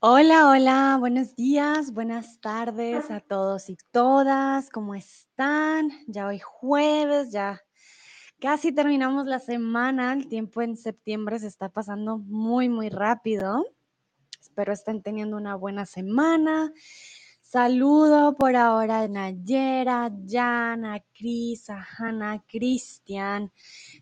[0.00, 5.90] Hola, hola, buenos días, buenas tardes a todos y todas, ¿cómo están?
[6.06, 7.60] Ya hoy jueves, ya
[8.38, 13.64] casi terminamos la semana, el tiempo en septiembre se está pasando muy, muy rápido.
[14.40, 16.72] Espero estén teniendo una buena semana.
[17.42, 23.50] Saludo por ahora a Nayera, Jana, Cris, a Hanna, Cristian,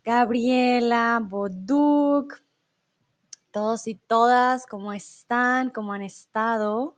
[0.04, 2.45] Gabriela, Boduk,
[3.56, 5.70] todos y todas, ¿cómo están?
[5.70, 6.94] ¿Cómo han estado?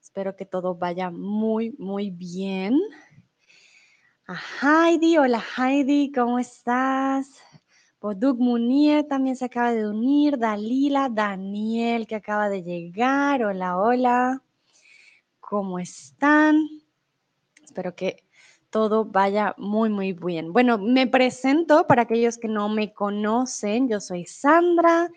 [0.00, 2.78] Espero que todo vaya muy, muy bien.
[4.28, 7.26] A Heidi, hola Heidi, ¿cómo estás?
[8.00, 10.38] Boduk Munir también se acaba de unir.
[10.38, 13.42] Dalila, Daniel que acaba de llegar.
[13.42, 14.42] Hola, hola.
[15.40, 16.68] ¿Cómo están?
[17.64, 18.23] Espero que
[18.74, 20.52] todo vaya muy, muy bien.
[20.52, 23.88] Bueno, me presento para aquellos que no me conocen.
[23.88, 25.08] Yo soy Sandra.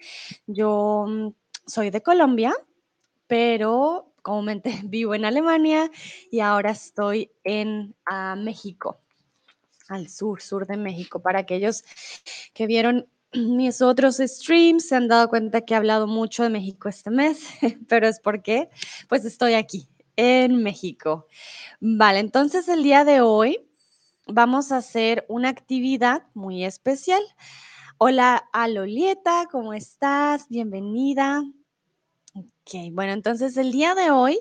[0.45, 1.29] Yo mm,
[1.65, 2.53] soy de Colombia,
[3.25, 5.89] pero comúnmente vivo en Alemania
[6.29, 9.01] y ahora estoy en ah, México,
[9.87, 11.19] al sur, sur de México.
[11.19, 11.83] Para aquellos
[12.53, 16.89] que vieron mis otros streams, se han dado cuenta que he hablado mucho de México
[16.89, 17.39] este mes,
[17.89, 18.69] pero es porque
[19.09, 21.27] pues estoy aquí, en México.
[21.79, 23.69] Vale, entonces el día de hoy
[24.27, 27.21] vamos a hacer una actividad muy especial.
[27.97, 30.49] Hola a Lolieta, ¿cómo estás?
[30.49, 31.43] Bienvenida.
[32.35, 34.39] Ok, bueno, entonces el día de hoy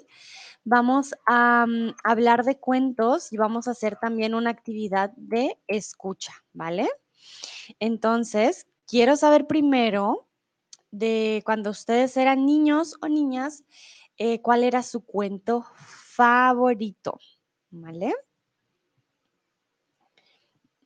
[0.65, 6.33] vamos a mm, hablar de cuentos y vamos a hacer también una actividad de escucha,
[6.53, 6.89] ¿vale?
[7.79, 10.27] Entonces, quiero saber primero
[10.91, 13.65] de cuando ustedes eran niños o niñas,
[14.19, 17.19] eh, cuál era su cuento favorito,
[17.71, 18.15] ¿vale?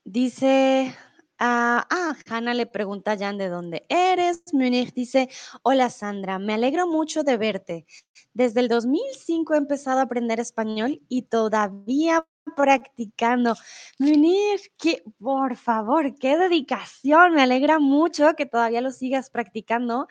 [0.05, 0.92] Dice,
[1.39, 4.42] ah, ah, Hannah le pregunta a Jan de dónde eres.
[4.53, 5.28] Munich dice,
[5.62, 7.86] hola Sandra, me alegro mucho de verte.
[8.33, 12.27] Desde el 2005 he empezado a aprender español y todavía
[12.57, 13.55] practicando.
[13.98, 14.73] Munich,
[15.19, 17.35] por favor, qué dedicación.
[17.35, 20.08] Me alegra mucho que todavía lo sigas practicando.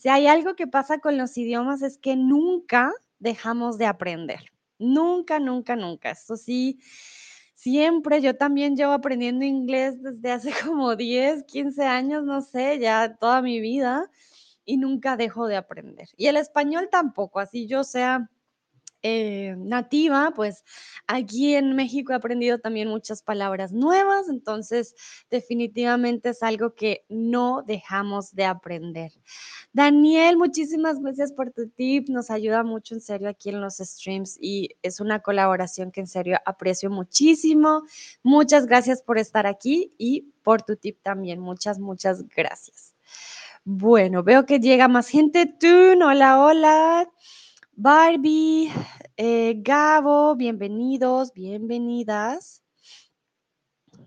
[0.00, 4.50] Si hay algo que pasa con los idiomas es que nunca dejamos de aprender.
[4.78, 6.12] Nunca, nunca, nunca.
[6.12, 6.80] Eso sí,
[7.54, 13.14] siempre, yo también llevo aprendiendo inglés desde hace como 10, 15 años, no sé, ya
[13.16, 14.10] toda mi vida
[14.64, 16.08] y nunca dejo de aprender.
[16.16, 18.30] Y el español tampoco, así yo sea
[19.02, 20.64] eh, nativa, pues
[21.06, 24.94] aquí en México he aprendido también muchas palabras nuevas, entonces
[25.30, 29.12] definitivamente es algo que no dejamos de aprender.
[29.72, 34.36] Daniel, muchísimas gracias por tu tip, nos ayuda mucho en serio aquí en los streams
[34.40, 37.84] y es una colaboración que en serio aprecio muchísimo.
[38.22, 42.94] Muchas gracias por estar aquí y por tu tip también, muchas, muchas gracias.
[43.64, 45.46] Bueno, veo que llega más gente.
[45.46, 45.66] Tú,
[46.02, 47.08] hola, hola.
[47.82, 48.70] Barbie,
[49.16, 52.62] eh, Gabo, bienvenidos, bienvenidas.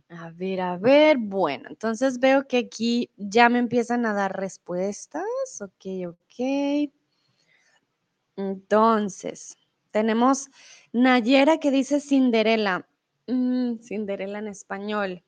[0.09, 5.23] A ver, a ver, bueno, entonces veo que aquí ya me empiezan a dar respuestas.
[5.59, 6.91] Ok, ok.
[8.35, 9.57] Entonces,
[9.89, 10.49] tenemos
[10.91, 12.87] Nayera que dice Cinderela.
[13.25, 15.23] Mm, Cinderela en español.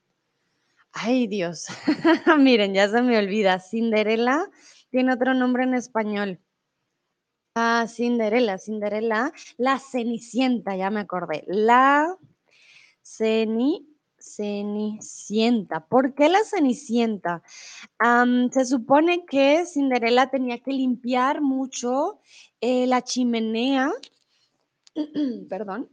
[0.92, 1.66] Ay, Dios.
[2.38, 3.60] Miren, ya se me olvida.
[3.60, 4.48] Cinderela
[4.92, 6.40] tiene otro nombre en español.
[7.58, 11.46] Ah, Cinderela, Cinderela, la Cenicienta, ya me acordé.
[11.48, 12.18] La
[13.02, 13.88] Ceni,
[14.20, 15.88] Cenicienta.
[15.88, 17.44] ¿Por qué la Cenicienta?
[18.52, 22.20] se supone que Cinderela tenía que limpiar mucho
[22.60, 23.90] eh, la chimenea.
[25.50, 25.90] Perdón.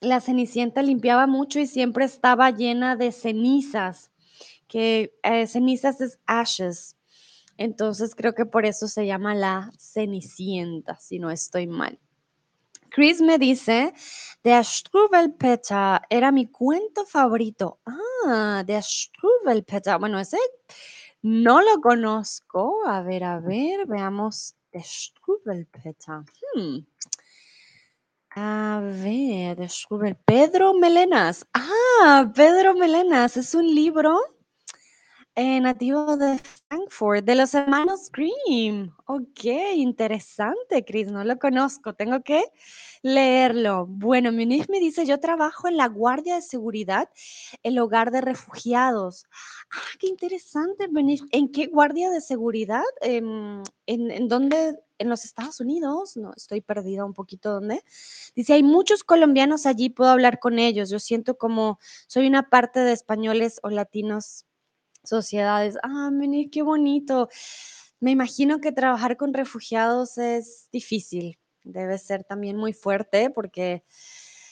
[0.00, 4.10] La Cenicienta limpiaba mucho y siempre estaba llena de cenizas,
[4.68, 6.97] que eh, cenizas es ashes.
[7.58, 11.98] Entonces creo que por eso se llama la Cenicienta, si no estoy mal.
[12.88, 13.92] Chris me dice,
[14.44, 17.80] Der Struwelpeter era mi cuento favorito.
[17.84, 19.98] Ah, Der Struwelpeter.
[19.98, 20.38] Bueno, ese
[21.22, 22.86] no lo conozco.
[22.86, 24.54] A ver, a ver, veamos.
[24.72, 26.22] Der Struwelpeter.
[26.54, 26.78] Hmm.
[28.36, 30.16] A ver, Der Strubel.
[30.24, 31.44] Pedro Melenas.
[31.54, 33.36] Ah, Pedro Melenas.
[33.36, 34.16] Es un libro
[35.38, 36.36] eh, nativo de
[36.66, 38.90] Frankfurt, de los hermanos Grimm.
[39.06, 39.44] Ok,
[39.76, 42.42] interesante, Chris, no lo conozco, tengo que
[43.02, 43.86] leerlo.
[43.86, 47.08] Bueno, Munich me dice, yo trabajo en la Guardia de Seguridad,
[47.62, 49.26] el hogar de refugiados.
[49.70, 51.22] Ah, qué interesante, Munich.
[51.30, 52.82] ¿En qué Guardia de Seguridad?
[53.00, 54.76] Em, ¿En, en dónde?
[54.98, 56.16] ¿En los Estados Unidos?
[56.16, 57.84] No, estoy perdida un poquito, ¿dónde?
[58.34, 60.90] Dice, hay muchos colombianos allí, puedo hablar con ellos.
[60.90, 64.47] Yo siento como soy una parte de españoles o latinos
[65.04, 65.76] sociedades.
[65.82, 67.28] Ah, mire, qué bonito.
[68.00, 73.84] Me imagino que trabajar con refugiados es difícil, debe ser también muy fuerte porque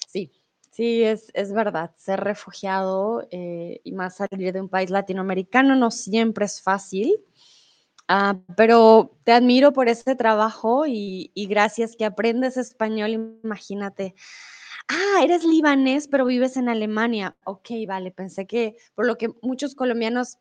[0.08, 0.32] sí,
[0.72, 5.90] sí, es, es verdad, ser refugiado eh, y más salir de un país latinoamericano no
[5.90, 7.14] siempre es fácil.
[8.08, 13.10] Ah, pero te admiro por este trabajo y, y gracias que aprendes español,
[13.42, 14.14] imagínate.
[14.88, 17.36] Ah, eres libanés, pero vives en Alemania.
[17.44, 20.38] Ok, vale, pensé que por lo que muchos colombianos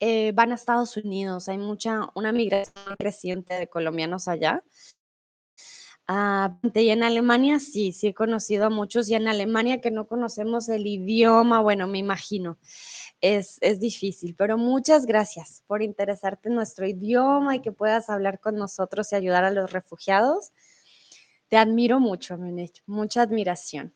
[0.00, 4.62] eh, van a Estados Unidos, hay mucha, una migración creciente de colombianos allá.
[6.06, 10.06] Ah, y en Alemania sí, sí he conocido a muchos y en Alemania que no
[10.06, 12.58] conocemos el idioma, bueno, me imagino,
[13.22, 18.38] es, es difícil, pero muchas gracias por interesarte en nuestro idioma y que puedas hablar
[18.38, 20.52] con nosotros y ayudar a los refugiados.
[21.54, 22.36] Te admiro mucho,
[22.86, 23.94] mucha admiración.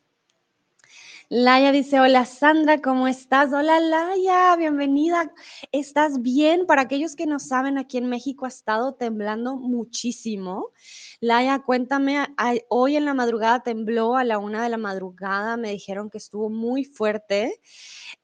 [1.29, 3.53] Laia dice, hola Sandra, ¿cómo estás?
[3.53, 5.35] Hola Laia, bienvenida.
[5.73, 6.67] ¿Estás bien?
[6.67, 10.71] Para aquellos que no saben, aquí en México ha estado temblando muchísimo.
[11.19, 12.29] Laia, cuéntame,
[12.69, 16.51] hoy en la madrugada tembló a la una de la madrugada, me dijeron que estuvo
[16.51, 17.61] muy fuerte.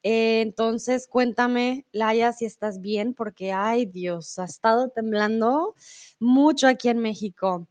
[0.01, 5.75] Eh, entonces, cuéntame, Laia, si estás bien, porque, ay Dios, ha estado temblando
[6.21, 7.67] mucho aquí en México.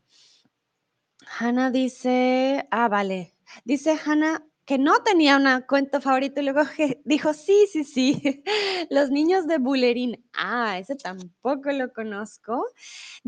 [1.37, 3.35] Hanna dice, ah, vale.
[3.65, 6.61] Dice Hanna, que no tenía una cuenta favorita y luego
[7.05, 8.43] dijo, sí, sí, sí,
[8.89, 10.25] los niños de Bulerín.
[10.33, 12.65] Ah, ese tampoco lo conozco.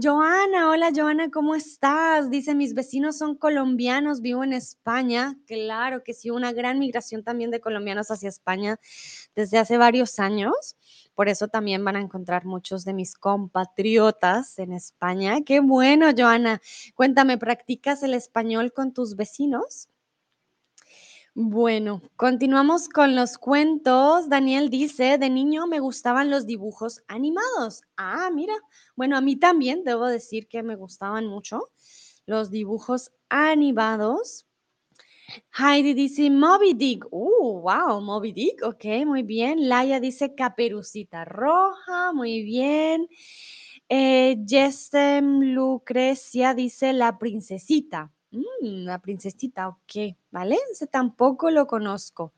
[0.02, 2.32] Joana, hola Joana, ¿cómo estás?
[2.32, 5.38] Dice, mis vecinos son colombianos, vivo en España.
[5.46, 8.80] Claro que sí, una gran migración también de colombianos hacia España
[9.36, 10.76] desde hace varios años.
[11.18, 15.42] Por eso también van a encontrar muchos de mis compatriotas en España.
[15.44, 16.62] Qué bueno, Joana.
[16.94, 19.90] Cuéntame, ¿practicas el español con tus vecinos?
[21.34, 24.30] Bueno, continuamos con los cuentos.
[24.30, 27.82] Daniel dice, de niño me gustaban los dibujos animados.
[27.98, 28.54] Ah, mira,
[28.96, 31.72] bueno, a mí también debo decir que me gustaban mucho
[32.28, 34.46] los dibujos animados.
[35.58, 37.06] Heidi dice Moby Dick.
[37.12, 38.64] Uh, wow, Moby Dick.
[38.64, 39.68] Ok, muy bien.
[39.68, 42.14] Laia dice Caperucita Roja.
[42.14, 43.08] Muy bien.
[43.90, 44.38] Eh,
[45.22, 48.12] Lucrecia dice La Princesita.
[48.32, 50.58] Mm, la princesita, ok, ¿vale?
[50.72, 52.34] Ese tampoco lo conozco.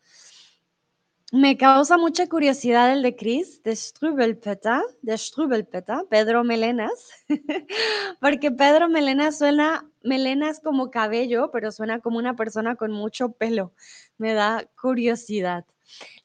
[1.32, 7.12] Me causa mucha curiosidad el de Chris, de Strubelpeter, de Strubelpeter, Pedro Melenas,
[8.20, 13.74] porque Pedro Melenas suena, melenas como cabello, pero suena como una persona con mucho pelo.
[14.18, 15.66] Me da curiosidad.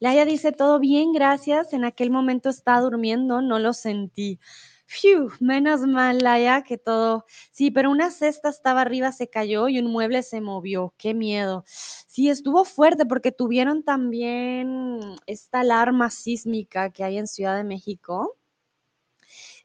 [0.00, 1.74] Laia dice, todo bien, gracias.
[1.74, 4.40] En aquel momento estaba durmiendo, no lo sentí.
[4.86, 7.24] Fiu, menos mal, Laia, que todo.
[7.52, 10.94] Sí, pero una cesta estaba arriba, se cayó y un mueble se movió.
[10.98, 11.64] Qué miedo.
[11.66, 18.36] Sí, estuvo fuerte porque tuvieron también esta alarma sísmica que hay en Ciudad de México.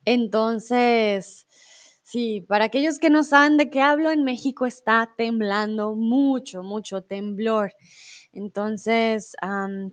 [0.05, 1.45] Entonces,
[2.03, 7.01] sí, para aquellos que no saben de qué hablo, en México está temblando mucho, mucho
[7.03, 7.73] temblor.
[8.31, 9.35] Entonces,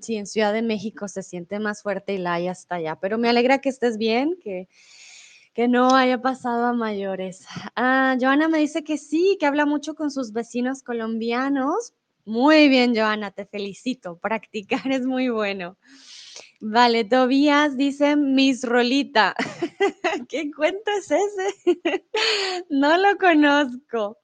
[0.00, 2.96] sí, en Ciudad de México se siente más fuerte y Laia está allá.
[3.00, 4.68] Pero me alegra que estés bien, que
[5.56, 7.46] que no haya pasado a mayores.
[7.74, 11.94] Ah, Joana me dice que sí, que habla mucho con sus vecinos colombianos.
[12.26, 14.18] Muy bien, Joana, te felicito.
[14.22, 15.78] Practicar es muy bueno.
[16.60, 19.34] Vale, Tobías dice Miss Rolita.
[20.28, 22.06] ¿Qué cuento es ese?
[22.68, 24.18] no lo conozco.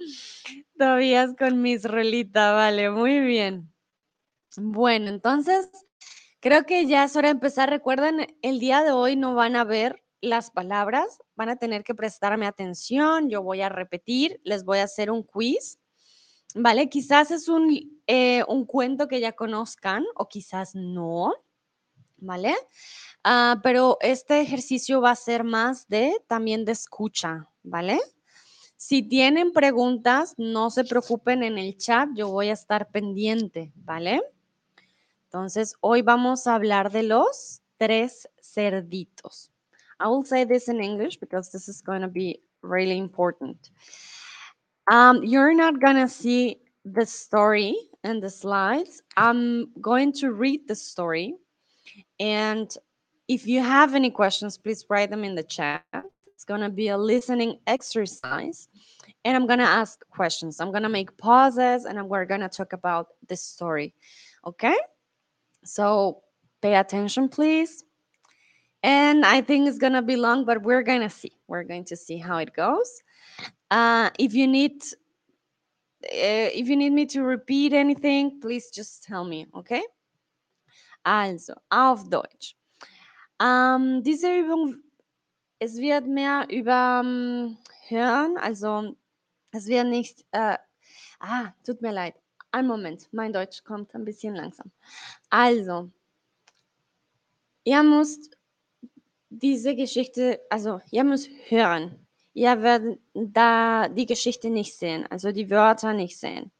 [0.76, 3.72] Tobías con Miss Rolita, vale, muy bien.
[4.58, 5.70] Bueno, entonces
[6.40, 7.70] creo que ya es hora de empezar.
[7.70, 11.94] Recuerden, el día de hoy no van a ver las palabras, van a tener que
[11.94, 15.78] prestarme atención, yo voy a repetir, les voy a hacer un quiz,
[16.54, 16.88] ¿vale?
[16.88, 21.34] Quizás es un, eh, un cuento que ya conozcan o quizás no,
[22.16, 22.54] ¿vale?
[23.24, 28.00] Ah, pero este ejercicio va a ser más de también de escucha, ¿vale?
[28.76, 34.22] Si tienen preguntas, no se preocupen en el chat, yo voy a estar pendiente, ¿vale?
[35.24, 39.51] Entonces, hoy vamos a hablar de los tres cerditos.
[40.02, 43.70] I will say this in English because this is going to be really important.
[44.90, 49.00] Um, you're not going to see the story and the slides.
[49.16, 51.36] I'm going to read the story.
[52.18, 52.74] And
[53.28, 55.84] if you have any questions, please write them in the chat.
[56.26, 58.68] It's going to be a listening exercise.
[59.24, 60.58] And I'm going to ask questions.
[60.58, 63.94] I'm going to make pauses and we're going to talk about the story.
[64.44, 64.76] Okay?
[65.64, 66.22] So
[66.60, 67.84] pay attention, please.
[68.82, 71.32] And I think it's to be long, but we're to see.
[71.46, 73.02] We're going to see how it goes.
[73.70, 74.82] Uh, if you need
[76.04, 79.82] uh, if you need me to repeat anything, please just tell me, okay?
[81.04, 82.56] Also, auf Deutsch.
[83.38, 84.82] Um, diese Übung
[85.62, 87.56] es wird mehr über mm,
[87.88, 88.96] hören, also
[89.52, 90.58] es wird nicht, äh,
[91.20, 92.14] ah, tut mir leid,
[92.50, 94.72] ein Moment, mein Deutsch kommt ein bisschen langsam.
[95.30, 95.88] Also,
[97.62, 98.36] ihr müsst
[99.40, 102.06] diese Geschichte, also ihr müsst hören.
[102.34, 106.50] Ihr werdet da die Geschichte nicht sehen, also die Wörter nicht sehen.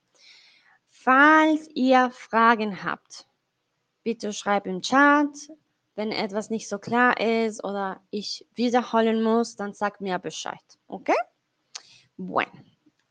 [0.89, 3.27] Falls ihr Fragen habt,
[4.03, 5.51] bitte schreibt im Chat.
[5.95, 10.63] Wenn etwas nicht so klar ist oder ich wiederholen muss, dann sagt mir Bescheid.
[10.87, 11.11] ¿Ok?
[12.17, 12.53] Bueno.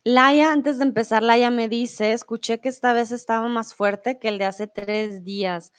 [0.03, 4.30] Laia, antes de empezar, Laia me dice, escuché que esta vez estaba más fuerte que
[4.30, 5.72] el de hace tres días.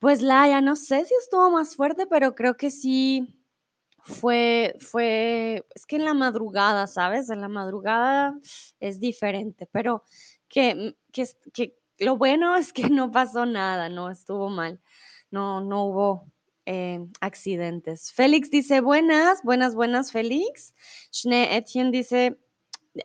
[0.00, 3.28] Pues Laia, no sé si estuvo más fuerte, pero creo que sí
[4.02, 7.28] fue, fue, es que en la madrugada, ¿sabes?
[7.28, 8.34] En la madrugada
[8.80, 10.04] es diferente, pero
[10.48, 14.80] que, que, que lo bueno es que no pasó nada, no estuvo mal,
[15.30, 16.32] no, no hubo
[16.64, 18.10] eh, accidentes.
[18.10, 20.72] Félix dice, buenas, buenas, buenas, Félix.
[21.12, 22.38] Schnee Etienne dice,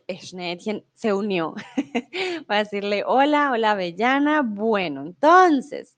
[0.08, 1.54] Etienne se unió
[2.46, 4.42] para decirle hola, hola Bellana.
[4.42, 5.95] Bueno, entonces,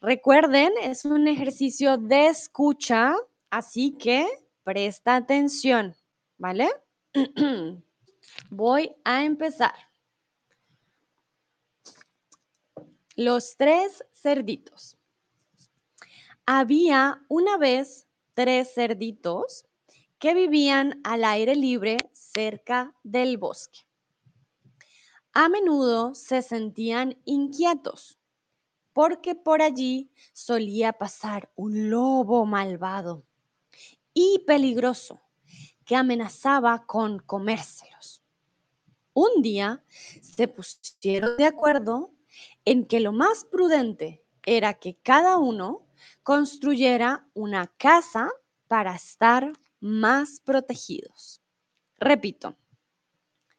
[0.00, 3.14] recuerden, es un ejercicio de escucha,
[3.50, 4.26] así que
[4.64, 5.94] presta atención,
[6.36, 6.70] ¿vale?
[8.50, 9.74] Voy a empezar.
[13.16, 14.96] Los tres cerditos.
[16.46, 19.64] Había una vez tres cerditos
[20.18, 23.80] que vivían al aire libre cerca del bosque.
[25.32, 28.17] A menudo se sentían inquietos
[28.98, 33.24] porque por allí solía pasar un lobo malvado
[34.12, 35.22] y peligroso
[35.84, 38.24] que amenazaba con comérselos.
[39.12, 39.84] Un día
[40.20, 42.12] se pusieron de acuerdo
[42.64, 45.86] en que lo más prudente era que cada uno
[46.24, 48.28] construyera una casa
[48.66, 51.40] para estar más protegidos.
[52.00, 52.56] Repito,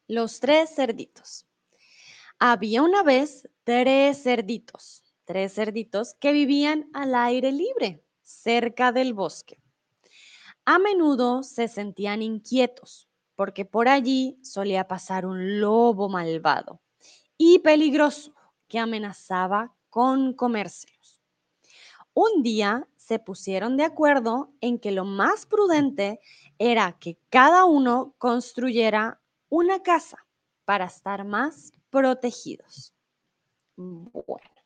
[0.06, 1.46] los tres cerditos.
[2.38, 4.99] Había una vez tres cerditos,
[5.30, 9.62] tres cerditos que vivían al aire libre, cerca del bosque.
[10.64, 16.80] A menudo se sentían inquietos porque por allí solía pasar un lobo malvado
[17.38, 18.34] y peligroso
[18.66, 21.20] que amenazaba con comérselos.
[22.12, 26.18] Un día se pusieron de acuerdo en que lo más prudente
[26.58, 30.26] era que cada uno construyera una casa
[30.64, 32.92] para estar más protegidos.
[33.76, 34.59] Bueno.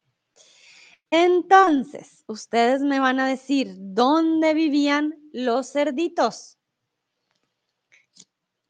[1.16, 6.58] Entonces, ustedes me van a decir dónde vivían los cerditos.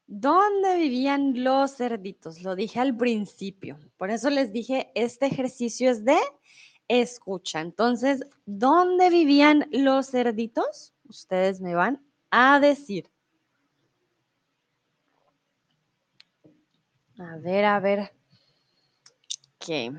[0.06, 2.42] ¿Dónde vivían los cerditos?
[2.42, 3.78] Lo dije al principio.
[3.96, 6.18] Por eso les dije, este ejercicio es de
[6.86, 7.62] escucha.
[7.62, 10.92] Entonces, ¿dónde vivían los cerditos?
[11.08, 13.10] Ustedes me van a decir.
[17.18, 18.12] A ver, a ver.
[19.58, 19.90] ¿Qué?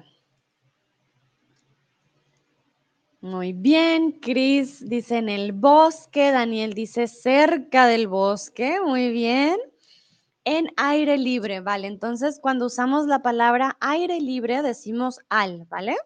[3.25, 9.58] Muy bien, Cris dice en el bosque, Daniel dice cerca del bosque, muy bien.
[10.44, 11.88] En aire libre, ¿vale?
[11.88, 15.98] Entonces, cuando usamos la palabra aire libre, decimos al, ¿vale?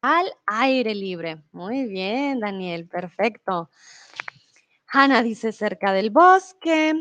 [0.00, 1.42] Al aire libre.
[1.52, 3.68] Muy bien, Daniel, perfecto.
[4.86, 6.94] Hannah dice cerca del bosque.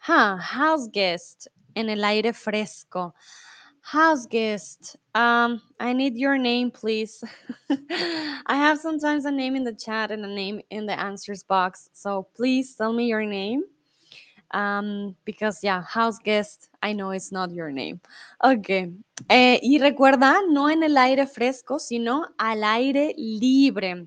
[0.00, 3.14] house guest, en el aire fresco.
[3.90, 7.24] House guest, um, I need your name, please.
[8.46, 11.88] I have sometimes a name in the chat and a name in the answers box.
[11.94, 13.62] So please tell me your name.
[14.50, 18.02] Um, because yeah, house guest, I know it's not your name.
[18.44, 18.68] Ok.
[19.30, 24.06] Eh, y recuerda, no en el aire fresco, sino al aire libre.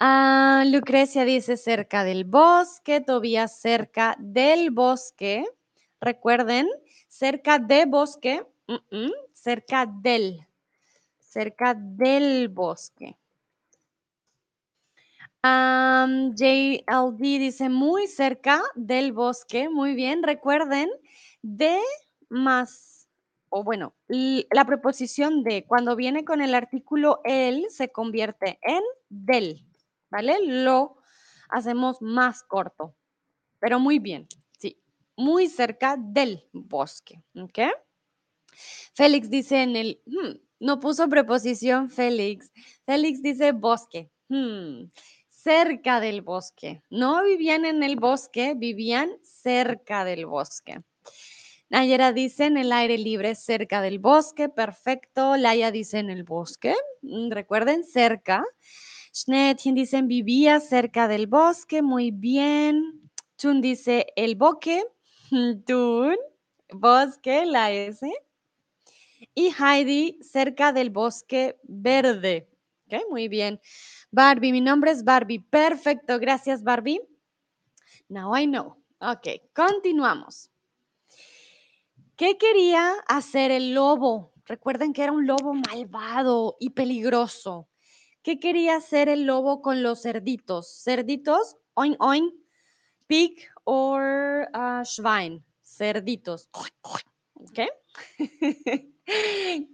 [0.00, 5.44] Ah, Lucrecia dice cerca del bosque, Tobías cerca del bosque.
[6.00, 6.66] Recuerden,
[7.18, 8.46] cerca de bosque,
[9.32, 10.46] cerca del,
[11.18, 13.16] cerca del bosque.
[15.42, 19.68] JLD dice muy cerca del bosque.
[19.68, 20.22] Muy bien.
[20.22, 20.90] Recuerden
[21.42, 21.80] de
[22.28, 23.08] más,
[23.48, 29.64] o bueno, la preposición de cuando viene con el artículo el se convierte en del.
[30.10, 30.36] ¿Vale?
[30.44, 30.98] Lo
[31.48, 32.94] hacemos más corto.
[33.58, 34.28] Pero muy bien.
[35.18, 37.22] Muy cerca del bosque.
[37.34, 37.58] ¿Ok?
[38.94, 40.00] Félix dice en el.
[40.06, 42.50] Hmm, no puso preposición Félix.
[42.86, 44.10] Félix dice bosque.
[44.30, 44.86] Hmm
[45.48, 46.82] cerca del bosque.
[46.90, 50.82] No vivían en el bosque, vivían cerca del bosque.
[51.70, 55.36] Nayera dice en el aire libre, cerca del bosque, perfecto.
[55.36, 58.44] Laia dice en el bosque, mm, recuerden, cerca.
[59.14, 63.10] Schnetchen dice, vivía cerca del bosque, muy bien.
[63.36, 64.84] Tun dice, el bosque.
[65.66, 66.16] Tun,
[66.72, 68.10] bosque, la S.
[69.34, 72.48] Y Heidi, cerca del bosque verde.
[72.86, 73.60] Ok, muy bien.
[74.10, 75.40] Barbie, mi nombre es Barbie.
[75.40, 77.00] Perfecto, gracias Barbie.
[78.08, 78.76] Now I know.
[79.00, 80.50] Ok, continuamos.
[82.16, 84.32] ¿Qué quería hacer el lobo?
[84.46, 87.68] Recuerden que era un lobo malvado y peligroso.
[88.22, 90.82] ¿Qué quería hacer el lobo con los cerditos?
[90.82, 92.32] Cerditos, oin oin,
[93.08, 96.48] pig or uh, Schwein, cerditos.
[97.34, 97.58] ¿Ok?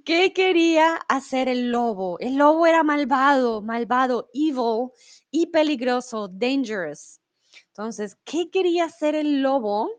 [0.05, 2.19] ¿Qué quería hacer el lobo?
[2.21, 4.91] El lobo era malvado, malvado, evil
[5.31, 7.21] y peligroso, dangerous.
[7.69, 9.91] Entonces, ¿qué quería hacer el lobo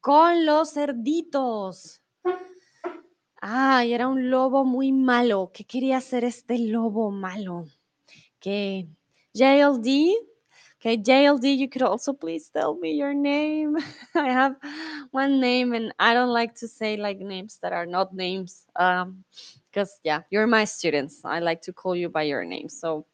[0.00, 2.00] con los cerditos?
[3.42, 5.50] Ay, era un lobo muy malo.
[5.52, 7.66] ¿Qué quería hacer este lobo malo?
[8.40, 8.88] Que
[9.34, 10.14] JLD,
[10.80, 13.76] okay, JLD, you could also please tell me your name.
[14.14, 14.56] I have
[15.10, 18.66] one name and I don't like to say like names that are not names.
[18.76, 19.24] Um,
[19.70, 21.20] because yeah, you're my students.
[21.22, 22.70] I like to call you by your name.
[22.70, 23.04] So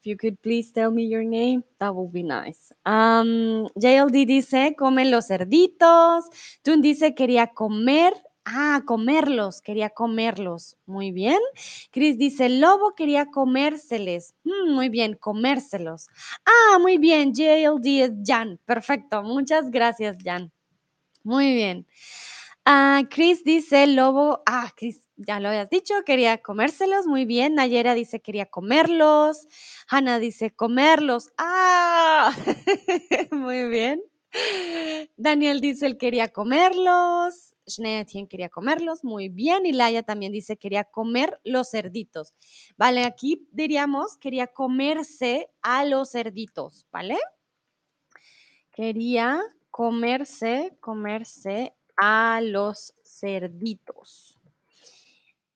[0.00, 2.72] if you could please tell me your name, that would be nice.
[2.86, 6.24] Um, JLD dice, come los cerditos.
[6.62, 8.14] Tun dice, quería comer
[8.50, 10.78] Ah, comerlos, quería comerlos.
[10.86, 11.38] Muy bien.
[11.90, 14.34] Chris dice, el lobo quería comérseles.
[14.44, 16.08] Mm, muy bien, comérselos.
[16.46, 17.34] Ah, muy bien.
[17.34, 18.58] JLD es Jan.
[18.64, 19.22] Perfecto.
[19.22, 20.50] Muchas gracias, Jan.
[21.24, 21.86] Muy bien.
[22.64, 24.42] Ah, Chris dice, el lobo.
[24.46, 27.06] Ah, Chris, ya lo habías dicho, quería comérselos.
[27.06, 27.54] Muy bien.
[27.54, 29.46] Nayera dice, quería comerlos.
[29.88, 31.30] Hannah dice, comerlos.
[31.36, 32.34] Ah,
[33.30, 34.02] muy bien.
[35.18, 37.47] Daniel dice, él quería comerlos.
[37.68, 39.66] Schneetien quería comerlos, muy bien.
[39.66, 42.34] Y Laia también dice quería comer los cerditos.
[42.76, 47.18] Vale, aquí diríamos quería comerse a los cerditos, ¿vale?
[48.72, 54.36] Quería comerse, comerse a los cerditos.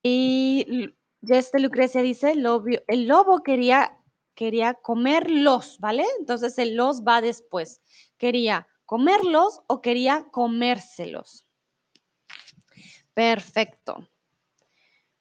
[0.02, 3.96] Y este Lucrecia dice, el lobo quería,
[4.34, 6.04] quería comerlos, ¿vale?
[6.18, 7.80] Entonces el los va después.
[8.18, 11.41] Quería comerlos o quería comérselos.
[13.14, 14.08] Perfecto.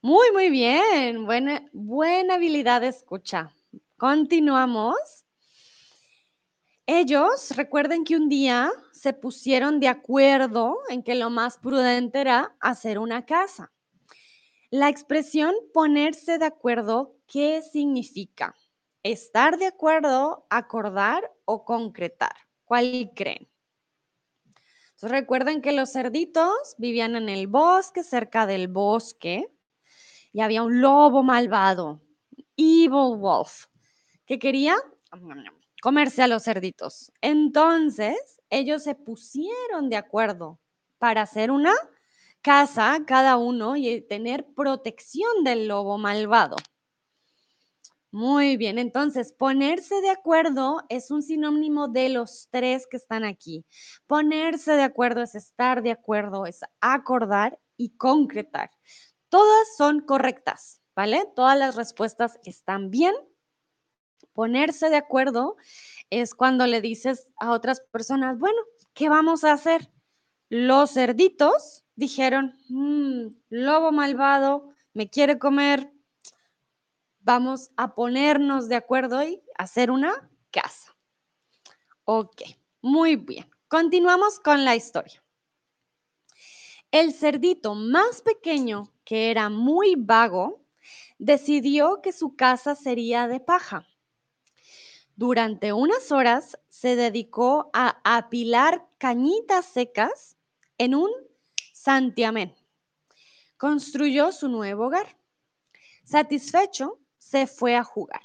[0.01, 1.25] Muy, muy bien.
[1.25, 3.53] Buena, buena habilidad de escucha.
[3.97, 4.95] Continuamos.
[6.87, 12.55] Ellos, recuerden que un día se pusieron de acuerdo en que lo más prudente era
[12.59, 13.71] hacer una casa.
[14.69, 18.55] La expresión ponerse de acuerdo, ¿qué significa?
[19.03, 22.35] Estar de acuerdo, acordar o concretar.
[22.63, 23.50] ¿Cuál creen?
[25.07, 29.47] Recuerden que los cerditos vivían en el bosque, cerca del bosque,
[30.33, 32.01] y había un lobo malvado,
[32.55, 33.65] evil wolf,
[34.25, 34.75] que quería
[35.81, 37.11] comerse a los cerditos.
[37.21, 40.59] Entonces, ellos se pusieron de acuerdo
[40.99, 41.73] para hacer una
[42.41, 46.55] casa cada uno y tener protección del lobo malvado.
[48.13, 53.65] Muy bien, entonces ponerse de acuerdo es un sinónimo de los tres que están aquí.
[54.05, 58.69] Ponerse de acuerdo es estar de acuerdo, es acordar y concretar.
[59.29, 61.23] Todas son correctas, ¿vale?
[61.37, 63.13] Todas las respuestas están bien.
[64.33, 65.55] Ponerse de acuerdo
[66.09, 68.59] es cuando le dices a otras personas, bueno,
[68.93, 69.89] ¿qué vamos a hacer?
[70.49, 75.91] Los cerditos dijeron, mm, lobo malvado, me quiere comer,
[77.21, 80.95] vamos a ponernos de acuerdo y hacer una casa.
[82.05, 82.41] Ok,
[82.81, 83.49] muy bien.
[83.67, 85.23] Continuamos con la historia.
[86.91, 90.65] El cerdito más pequeño, que era muy vago,
[91.19, 93.87] decidió que su casa sería de paja.
[95.15, 100.35] Durante unas horas se dedicó a apilar cañitas secas
[100.77, 101.11] en un
[101.73, 102.55] santiamén.
[103.57, 105.15] Construyó su nuevo hogar.
[106.03, 107.00] Satisfecho,
[107.31, 108.21] se fue a jugar.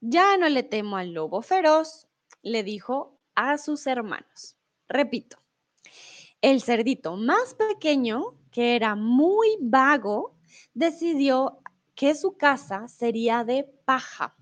[0.00, 2.06] Ya no le temo al lobo feroz,
[2.42, 4.56] le dijo a sus hermanos.
[4.88, 5.38] Repito,
[6.40, 10.36] el cerdito más pequeño, que era muy vago,
[10.74, 11.58] decidió
[11.96, 14.36] que su casa sería de paja.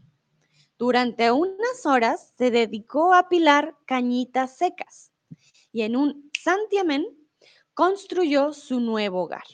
[0.77, 5.12] Durante unas horas se dedicó a pilar cañitas secas
[5.72, 7.07] y en un santiamén
[7.72, 9.46] construyó su nuevo hogar.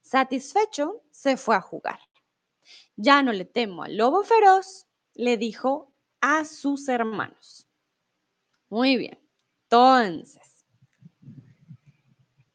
[0.00, 2.07] Satisfecho, se fue a jugar.
[3.00, 7.66] Ya no le temo al lobo feroz, le dijo a sus hermanos.
[8.68, 9.18] Muy bien.
[9.62, 10.66] Entonces,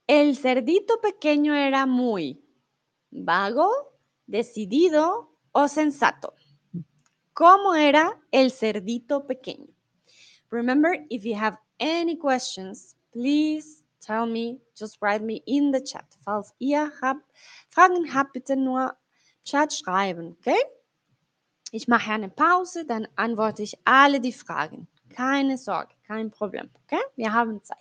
[0.05, 2.43] el cerdito pequeño era muy
[3.09, 3.71] vago,
[4.27, 6.35] decidido o sensato.
[7.33, 9.67] ¿cómo era el cerdito pequeño?
[10.51, 16.05] Remember, if you have any questions, please tell me, just write me in the chat.
[16.23, 17.23] Falls ihr habt
[17.69, 18.95] Fragen habt, bitte nur
[19.43, 20.61] Chat schreiben, okay?
[21.71, 24.87] Ich mache eine Pause, dann antworte ich alle die Fragen.
[25.09, 27.01] Keine Sorge, kein Problem, okay?
[27.15, 27.77] Wir haben Zeit.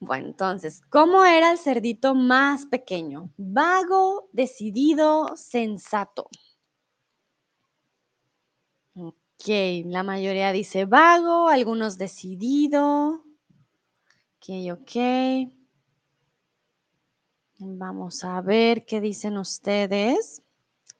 [0.00, 3.30] Bueno, entonces, ¿cómo era el cerdito más pequeño?
[3.36, 6.28] Vago, decidido, sensato.
[8.94, 9.48] Ok,
[9.86, 13.24] la mayoría dice vago, algunos decidido.
[14.36, 15.57] Ok, ok.
[17.60, 20.42] Vamos a ver qué dicen ustedes.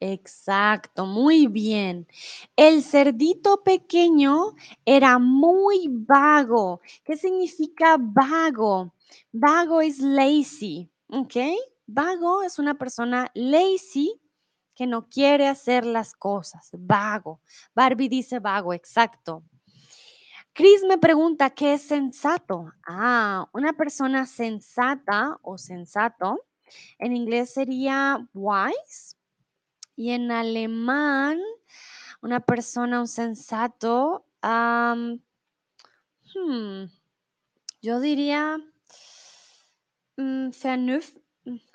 [0.01, 2.09] Exacto, muy bien.
[2.57, 6.81] El cerdito pequeño era muy vago.
[7.05, 8.93] ¿Qué significa vago?
[9.31, 11.37] Vago es lazy, ¿ok?
[11.87, 14.21] Vago es una persona lazy
[14.75, 16.71] que no quiere hacer las cosas.
[16.73, 17.41] Vago.
[17.73, 19.45] Barbie dice vago, exacto.
[20.53, 22.73] Chris me pregunta, ¿qué es sensato?
[22.85, 26.48] Ah, una persona sensata o sensato
[26.99, 29.17] en inglés sería wise
[29.97, 31.41] y en alemán
[32.21, 35.21] una persona, un sensato, um,
[36.35, 36.85] hmm,
[37.81, 38.59] yo diría
[40.17, 41.13] um, vernünf,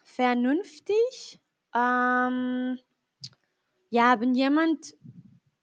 [0.03, 1.39] vernünftig.
[1.73, 2.77] Um,
[3.89, 4.95] ja, wenn jemand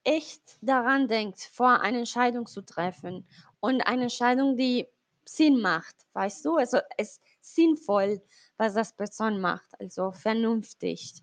[0.05, 3.27] echt daran denkt, vor eine Entscheidung zu treffen
[3.61, 4.89] und eine Entscheidung, die
[5.25, 8.21] Sinn macht, weißt du, also es sinnvoll,
[8.61, 11.15] was das Person macht, also vernünftig.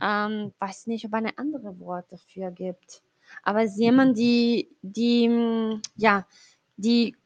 [0.00, 3.02] Ähm, weiß nicht, ob ein anderes Wort dafür gibt.
[3.42, 6.26] Aber es ist jemand, die, die, ja,
[6.76, 7.16] die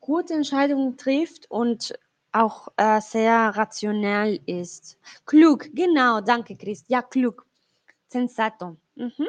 [0.00, 1.94] gute Entscheidungen trifft und
[2.32, 4.98] auch äh, sehr rationell ist.
[5.26, 6.84] Klug, genau, danke, Chris.
[6.88, 7.46] Ja, klug.
[8.08, 8.76] Sensato.
[8.96, 9.28] Mhm.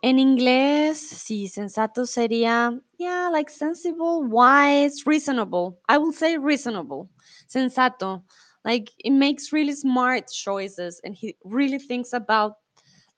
[0.00, 5.76] En inglés, sí, sensato sería, yeah, like sensible, wise, reasonable.
[5.88, 7.08] I will say reasonable.
[7.48, 8.22] Sensato.
[8.64, 12.54] Like he makes really smart choices and he really thinks about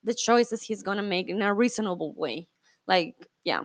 [0.03, 2.47] the choices he's gonna make in a reasonable way.
[2.87, 3.61] Like, yeah.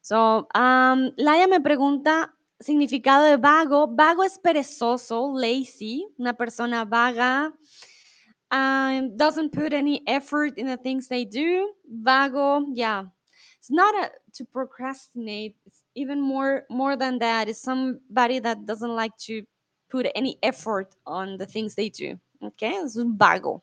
[0.00, 2.28] So, um, Laia me pregunta
[2.62, 3.86] significado de vago.
[3.86, 7.52] Vago es perezoso, lazy, una persona vaga.
[8.50, 11.72] Um, doesn't put any effort in the things they do.
[11.90, 13.04] Vago, yeah.
[13.58, 15.56] It's not a, to procrastinate.
[15.66, 17.48] It's even more more than that.
[17.48, 19.42] It's somebody that doesn't like to
[20.14, 22.18] any effort on the things they do.
[22.42, 23.62] Okay, es un vago.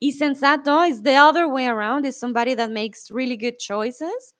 [0.00, 2.06] Y sensato is the other way around.
[2.06, 4.34] Is somebody that makes really good choices.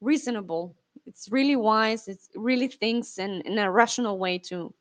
[0.00, 0.74] Reasonable.
[1.04, 2.08] It's really wise.
[2.08, 4.72] It really thinks in, in a rational way to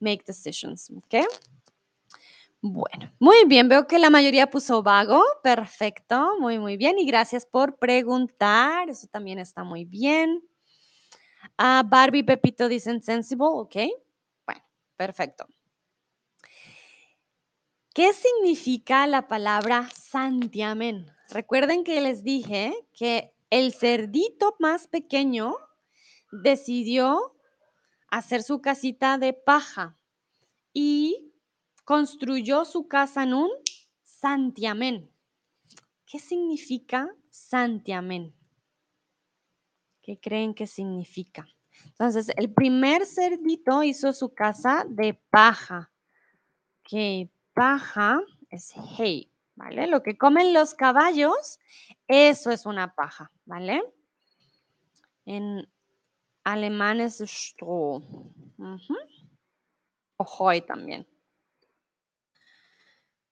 [0.00, 0.90] make decisions.
[1.04, 1.26] Okay.
[2.62, 3.68] Bueno, muy bien.
[3.68, 5.22] Veo que la mayoría puso vago.
[5.42, 6.38] Perfecto.
[6.38, 6.98] Muy, muy bien.
[6.98, 8.88] Y gracias por preguntar.
[8.88, 10.40] Eso también está muy bien.
[11.58, 13.48] Ah, Barbie Pepito dicen sensible.
[13.50, 13.76] Ok.
[14.96, 15.46] Perfecto.
[17.94, 21.06] ¿Qué significa la palabra santiamén?
[21.30, 25.54] Recuerden que les dije que el cerdito más pequeño
[26.32, 27.36] decidió
[28.08, 29.96] hacer su casita de paja
[30.72, 31.32] y
[31.84, 33.50] construyó su casa en un
[34.02, 35.10] santiamén.
[36.06, 38.34] ¿Qué significa santiamén?
[40.02, 41.46] ¿Qué creen que significa?
[41.84, 45.90] Entonces, el primer cerdito hizo su casa de paja.
[46.82, 48.20] Que paja
[48.50, 49.86] es hay, ¿vale?
[49.86, 51.58] Lo que comen los caballos,
[52.08, 53.82] eso es una paja, ¿vale?
[55.24, 55.66] En
[56.44, 58.02] alemán es Stroh.
[58.58, 58.96] Ujú.
[60.16, 61.06] O también.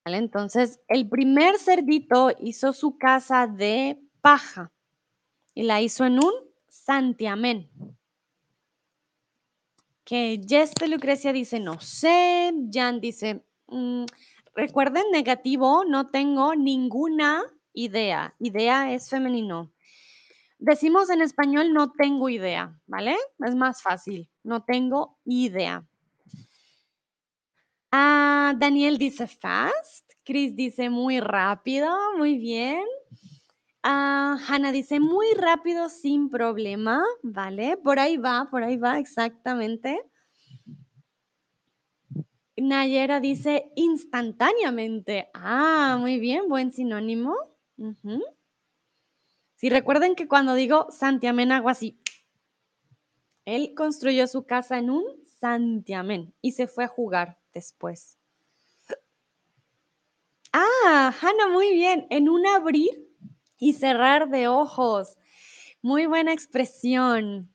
[0.04, 0.16] ¿Vale?
[0.16, 4.72] Entonces, el primer cerdito hizo su casa de paja
[5.54, 6.32] y la hizo en un
[6.68, 7.70] santiamén.
[10.12, 12.52] De Lucrecia dice, no sé.
[12.70, 14.04] Jan dice, mm,
[14.54, 18.34] recuerden, negativo, no tengo ninguna idea.
[18.38, 19.72] Idea es femenino.
[20.58, 23.16] Decimos en español, no tengo idea, ¿vale?
[23.38, 24.28] Es más fácil.
[24.42, 25.82] No tengo idea.
[27.90, 30.12] Ah, Daniel dice fast.
[30.24, 31.88] Chris dice muy rápido.
[32.18, 32.84] Muy bien.
[33.82, 37.02] Ah, Hanna dice muy rápido, sin problema.
[37.22, 40.00] Vale, por ahí va, por ahí va, exactamente.
[42.56, 45.28] Nayera dice instantáneamente.
[45.34, 47.36] Ah, muy bien, buen sinónimo.
[47.76, 48.22] Ujú.
[49.56, 51.98] Sí, recuerden que cuando digo santiamén hago así.
[53.44, 55.04] Él construyó su casa en un
[55.40, 58.16] santiamén y se fue a jugar después.
[60.52, 62.06] Ah, Hanna, muy bien.
[62.10, 63.11] En un abrir
[63.62, 65.16] Y cerrar de ojos.
[65.82, 67.48] Muy buena expresión.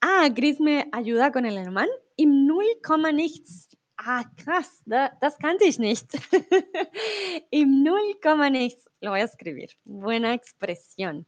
[0.00, 1.90] Ah, Chris me ayuda con el alemán.
[2.16, 3.68] Im null Komma nichts.
[3.98, 6.14] Ah, krass, das kannte ich nicht.
[7.50, 8.88] Im null Komma nichts.
[9.02, 9.68] Lo voy a escribir.
[9.84, 11.26] Buena expresión.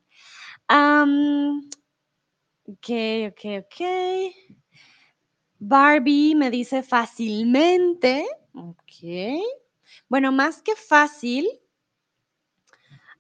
[2.67, 2.89] ok,
[3.29, 3.81] ok, ok.
[5.59, 8.25] Barbie me dice fácilmente.
[8.55, 9.43] Ok.
[10.09, 11.47] Bueno, más que fácil.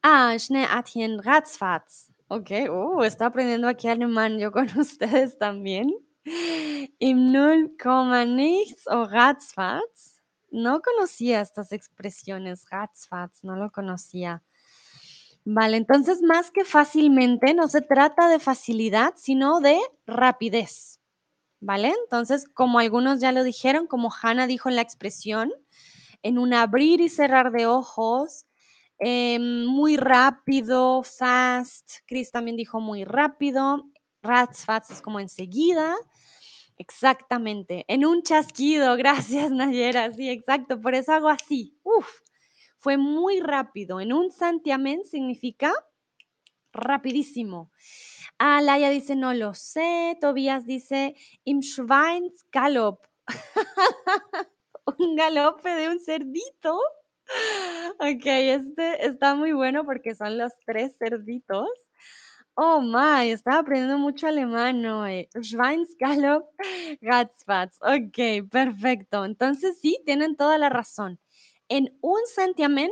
[0.02, 2.08] Ah, schnell atien ratzfatz.
[2.28, 5.92] Ok, uh, está aprendiendo aquí alemán yo con ustedes también.
[6.98, 7.76] Im null
[8.26, 10.20] nichts o ratzfatz.
[10.50, 14.42] No conocía estas expresiones, ratzfatz, no lo conocía.
[15.44, 20.98] Vale, entonces más que fácilmente, no se trata de facilidad, sino de rapidez.
[21.60, 21.92] ¿Vale?
[22.04, 25.52] Entonces, como algunos ya lo dijeron, como Hannah dijo en la expresión,
[26.22, 28.46] en un abrir y cerrar de ojos,
[29.00, 32.00] em, muy rápido, fast.
[32.06, 33.90] Chris también dijo muy rápido.
[34.22, 35.96] Ratzfatz es como enseguida.
[36.76, 37.84] Exactamente.
[37.88, 38.96] En un chasquido.
[38.98, 40.12] Gracias, Nayera.
[40.12, 40.80] Sí, exacto.
[40.80, 41.76] Por eso hago así.
[41.82, 42.06] Uf.
[42.78, 44.00] Fue muy rápido.
[44.00, 45.72] En un santiamén significa
[46.72, 47.70] rapidísimo.
[48.38, 50.16] Alaya dice, no lo sé.
[50.20, 53.04] Tobías dice, im Schweinsgalopp.
[54.98, 56.80] un galope de un cerdito.
[57.98, 61.68] Ok, este está muy bueno porque son los tres cerditos.
[62.54, 65.28] Oh my, estaba aprendiendo mucho alemán hoy.
[65.40, 66.46] Schweinsgalopp,
[67.02, 67.76] Ratzfatz.
[67.80, 69.24] Ok, perfecto.
[69.24, 71.18] Entonces sí, tienen toda la razón.
[71.68, 72.90] En un santiamén,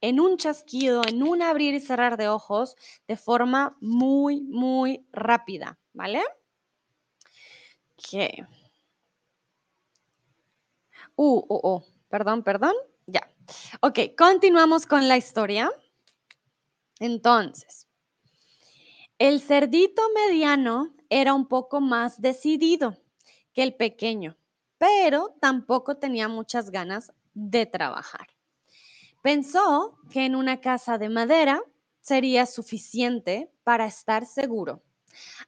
[0.00, 2.76] en un chasquido, en un abrir y cerrar de ojos,
[3.08, 6.22] de forma muy, muy rápida, ¿vale?
[7.98, 8.46] Ok.
[11.16, 12.74] Uh, uh, uh, perdón, perdón.
[13.80, 15.70] Ok, continuamos con la historia.
[17.00, 17.88] Entonces,
[19.18, 22.96] el cerdito mediano era un poco más decidido
[23.52, 24.36] que el pequeño,
[24.78, 28.28] pero tampoco tenía muchas ganas de trabajar.
[29.22, 31.62] Pensó que en una casa de madera
[32.00, 34.82] sería suficiente para estar seguro.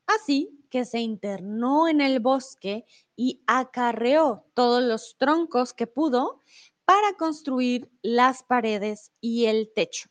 [0.07, 6.43] Así que se internó en el bosque y acarreó todos los troncos que pudo
[6.87, 10.09] para construir las paredes y el techo.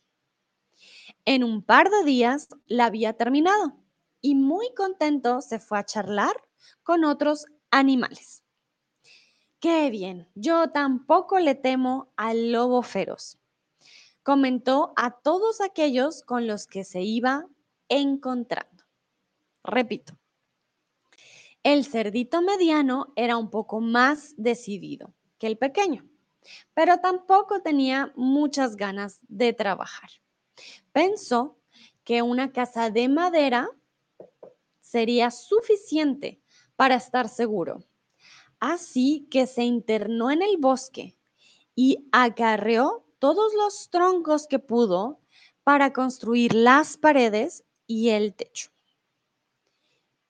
[1.24, 3.76] En un par de días la había terminado
[4.20, 6.36] y muy contento se fue a charlar
[6.82, 8.44] con otros animales.
[9.58, 13.38] Qué bien, yo tampoco le temo al lobo feroz,
[14.22, 17.46] comentó a todos aquellos con los que se iba
[17.88, 18.84] encontrando.
[19.64, 20.18] Repito,
[21.62, 26.04] el cerdito mediano era un poco más decidido que el pequeño,
[26.74, 30.10] pero tampoco tenía muchas ganas de trabajar.
[30.92, 31.58] Pensó
[32.04, 33.68] que una casa de madera
[34.80, 36.40] sería suficiente
[36.76, 37.84] para estar seguro.
[38.60, 41.16] Así que se internó en el bosque
[41.74, 45.20] y agarreó todos los troncos que pudo
[45.64, 48.70] para construir las paredes y el techo.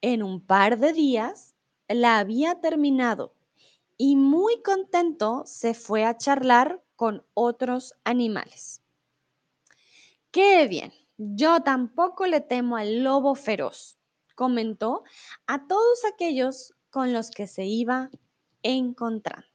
[0.01, 1.55] En un par de días
[1.87, 3.36] la había terminado
[3.97, 8.81] y muy contento se fue a charlar con otros animales.
[10.31, 13.97] Qué bien, yo tampoco le temo al lobo feroz,
[14.35, 15.03] comentó
[15.47, 18.09] a todos aquellos con los que se iba
[18.61, 19.47] encontrando.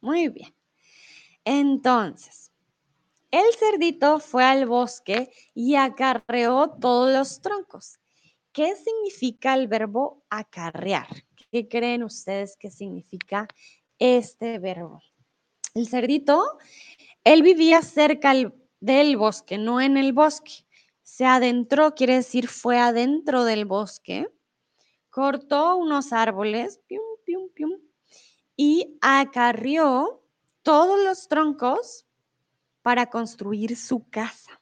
[0.00, 0.54] Muy bien.
[1.44, 2.52] Entonces,
[3.30, 7.98] el cerdito fue al bosque y acarreó todos los troncos.
[8.52, 11.24] ¿Qué significa el verbo acarrear?
[11.52, 13.46] ¿Qué creen ustedes que significa
[13.98, 15.02] este verbo?
[15.74, 16.42] El cerdito,
[17.24, 18.32] él vivía cerca
[18.80, 20.64] del bosque, no en el bosque.
[21.02, 24.30] Se adentró, quiere decir fue adentro del bosque,
[25.10, 27.02] cortó unos árboles pium,
[27.54, 27.78] pium,
[28.56, 30.24] y acarrió
[30.62, 32.06] todos los troncos
[32.80, 34.58] para construir su casa.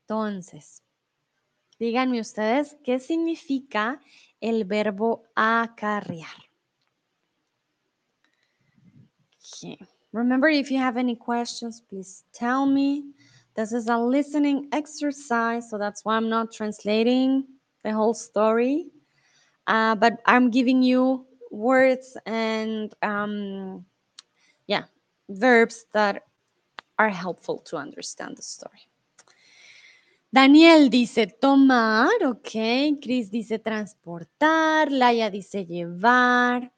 [0.00, 0.82] Entonces,
[1.78, 4.00] díganme ustedes qué significa
[4.40, 6.46] el verbo acarrear.
[10.12, 13.04] Remember, if you have any questions, please tell me.
[13.54, 17.44] This is a listening exercise, so that's why I'm not translating
[17.82, 18.86] the whole story.
[19.66, 23.84] Uh, but I'm giving you words and, um,
[24.66, 24.84] yeah,
[25.28, 26.22] verbs that
[26.98, 28.88] are helpful to understand the story.
[30.30, 32.98] Daniel dice tomar, ok.
[33.00, 34.90] Chris dice transportar.
[34.90, 36.72] Laia dice llevar.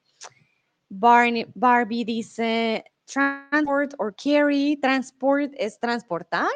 [0.89, 4.77] Barbie dice transport or carry.
[4.81, 6.49] Transport es transportar.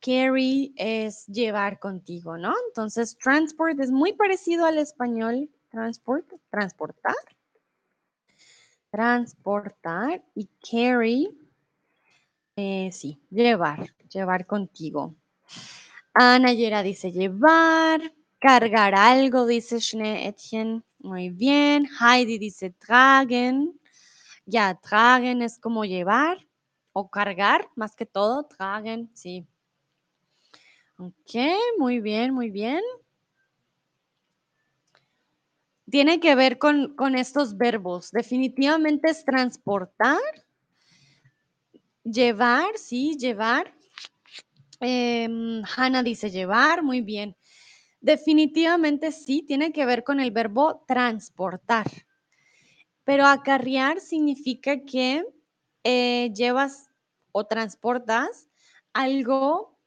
[0.00, 2.54] Carry es llevar contigo, ¿no?
[2.68, 5.50] Entonces, transport es muy parecido al español.
[5.70, 7.14] Transport, transportar.
[8.90, 11.28] Transportar y carry,
[12.56, 15.14] eh, sí, llevar, llevar contigo.
[16.20, 20.82] Ana Yera dice llevar, cargar algo, dice Schnee Etienne.
[20.98, 21.86] Muy bien.
[22.00, 23.78] Heidi dice tragen.
[24.44, 26.44] Ya, tragen es como llevar
[26.92, 29.46] o cargar, más que todo, tragen, sí.
[30.96, 31.34] Ok,
[31.78, 32.82] muy bien, muy bien.
[35.88, 38.10] Tiene que ver con, con estos verbos.
[38.10, 40.18] Definitivamente es transportar,
[42.02, 43.77] llevar, sí, llevar.
[44.80, 47.36] Em, Hannah dice llevar, muy bien.
[48.00, 51.86] Definitivamente sí, tiene que ver con el verbo transportar.
[53.04, 55.24] Pero acarrear significa que
[55.84, 56.90] eh, llevas
[57.32, 58.48] o transportas
[58.92, 59.78] algo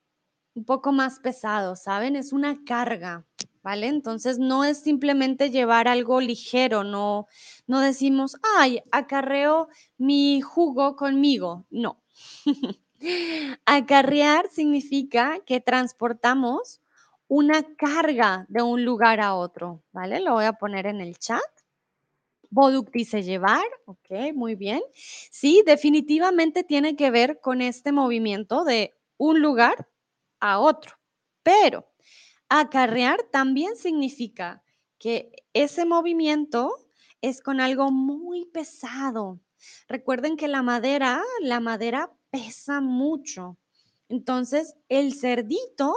[0.56, 2.15] un poco más pesado, ¿saben?
[2.15, 3.25] Es una carga,
[3.63, 3.88] ¿vale?
[3.88, 7.27] Entonces no es simplemente llevar algo ligero, no,
[7.67, 11.65] no decimos, ay, acarreo mi jugo conmigo.
[11.69, 12.01] No.
[13.65, 16.81] Acarrear significa que transportamos
[17.27, 20.19] una carga de un lugar a otro, ¿vale?
[20.19, 21.41] Lo voy a poner en el chat.
[22.49, 24.81] Boduk dice llevar, ok, muy bien.
[24.93, 29.87] Sí, definitivamente tiene que ver con este movimiento de un lugar
[30.41, 30.97] a otro,
[31.43, 31.87] pero
[32.49, 34.63] acarrear también significa
[34.99, 36.75] que ese movimiento
[37.21, 39.39] es con algo muy pesado.
[39.87, 43.58] Recuerden que la madera, la madera pesa mucho.
[44.10, 45.96] Entonces, el cerdito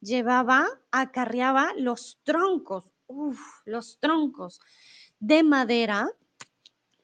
[0.00, 4.60] llevaba, acarreaba los troncos, uf, los troncos
[5.18, 6.10] de madera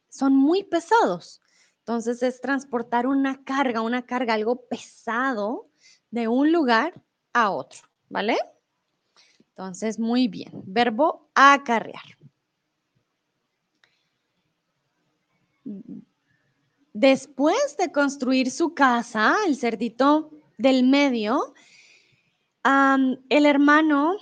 [0.08, 1.42] son muy pesados.
[1.80, 5.68] Entonces es transportar una carga, una carga, algo pesado
[6.10, 7.00] de un lugar
[7.32, 8.38] a otro, ¿vale?
[9.50, 10.50] Entonces, muy bien.
[10.66, 12.16] Verbo acarrear.
[16.98, 21.52] Después de construir su casa, el cerdito del medio,
[22.64, 24.16] el hermano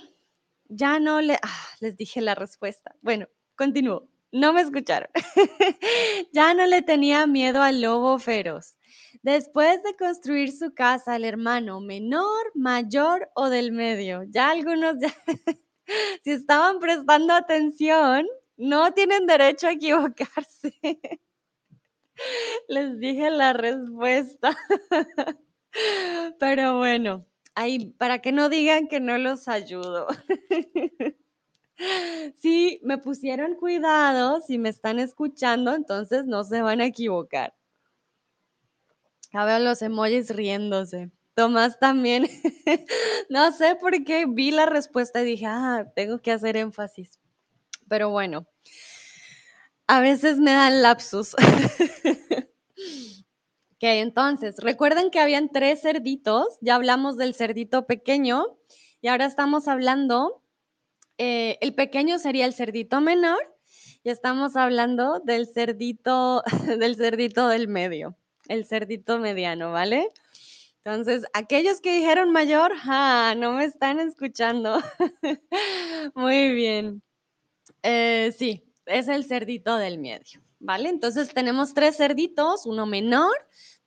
[0.67, 1.35] ya no le...
[1.41, 2.93] Ah, les dije la respuesta.
[3.01, 4.09] Bueno, continúo.
[4.33, 5.07] No me escucharon.
[6.33, 8.75] ya no le tenía miedo al lobo feroz.
[9.23, 14.23] Después de construir su casa, el hermano menor, mayor o del medio.
[14.27, 15.15] Ya algunos, ya,
[16.25, 20.73] si estaban prestando atención, no tienen derecho a equivocarse.
[22.67, 24.57] Les dije la respuesta.
[26.39, 27.25] Pero bueno,
[27.55, 30.07] ahí, para que no digan que no los ayudo.
[32.39, 37.53] Sí, me pusieron cuidado, si me están escuchando, entonces no se van a equivocar.
[39.33, 41.11] Ya veo los emojis riéndose.
[41.33, 42.27] Tomás también.
[43.29, 47.19] no sé por qué vi la respuesta y dije, ah, tengo que hacer énfasis.
[47.89, 48.47] Pero bueno,
[49.87, 51.33] a veces me dan lapsus.
[53.73, 56.57] ok, entonces, recuerden que habían tres cerditos.
[56.61, 58.57] Ya hablamos del cerdito pequeño
[59.01, 60.41] y ahora estamos hablando
[61.17, 63.39] eh, el pequeño sería el cerdito menor
[64.03, 66.43] y estamos hablando del cerdito,
[66.79, 68.17] del cerdito del medio,
[68.47, 70.11] el cerdito mediano, ¿vale?
[70.83, 74.79] Entonces, aquellos que dijeron mayor, ah, no me están escuchando.
[76.15, 77.01] Muy bien.
[77.81, 80.89] Eh, sí, es el cerdito del medio, ¿vale?
[80.89, 83.35] Entonces tenemos tres cerditos, uno menor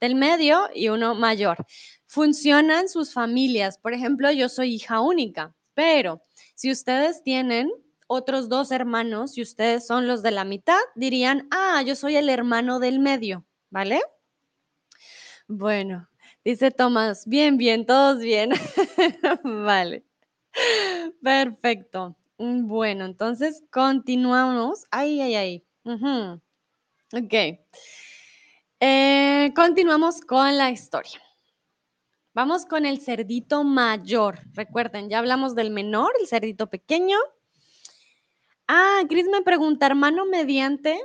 [0.01, 1.67] del medio y uno mayor.
[2.07, 3.79] Funcionan sus familias.
[3.79, 6.23] Por ejemplo, yo soy hija única, pero
[6.55, 7.71] si ustedes tienen
[8.07, 12.29] otros dos hermanos y ustedes son los de la mitad, dirían, ah, yo soy el
[12.29, 14.01] hermano del medio, ¿vale?
[15.47, 16.09] Bueno,
[16.45, 18.51] dice Tomás, bien, bien, todos bien.
[19.45, 20.05] vale.
[21.23, 22.17] Perfecto.
[22.39, 24.87] Mm, bueno, entonces continuamos.
[24.91, 25.65] Ay, ay, ay.
[27.13, 27.35] Ok.
[28.81, 31.21] Eh, continuamos con la historia.
[32.35, 34.39] Vamos con el cerdito mayor.
[34.53, 37.19] Recuerden, ya hablamos del menor, el cerdito pequeño.
[38.69, 40.97] Ah, Chris me pregunta, hermano mediante.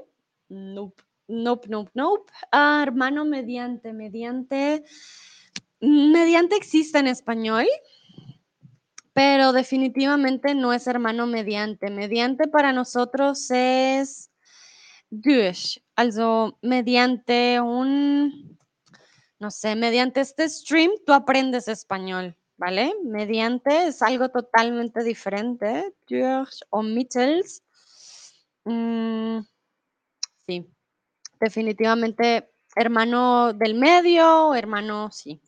[0.49, 2.31] Nope, nope, nope, nope.
[2.51, 4.84] Ah, hermano mediante, mediante.
[5.79, 7.65] Mediante existe en español,
[9.14, 11.89] pero definitivamente no es hermano mediante.
[11.89, 14.32] Mediante para nosotros es
[15.09, 18.53] durch, also mediante un
[19.43, 22.93] no sé, mediante este stream tú aprendes español, ¿vale?
[23.03, 25.93] Mediante es algo totalmente diferente.
[26.70, 27.61] o mittels.
[28.64, 29.39] Mm,
[30.47, 30.66] sí,
[31.41, 35.41] definitivamente hermano del medio, hermano, sí,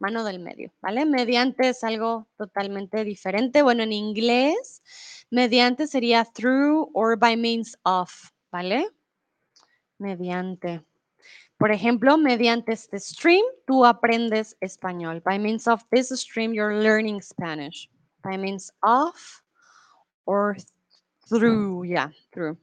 [0.00, 1.06] hermano del medio, ¿vale?
[1.06, 3.62] Mediante es algo totalmente diferente.
[3.62, 4.82] Bueno, en inglés,
[5.30, 8.10] mediante sería through or by means of,
[8.50, 8.88] ¿vale?
[9.98, 10.84] Mediante.
[11.56, 15.22] Por ejemplo, mediante este stream, tú aprendes español.
[15.22, 17.88] By means of this stream, you're learning Spanish.
[18.22, 19.14] By means of
[20.26, 20.56] or
[21.28, 22.58] through, yeah, through.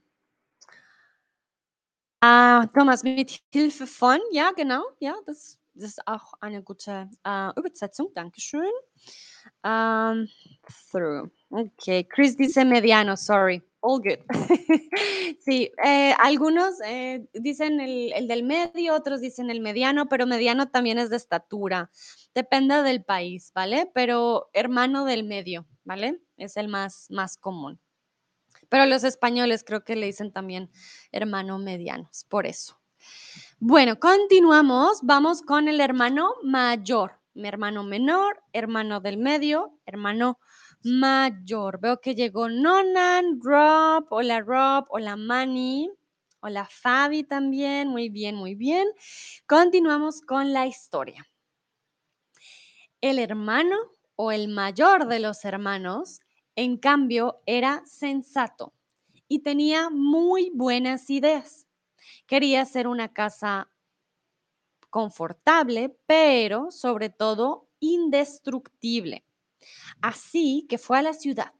[2.21, 7.49] Ah, Thomas, mit Hilfe von, ja, genau, ja, das, das ist auch eine gute äh,
[7.57, 8.71] Übersetzung, Dankeschön.
[9.63, 10.27] Um,
[10.91, 11.29] through.
[11.49, 13.61] Ok, Chris dice mediano, sorry.
[13.81, 14.19] All good.
[15.39, 20.69] sí, eh, algunos eh, dicen el, el, del medio, otros dicen el mediano, pero mediano
[20.69, 21.89] también es de estatura.
[22.35, 23.89] Depende del país, ¿vale?
[23.95, 26.21] Pero hermano del medio, ¿vale?
[26.37, 27.79] Es el más, más común.
[28.69, 30.69] Pero los españoles creo que le dicen también
[31.11, 32.80] hermano medianos, por eso.
[33.59, 34.99] Bueno, continuamos.
[35.03, 37.19] Vamos con el hermano mayor.
[37.33, 40.39] Mi hermano menor, hermano del medio, hermano
[40.83, 41.79] mayor.
[41.79, 45.89] Veo que llegó Nonan, Rob, hola Rob, hola Manny,
[46.41, 48.87] hola Fabi también, muy bien, muy bien.
[49.47, 51.25] Continuamos con la historia.
[52.99, 53.77] El hermano
[54.15, 56.19] o el mayor de los hermanos,
[56.55, 58.73] en cambio, era sensato
[59.27, 61.67] y tenía muy buenas ideas.
[62.27, 63.69] Quería hacer una casa
[64.89, 69.25] confortable, pero sobre todo indestructible.
[70.01, 71.53] Así que fue a la ciudad,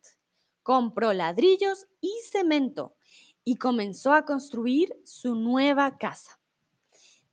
[0.63, 2.95] compró ladrillos y cemento
[3.43, 6.39] y comenzó a construir su nueva casa.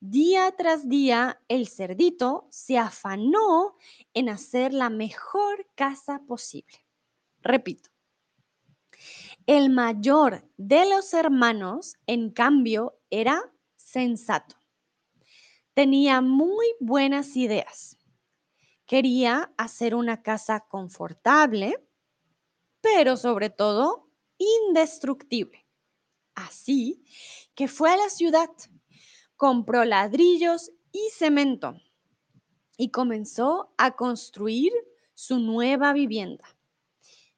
[0.01, 3.77] Día tras día, el cerdito se afanó
[4.15, 6.79] en hacer la mejor casa posible.
[7.43, 7.91] Repito,
[9.47, 13.43] el mayor de los hermanos, en cambio, era
[13.77, 14.57] sensato.
[15.75, 17.99] Tenía muy buenas ideas
[18.89, 21.87] quería hacer una casa confortable,
[22.81, 25.67] pero sobre todo indestructible.
[26.35, 27.05] Así
[27.55, 28.49] que fue a la ciudad,
[29.37, 31.77] compró ladrillos y cemento
[32.79, 34.73] y comenzó a construir
[35.13, 36.45] su nueva vivienda.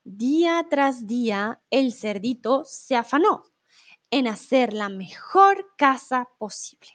[0.05, 3.49] Día tras día, el cerdito se afanó
[4.11, 6.89] en hacer la mejor casa posible.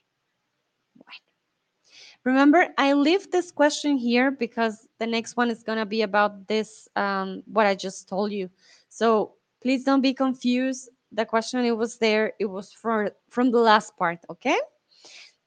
[2.26, 6.48] Remember, I leave this question here because the next one is going to be about
[6.48, 8.50] this, um, what I just told you.
[8.90, 10.90] So please don't be confused.
[11.12, 14.58] The question it was there, it was from the last part, okay?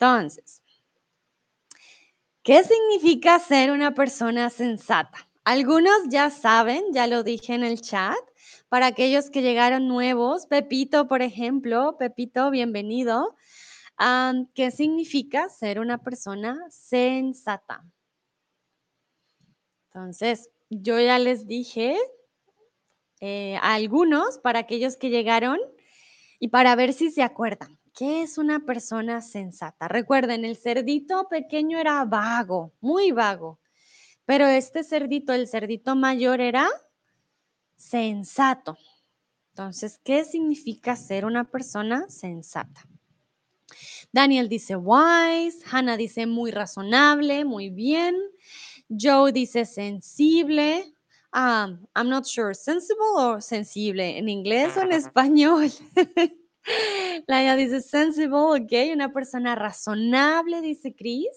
[0.01, 0.61] Entonces,
[2.45, 5.19] ¿qué significa ser una persona sensata?
[5.45, 8.17] Algunos ya saben, ya lo dije en el chat.
[8.69, 13.35] Para aquellos que llegaron nuevos, Pepito, por ejemplo, Pepito, bienvenido.
[14.55, 17.83] ¿Qué significa ser una persona sensata?
[19.87, 21.97] Entonces, yo ya les dije
[23.21, 25.59] eh, a algunos, para aquellos que llegaron,
[26.39, 29.89] y para ver si se acuerdan, ¿qué es una persona sensata?
[29.89, 33.61] Recuerden, el cerdito pequeño era vago, muy vago,
[34.27, 36.69] pero este cerdito, el cerdito mayor, era
[37.79, 38.77] sensato.
[39.53, 42.87] Entonces, ¿qué significa ser una persona sensata?
[44.13, 48.17] Daniel dice wise, Hannah dice muy razonable, muy bien.
[48.89, 50.93] Joe dice sensible.
[51.35, 55.71] Um, I'm not sure, sensible o sensible, en inglés o en español.
[57.27, 61.29] Laia dice sensible, ok, una persona razonable, dice Chris.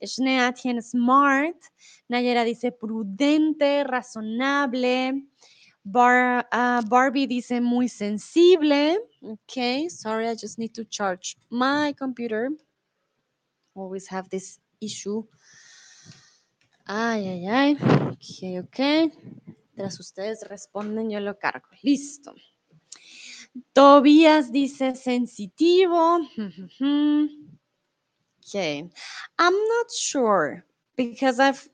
[0.00, 1.56] Shnea tiene smart.
[2.08, 5.28] Nayera dice prudente, razonable.
[5.84, 8.98] Bar, uh, Barbie dice muy sensible.
[9.22, 12.50] Okay, sorry, I just need to charge my computer.
[13.74, 15.24] Always have this issue.
[16.86, 17.76] Ay, ay, ay.
[18.10, 19.10] Ok, ok.
[19.76, 21.68] Tras ustedes responden, yo lo cargo.
[21.82, 22.34] Listo.
[23.72, 26.20] Tobias dice sensitivo.
[28.40, 28.88] okay.
[29.38, 30.64] I'm not sure
[30.96, 31.68] because I've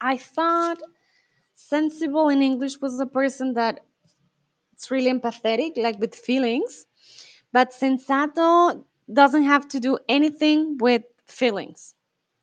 [0.00, 0.78] I thought
[1.68, 3.80] sensible in English was a person that
[4.72, 6.86] it's really empathetic, like with feelings.
[7.52, 11.94] But sensato doesn't have to do anything with feelings.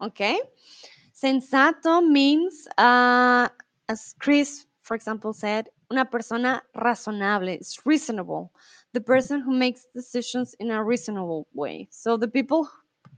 [0.02, 0.40] Okay?
[1.14, 3.48] Sensato means, uh,
[3.88, 7.48] as Chris, for example, said, una persona razonable.
[7.48, 8.52] It's reasonable.
[8.94, 11.88] The person who makes decisions in a reasonable way.
[11.90, 12.70] So the people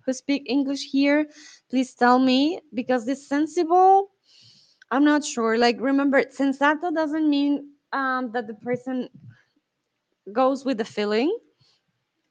[0.06, 1.28] who speak English here,
[1.70, 4.12] please tell me because this sensible,
[4.92, 5.58] I'm not sure.
[5.58, 9.10] Like, remember, sensato doesn't mean um, that the person
[10.34, 11.38] goes with the feeling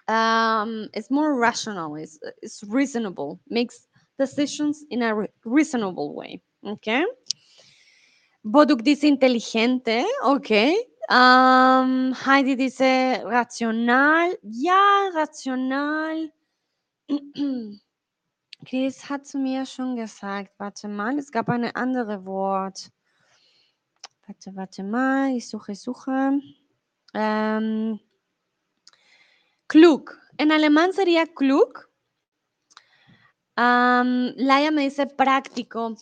[0.09, 3.87] um, it's more rational, it's, it's reasonable, makes
[4.19, 6.41] decisions in a re- reasonable way.
[6.67, 7.05] Okay.
[8.45, 10.77] Boduk dice inteligente, ok.
[11.09, 16.29] Um, Heidi dice rational, ja, rational.
[18.69, 22.91] Chris hat zu mir schon gesagt, warte mal, es gab eine andere Wort.
[24.27, 26.41] Warte, warte mal, ich suche, suche.
[27.15, 28.01] Ähm,
[29.69, 30.19] klug.
[30.37, 31.89] En alemán sería klug.
[33.57, 35.97] Um, Laia me dice práctico.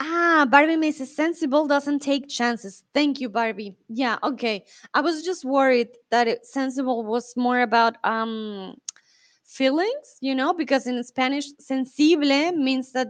[0.00, 2.84] Ah, Barbie me sensible doesn't take chances.
[2.94, 3.76] Thank you, Barbie.
[3.88, 4.64] Yeah, okay.
[4.94, 8.76] I was just worried that it, sensible was more about um
[9.54, 13.08] feelings, you know, because in Spanish, sensible means that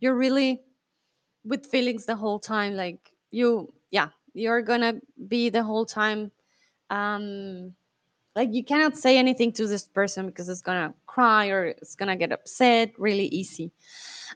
[0.00, 0.60] you're really
[1.44, 2.74] with feelings the whole time.
[2.74, 4.94] Like you, yeah, you're gonna
[5.28, 6.30] be the whole time
[6.90, 7.72] um
[8.36, 12.16] like you cannot say anything to this person because it's gonna cry or it's gonna
[12.16, 13.70] get upset really easy.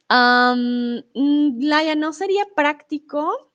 [0.08, 3.50] Um, mm, Laia, no sería práctico,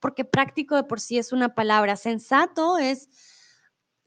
[0.00, 1.96] porque práctico de por sí es una palabra.
[1.96, 3.08] Sensato es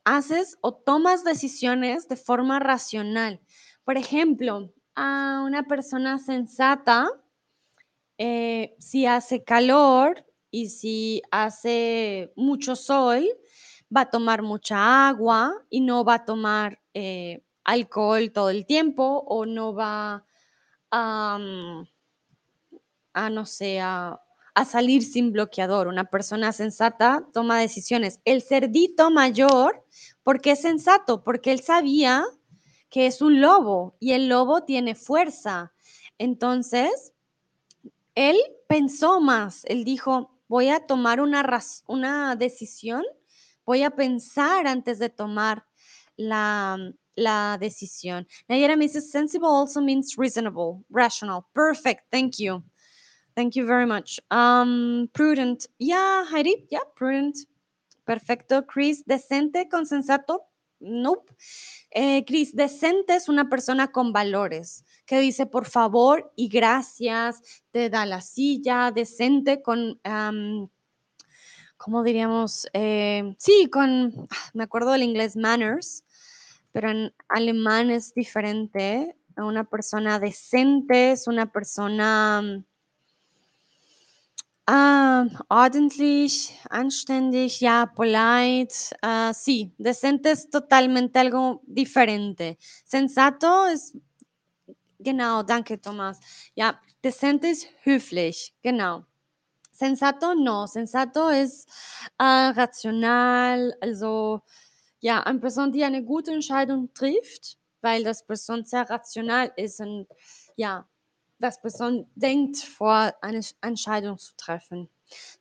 [0.03, 3.39] haces o tomas decisiones de forma racional.
[3.83, 7.09] Por ejemplo, a una persona sensata,
[8.17, 13.27] eh, si hace calor y si hace mucho sol,
[13.95, 19.23] va a tomar mucha agua y no va a tomar eh, alcohol todo el tiempo
[19.27, 20.25] o no va
[20.91, 21.87] a, mm,
[23.33, 23.45] no
[24.53, 25.87] a salir sin bloqueador.
[25.87, 28.19] Una persona sensata toma decisiones.
[28.25, 29.85] El cerdito mayor,
[30.23, 31.23] ¿por qué es sensato?
[31.23, 32.25] Porque él sabía
[32.89, 35.73] que es un lobo y el lobo tiene fuerza.
[36.17, 37.13] Entonces,
[38.15, 39.63] él pensó más.
[39.65, 41.43] Él dijo, voy a tomar una,
[41.87, 43.03] una decisión,
[43.65, 45.65] voy a pensar antes de tomar
[46.17, 46.77] la,
[47.15, 48.27] la decisión.
[48.47, 51.45] Nayara me dice, sensible also means reasonable, rational.
[51.53, 52.63] Perfect, thank you.
[53.35, 54.19] Thank you very much.
[54.29, 55.67] Um, prudent.
[55.79, 56.67] Yeah, Heidi.
[56.69, 57.37] Yeah, prudent.
[58.11, 58.65] Perfecto.
[58.65, 60.43] Chris, decente con sensato.
[60.81, 61.33] Nope.
[61.91, 67.41] Eh, Chris, decente es una persona con valores que dice por favor y gracias,
[67.71, 70.01] te da la silla, decente con,
[71.77, 72.67] ¿cómo diríamos?
[72.73, 76.03] Eh, sí, con, ah, me acuerdo del inglés manners,
[76.73, 79.15] pero en alemán es diferente.
[79.37, 82.61] Una persona decente es una persona...
[84.67, 92.57] Ah, ordentlich, anständig, ja, polite, ah, sí, decente es totalmente algo diferente.
[92.85, 93.97] Sensato es,
[94.99, 96.19] genau, danke, Thomas.
[96.55, 99.05] Ja, decente ist höflich, genau.
[99.73, 101.69] Sensato no, sensato ist
[102.19, 104.41] ah, rational, also
[105.01, 110.07] ja, eine Person, die eine gute Entscheidung trifft, weil das Person sehr rational ist und
[110.57, 110.87] ja,
[111.41, 114.89] das Person denkt vor, eine Sch- Entscheidung zu treffen.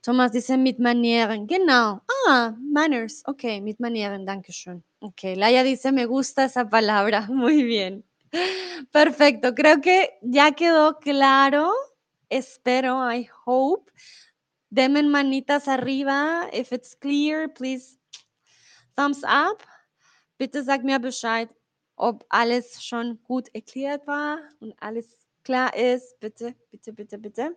[0.03, 1.47] Thomas dice mit Manieren.
[1.47, 2.01] Genau.
[2.27, 3.23] Ah, manners.
[3.27, 4.27] Okay, mit Manieren.
[4.27, 4.83] Dankeschön.
[5.01, 7.27] Okay, Laia dice me gusta esa palabra.
[7.29, 8.03] Muy bien.
[8.93, 9.55] Perfecto.
[9.55, 11.71] Creo que ya quedó claro.
[12.29, 13.91] Espero, I hope.
[14.71, 16.49] Denme manitas arriba.
[16.53, 17.99] If it's clear, please
[18.97, 19.63] thumbs up.
[20.39, 21.51] Bitte sag mir Bescheid,
[21.97, 26.19] ob alles schon gut erklärt war und alles klar ist.
[26.21, 27.57] Bitte, bitte, bitte, bitte.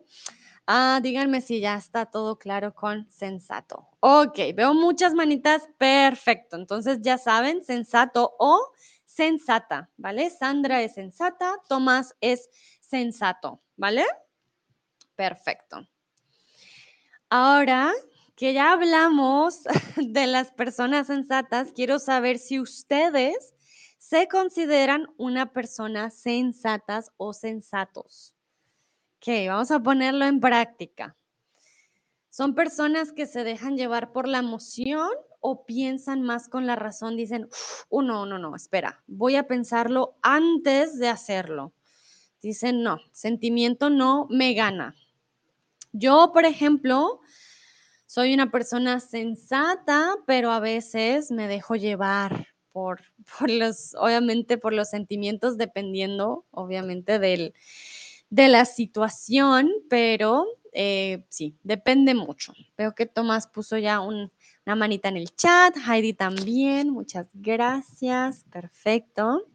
[0.66, 3.88] Ah, díganme si ya está todo claro con sensato.
[4.00, 5.64] Ok, veo muchas manitas.
[5.78, 6.56] Perfecto.
[6.56, 8.72] Entonces ya saben, sensato o
[9.06, 10.30] sensata, ¿vale?
[10.30, 14.06] Sandra es sensata, Tomás es sensato, ¿vale?
[15.16, 15.88] Perfecto.
[17.30, 17.92] Ahora
[18.36, 19.64] que ya hablamos
[19.98, 23.53] de las personas sensatas, quiero saber si ustedes
[24.14, 28.32] se consideran una persona sensatas o sensatos.
[29.18, 31.18] Ok, vamos a ponerlo en práctica.
[32.30, 35.10] ¿Son personas que se dejan llevar por la emoción
[35.40, 37.18] o piensan más con la razón?
[37.18, 37.50] Dicen,
[37.90, 41.74] oh, no, no, no, espera, voy a pensarlo antes de hacerlo.
[42.40, 44.94] Dicen, no, sentimiento no me gana.
[45.92, 47.20] Yo, por ejemplo,
[48.06, 52.53] soy una persona sensata, pero a veces me dejo llevar
[53.40, 57.20] por, los, obviamente, por los sentimientos, dependiendo, obviamente,
[58.30, 62.54] de la situación, pero eh, sí, depende mucho.
[62.78, 64.32] Veo que Tomás puso ya un-
[64.66, 69.46] una manita en el chat, Heidi también, muchas gracias, perfecto.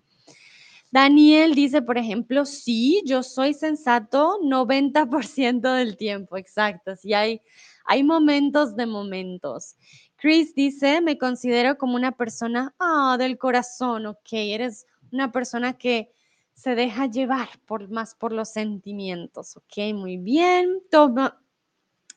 [0.91, 7.43] Daniel dice, por ejemplo, sí, yo soy sensato 90% del tiempo, exacto, sí hay,
[7.85, 9.77] hay momentos de momentos.
[10.19, 16.13] Chris dice, me considero como una persona ah, del corazón, ok, eres una persona que
[16.53, 20.83] se deja llevar por más por los sentimientos, ok, muy bien.
[20.91, 21.41] Toma,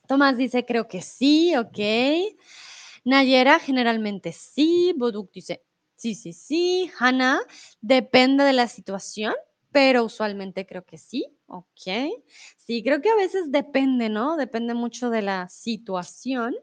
[0.08, 1.78] Tomás dice, creo que sí, ok.
[3.06, 4.94] Nayera, generalmente sí.
[4.98, 5.64] Boduk dice,
[5.96, 6.92] sí, sí, sí.
[7.00, 7.40] Hannah,
[7.82, 9.34] depende de la situación,
[9.72, 12.12] pero usualmente creo que sí, ok.
[12.58, 14.38] Sí, creo que a veces depende, ¿no?
[14.38, 16.56] Depende mucho de la situación,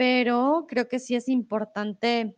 [0.00, 2.34] pero creo que sí es importante,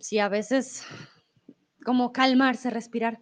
[0.00, 0.82] sí, a veces
[1.84, 3.20] como calmarse, respirar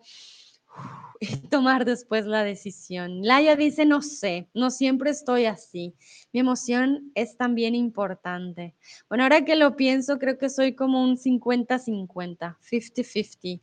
[1.21, 3.23] y tomar después la decisión.
[3.23, 5.97] Laia dice, no sé, no siempre estoy así.
[6.33, 8.77] Mi emoción es también importante.
[9.09, 13.61] Bueno, ahora que lo pienso, creo que soy como un 50-50, 50-50.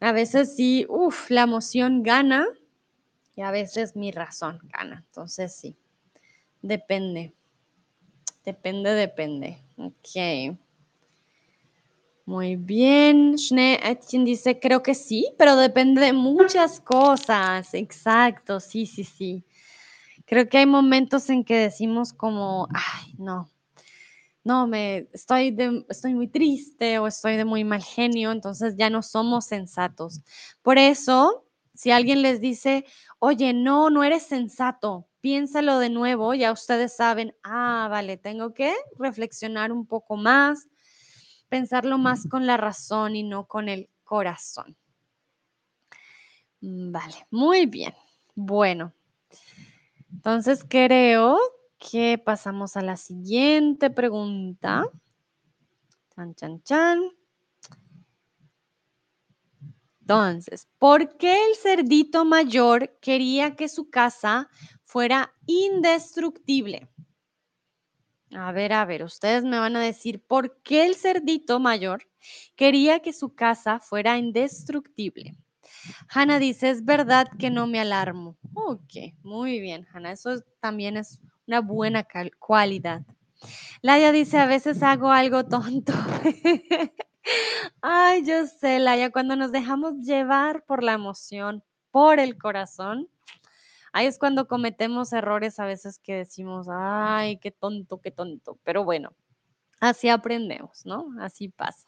[0.00, 2.46] A veces sí, uff, la emoción gana
[3.36, 5.04] y a veces mi razón gana.
[5.06, 5.76] Entonces sí,
[6.62, 7.34] depende.
[8.44, 9.58] Depende, depende.
[9.76, 10.58] Ok.
[12.26, 13.38] Muy bien.
[13.38, 13.78] Schnee
[14.08, 17.74] quien dice, creo que sí, pero depende de muchas cosas.
[17.74, 19.44] Exacto, sí, sí, sí.
[20.26, 23.50] Creo que hay momentos en que decimos como, ay, no,
[24.42, 28.90] no, me estoy, de, estoy muy triste o estoy de muy mal genio, entonces ya
[28.90, 30.20] no somos sensatos.
[30.62, 32.84] Por eso, si alguien les dice,
[33.18, 38.74] oye, no, no eres sensato, piénsalo de nuevo, ya ustedes saben, ah, vale, tengo que
[38.98, 40.68] reflexionar un poco más,
[41.48, 44.76] pensarlo más con la razón y no con el corazón.
[46.60, 47.94] Mm, vale, muy bien.
[48.34, 48.92] Bueno,
[50.12, 51.38] entonces creo
[51.78, 54.84] que pasamos a la siguiente pregunta.
[56.14, 57.00] Chan, chan, chan.
[60.02, 64.50] Entonces, ¿por qué el cerdito mayor quería que su casa
[64.94, 66.88] fuera indestructible?
[68.32, 72.06] A ver, a ver, ustedes me van a decir por qué el cerdito mayor
[72.54, 75.34] quería que su casa fuera indestructible.
[76.08, 78.36] Hanna dice, es verdad que no me alarmo.
[78.54, 81.18] Ok, muy bien, Hanna, eso también es
[81.48, 82.06] una buena
[82.38, 83.02] cualidad.
[83.82, 85.92] Laia dice, a veces hago algo tonto.
[87.82, 93.08] Ay, yo sé, Laia, cuando nos dejamos llevar por la emoción, por el corazón,
[93.96, 98.58] Ahí es cuando cometemos errores a veces que decimos, ay, qué tonto, qué tonto.
[98.64, 99.14] Pero bueno,
[99.78, 101.14] así aprendemos, ¿no?
[101.20, 101.86] Así pasa.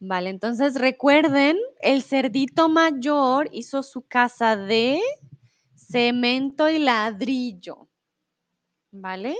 [0.00, 5.00] Vale, entonces recuerden, el cerdito mayor hizo su casa de
[5.76, 7.88] cemento y ladrillo.
[8.90, 9.36] ¿Vale?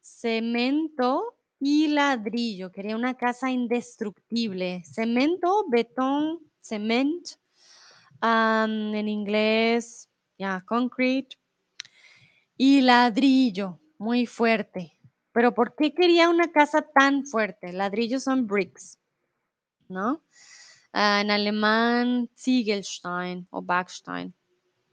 [0.00, 2.72] Cemento y ladrillo.
[2.72, 4.82] Quería una casa indestructible.
[4.84, 7.24] Cemento, betón, cement.
[8.20, 10.05] en inglés,
[10.38, 11.36] ya, concrete
[12.56, 14.92] y ladrillo, muy fuerte.
[15.32, 17.72] Pero ¿por qué quería una casa tan fuerte?
[17.72, 18.98] Ladrillos son bricks,
[19.88, 20.22] ¿no?
[20.92, 24.32] Ah, en alemán Ziegelstein o Backstein,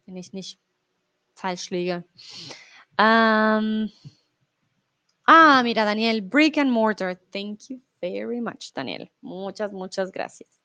[0.05, 0.59] wenn ich nicht
[1.33, 1.71] falsch
[5.25, 7.15] ah, mira, Daniel, brick and mortar.
[7.31, 9.09] Thank you very much, Daniel.
[9.21, 10.62] Muchas, muchas gracias.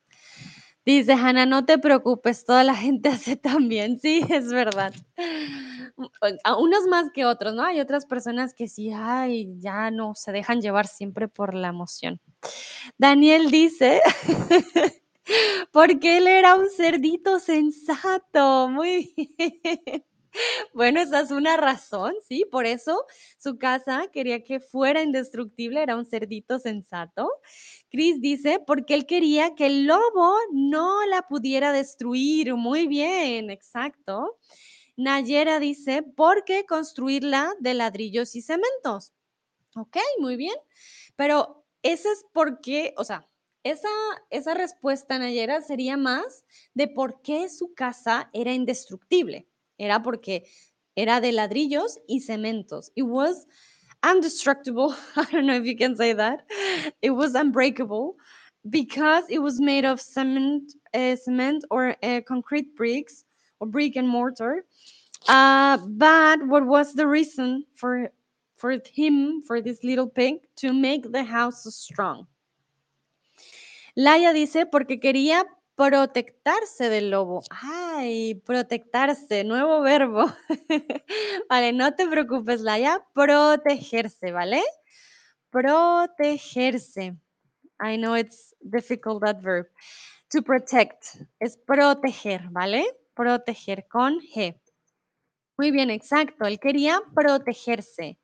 [0.88, 4.00] Dice Hanna, no te preocupes, toda la gente hace también.
[4.00, 4.94] Sí, es verdad.
[6.44, 7.62] A unos más que otros, ¿no?
[7.62, 12.22] Hay otras personas que sí, ay, ya no, se dejan llevar siempre por la emoción.
[12.96, 14.00] Daniel dice,
[15.72, 18.68] porque él era un cerdito sensato.
[18.70, 20.06] Muy bien.
[20.72, 22.44] Bueno, esa es una razón, ¿sí?
[22.50, 23.06] Por eso
[23.38, 27.30] su casa quería que fuera indestructible, era un cerdito sensato.
[27.90, 32.54] Chris dice, porque él quería que el lobo no la pudiera destruir.
[32.54, 34.38] Muy bien, exacto.
[34.96, 39.12] Nayera dice, porque construirla de ladrillos y cementos.
[39.76, 40.56] Ok, muy bien.
[41.16, 43.28] Pero ese es porque, o sea,
[43.62, 43.88] esa,
[44.30, 49.46] esa respuesta, Nayera, sería más de por qué su casa era indestructible.
[49.78, 50.44] Era porque
[50.96, 52.90] era de ladrillos y cementos.
[52.96, 53.46] It was
[54.04, 54.94] indestructible.
[55.16, 56.44] I don't know if you can say that.
[57.02, 58.16] It was unbreakable
[58.68, 63.24] because it was made of cement, uh, cement or uh, concrete bricks
[63.60, 64.64] or brick and mortar.
[65.28, 68.10] Uh, but what was the reason for
[68.56, 72.26] for him, for this little pig, to make the house strong?
[73.96, 75.44] Laia dice porque quería
[75.78, 77.44] protectarse del lobo.
[77.50, 80.26] Ay, protectarse, nuevo verbo.
[81.48, 84.60] vale, no te preocupes, Laia, protegerse, ¿vale?
[85.50, 87.16] Protegerse.
[87.80, 89.68] I know it's difficult that verb.
[90.32, 92.84] To protect es proteger, ¿vale?
[93.14, 94.60] Proteger con G.
[95.56, 96.44] Muy bien, exacto.
[96.44, 98.18] Él quería protegerse.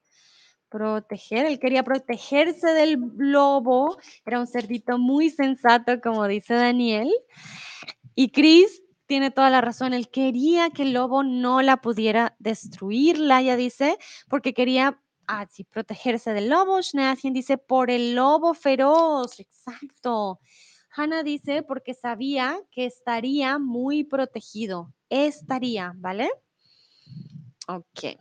[0.75, 3.97] Proteger, él quería protegerse del lobo,
[4.27, 7.12] era un cerdito muy sensato, como dice Daniel.
[8.16, 13.20] Y Chris tiene toda la razón, él quería que el lobo no la pudiera destruir,
[13.20, 13.99] Laia dice,
[14.29, 16.83] porque quería ah, protegerse del lobo.
[16.83, 20.41] Schneatien dice, por el lobo feroz, exacto.
[20.97, 26.29] Hannah dice, porque sabía que estaría muy protegido, estaría, ¿vale?
[27.68, 28.18] Ok.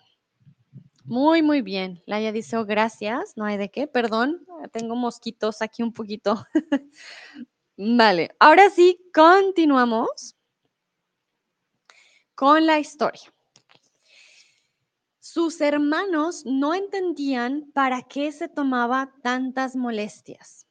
[1.06, 2.02] Muy, muy bien.
[2.06, 6.46] Laia dice, oh, gracias, no hay de qué, perdón, tengo mosquitos aquí un poquito.
[7.78, 10.36] vale, ahora sí, continuamos
[12.36, 13.34] con la historia.
[15.20, 20.68] Sus hermanos no entendían para qué se tomaba tantas molestias.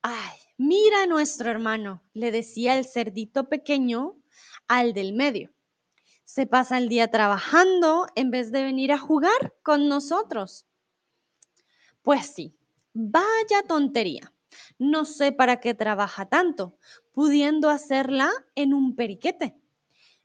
[0.00, 4.16] Ay, mira a nuestro hermano, le decía el cerdito pequeño
[4.68, 5.52] al del medio.
[6.34, 10.64] Se pasa el día trabajando en vez de venir a jugar con nosotros.
[12.00, 12.56] Pues sí,
[12.94, 14.32] vaya tontería.
[14.78, 16.78] No sé para qué trabaja tanto,
[17.12, 19.56] pudiendo hacerla en un periquete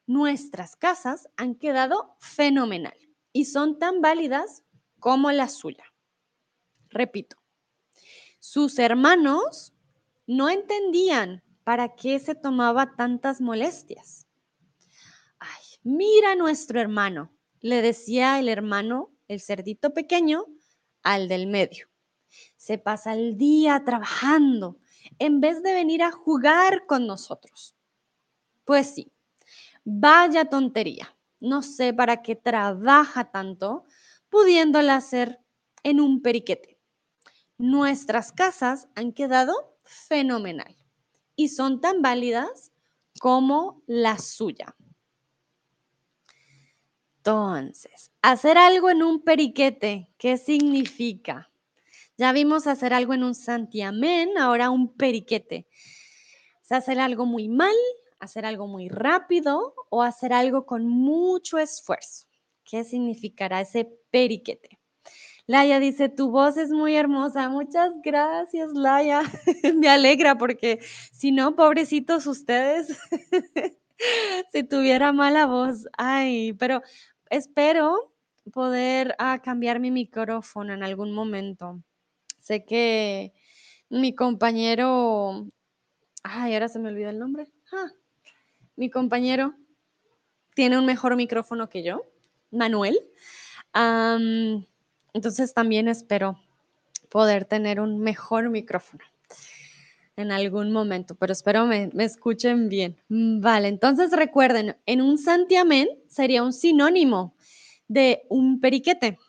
[0.06, 2.98] nuestras casas han quedado fenomenal
[3.34, 4.64] y son tan válidas
[5.00, 5.84] como la suya.
[6.90, 7.36] Repito,
[8.40, 9.74] sus hermanos
[10.26, 14.27] no entendían para qué se tomaba tantas molestias.
[15.90, 17.32] Mira nuestro hermano,
[17.62, 20.46] le decía el hermano, el cerdito pequeño,
[21.02, 21.88] al del medio.
[22.58, 24.80] Se pasa el día trabajando
[25.18, 27.74] en vez de venir a jugar con nosotros.
[28.66, 29.14] Pues sí,
[29.90, 31.16] Vaya tontería.
[31.40, 33.86] No sé para qué trabaja tanto,
[34.28, 35.40] pudiéndola hacer
[35.84, 36.78] en un periquete.
[37.58, 40.76] Nuestras casas han quedado fenomenal
[41.38, 42.74] y son tan válidas
[43.22, 44.76] como la suya.
[47.28, 51.50] Entonces, hacer algo en un periquete, ¿qué significa?
[52.18, 55.68] Ya vimos hacer algo en un santiamén, ahora un periquete.
[56.62, 57.76] Se hace algo muy mal
[58.22, 62.28] hacer algo muy rápido o hacer algo con mucho esfuerzo.
[62.64, 64.80] ¿Qué significará ese periquete?
[65.48, 67.50] Laia dice, tu voz es muy hermosa.
[67.50, 69.22] Muchas gracias, Laia.
[69.76, 70.80] Me alegra porque
[71.12, 72.98] si no, pobrecitos ustedes,
[74.54, 75.88] si tuviera mala voz.
[75.98, 76.82] Ay, pero
[77.30, 78.14] espero
[78.52, 81.82] poder ah, cambiar mi micrófono en algún momento.
[82.40, 83.34] Sé que
[83.90, 85.48] mi compañero,
[86.24, 87.48] ay, ahora se me olvidó el nombre.
[87.72, 87.92] Ah,
[88.76, 89.54] mi compañero
[90.56, 92.06] tiene un mejor micrófono que yo,
[92.52, 93.00] Manuel.
[95.14, 96.40] entonces también espero
[97.10, 99.04] poder tener un mejor micrófono
[100.16, 102.98] en algún momento, pero espero me, me escuchen bien.
[103.08, 105.88] Vale, entonces recuerden, en un santiamén
[106.18, 107.36] sería un sinónimo
[107.88, 109.20] de un periquete.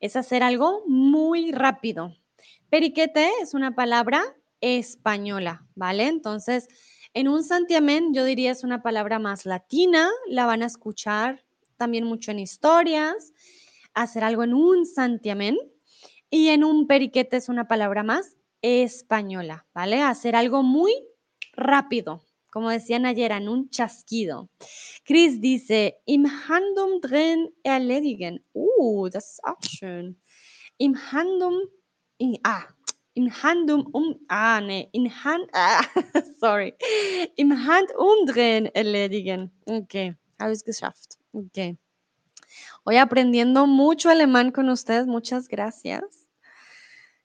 [0.00, 2.16] Es hacer algo muy rápido.
[2.70, 4.22] Periquete es una palabra
[4.62, 6.06] española, ¿vale?
[6.06, 6.68] Entonces,
[7.12, 11.44] en un santiamén, yo diría es una palabra más latina, la van a escuchar
[11.76, 13.32] también mucho en historias,
[13.92, 15.58] hacer algo en un santiamén.
[16.30, 20.02] Y en un periquete es una palabra más española, ¿vale?
[20.02, 20.92] Hacer algo muy
[21.52, 24.48] rápido, como decían ayer, en un chasquido.
[25.04, 28.44] Chris dice, im Handum drin erledigen.
[28.52, 30.20] Uh, das ist auch schön.
[30.78, 31.60] Im Handum,
[32.44, 32.66] ah,
[33.14, 35.82] in Handum um, ah, nee, in Hand, ah,
[36.40, 36.74] sorry,
[37.36, 39.50] im Handumdrehen erledigen.
[39.66, 41.18] Ok, habe es geschafft.
[41.32, 41.76] Ok.
[42.84, 46.17] Hoy aprendiendo mucho alemán con ustedes, muchas gracias.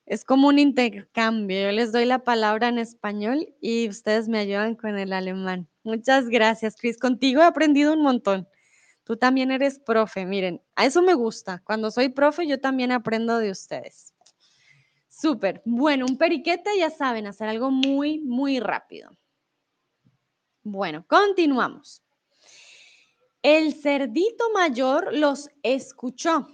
[0.06, 1.62] Es como un intercambio.
[1.62, 5.70] Yo les doy la palabra en español y ustedes me ayudan con el alemán.
[5.84, 7.00] Muchas gracias, Chris.
[7.00, 8.48] Contigo he aprendido un montón.
[9.06, 10.26] Tú también eres profe.
[10.26, 11.62] Miren, a eso me gusta.
[11.66, 14.14] Cuando soy profe, yo también aprendo de ustedes.
[15.10, 15.62] Súper.
[15.66, 19.10] Bueno, un periquete, ya saben, hacer algo muy, muy rápido.
[20.64, 22.02] Bueno, continuamos.
[23.42, 26.48] El cerdito mayor los escuchó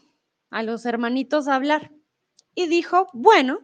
[0.50, 1.92] a los hermanitos hablar
[2.60, 3.62] y dijo, bueno,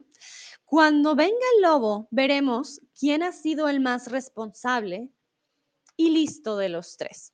[0.63, 5.09] cuando venga el lobo, veremos quién ha sido el más responsable
[5.97, 7.33] y listo de los tres.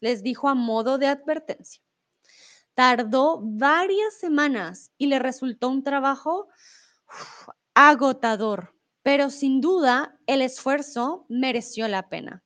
[0.00, 1.82] Les dijo a modo de advertencia.
[2.72, 6.48] Tardó varias semanas y le resultó un trabajo
[7.74, 12.42] agotador, pero sin duda el esfuerzo mereció la pena.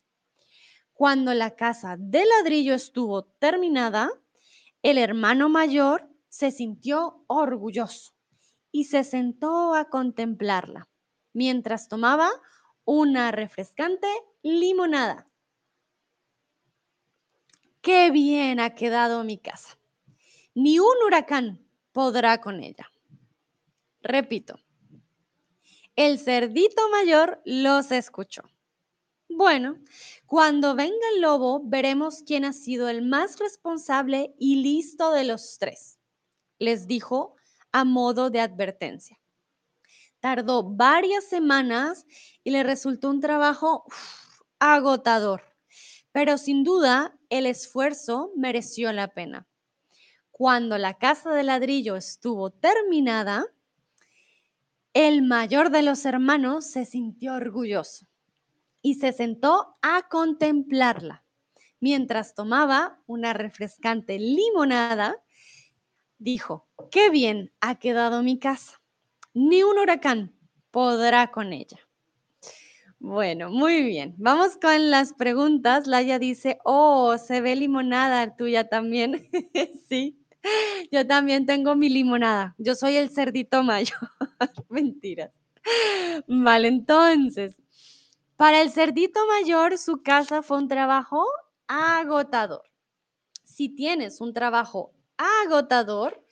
[0.95, 4.11] Cuando la casa de ladrillo estuvo terminada,
[4.83, 8.18] el hermano mayor se sintió orgulloso
[8.73, 10.89] y se sentó a contemplarla
[11.33, 12.31] mientras tomaba
[12.85, 14.09] una refrescante
[14.43, 15.29] limonada.
[17.81, 19.79] Qué bien ha quedado mi casa.
[20.55, 22.91] Ni un huracán podrá con ella.
[24.03, 24.59] Repito,
[25.97, 28.43] el cerdito mayor los escuchó.
[29.29, 29.79] Bueno,
[30.27, 35.59] cuando venga el lobo, veremos quién ha sido el más responsable y listo de los
[35.59, 35.99] tres,
[36.59, 37.38] les dijo
[37.73, 39.19] a modo de advertencia.
[40.21, 42.07] Tardó varias semanas
[42.43, 43.85] y le resultó un trabajo
[44.59, 45.43] agotador,
[46.13, 49.47] pero sin duda el esfuerzo mereció la pena.
[50.31, 53.47] Cuando la casa de ladrillo estuvo terminada,
[54.93, 58.07] el mayor de los hermanos se sintió orgulloso
[58.83, 61.25] y se sentó a contemplarla.
[61.81, 65.23] Mientras tomaba una refrescante limonada,
[66.19, 68.81] dijo, qué bien ha quedado mi casa.
[69.35, 70.35] Ni un huracán
[70.71, 71.79] podrá con ella.
[73.01, 74.15] Bueno, muy bien.
[74.19, 75.87] Vamos con las preguntas.
[75.87, 79.29] Laia dice, oh, se ve limonada tuya también.
[79.89, 80.19] sí,
[80.91, 82.55] yo también tengo mi limonada.
[82.59, 84.11] Yo soy el cerdito mayor.
[84.69, 85.33] Mentira.
[86.27, 87.55] Vale, entonces,
[88.37, 91.25] para el cerdito mayor, su casa fue un trabajo
[91.69, 92.63] agotador.
[93.45, 96.25] Si tienes un trabajo agotador,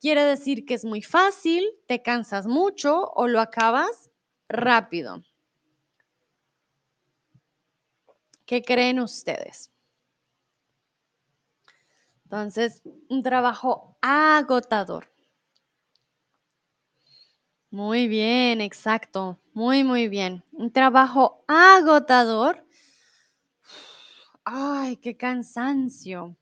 [0.00, 4.10] quiere decir que es muy fácil, te cansas mucho o lo acabas
[4.48, 5.22] rápido.
[8.46, 9.70] ¿Qué creen ustedes?
[12.24, 15.10] Entonces, un trabajo agotador.
[17.70, 19.38] Muy bien, exacto.
[19.52, 20.42] Muy, muy bien.
[20.52, 22.64] Un trabajo agotador.
[24.44, 26.36] Ay, qué cansancio.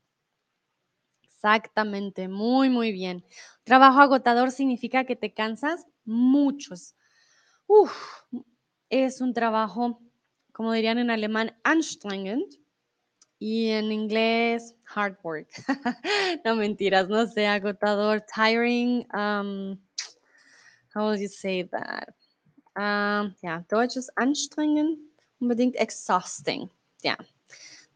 [1.39, 3.25] Exactamente, muy, muy bien.
[3.63, 6.97] Trabajo agotador significa que te cansas muchos.
[7.69, 7.93] Uf,
[8.91, 10.01] es un trabajo,
[10.53, 12.45] como dirían en alemán, anstrengend
[13.39, 15.49] y en inglés, hard work.
[16.45, 19.07] no mentiras, no sé, agotador, tiring.
[19.15, 19.79] Um,
[20.95, 22.09] how would you say that?
[22.77, 24.99] Um, ja, Deutsch anstrengend,
[25.41, 26.69] unbedingt exhausting.
[27.05, 27.17] Ja,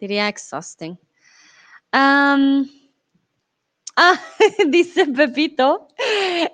[0.01, 0.97] diría exhausting.
[1.93, 2.69] Um,
[3.97, 4.21] ah,
[4.69, 5.89] dice Pepito,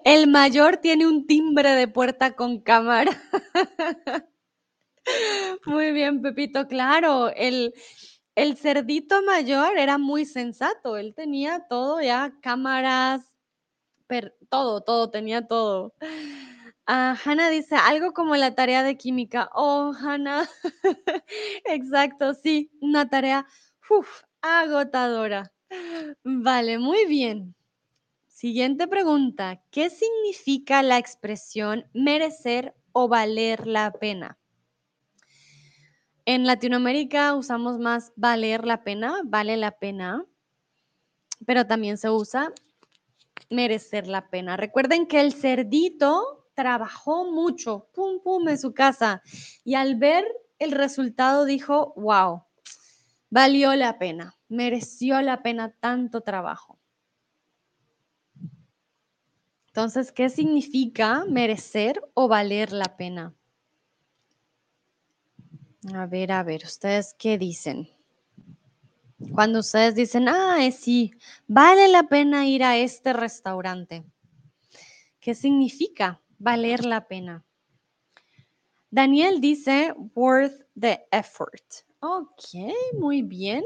[0.05, 3.12] el mayor tiene un timbre de puerta con cámara.
[5.66, 7.74] Muy bien, Pepito, claro, el,
[8.34, 13.22] el cerdito mayor era muy sensato, él tenía todo ya, cámaras,
[14.51, 15.95] todo, todo, tenía todo.
[16.86, 19.51] Ah, Hannah dice algo como la tarea de química.
[19.55, 20.49] Oh, Hannah.
[21.64, 23.47] Exacto, sí, una tarea
[24.43, 25.51] agotadora.
[26.24, 27.54] Vale, muy bien.
[28.26, 29.62] Siguiente pregunta.
[29.70, 34.38] ¿Qué significa la expresión merecer o valer la pena?
[36.24, 40.24] En Latinoamérica usamos más valer la pena, vale la pena,
[41.46, 42.52] pero también se usa
[43.50, 44.56] merecer la pena.
[44.56, 49.22] Recuerden que el cerdito trabajó mucho, pum, pum, en su casa
[49.64, 50.26] y al ver
[50.58, 52.42] el resultado dijo, wow,
[53.31, 56.79] valió la pena, mereció la pena tanto trabajo.
[59.68, 63.35] Entonces, ¿qué significa merecer o valer la pena?
[65.95, 67.89] A ver, a ver, ¿ustedes qué dicen?
[69.33, 71.12] Cuando ustedes dicen, ah, sí,
[71.47, 74.05] vale la pena ir a este restaurante.
[75.20, 77.45] ¿Qué significa valer la pena?
[78.91, 81.85] Daniel dice, worth the effort.
[82.01, 82.55] Ok,
[82.99, 83.64] muy bien.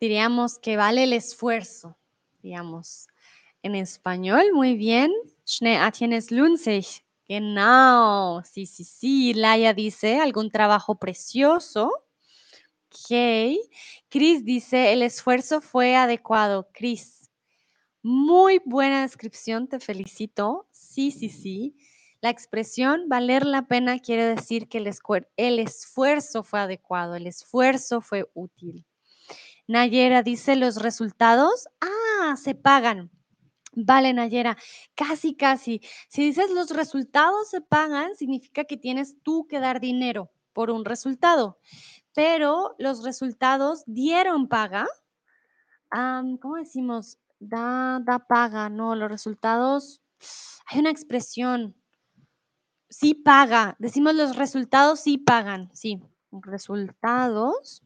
[0.00, 1.96] Diríamos que vale el esfuerzo,
[2.40, 3.08] digamos.
[3.62, 5.12] En español, muy bien.
[5.44, 7.02] Schnee atienes sich.
[7.26, 9.34] Genau, sí, sí, sí.
[9.34, 11.90] Laia dice, algún trabajo precioso.
[12.86, 13.58] Ok.
[14.08, 16.68] Chris dice, el esfuerzo fue adecuado.
[16.72, 17.30] Chris,
[18.02, 20.68] muy buena descripción, te felicito.
[20.70, 21.76] Sí, sí, sí.
[22.24, 24.86] La expresión valer la pena quiere decir que el,
[25.58, 28.86] esfuerzo fue adecuado, el esfuerzo fue útil.
[29.68, 33.10] Nayera dice, los resultados, ah, se pagan.
[33.74, 34.56] Vale, Nayera,
[34.94, 35.82] casi, casi.
[36.08, 40.86] Si dices los resultados se pagan, significa que tienes tú que dar dinero por un
[40.86, 41.58] resultado,
[42.14, 44.86] pero los resultados dieron paga.
[45.90, 47.18] ¿Cómo decimos?
[47.38, 50.00] Da, da paga, no, los resultados,
[50.64, 51.76] hay una expresión,
[52.88, 57.82] sí paga, decimos los resultados sí pagan, sí, resultados,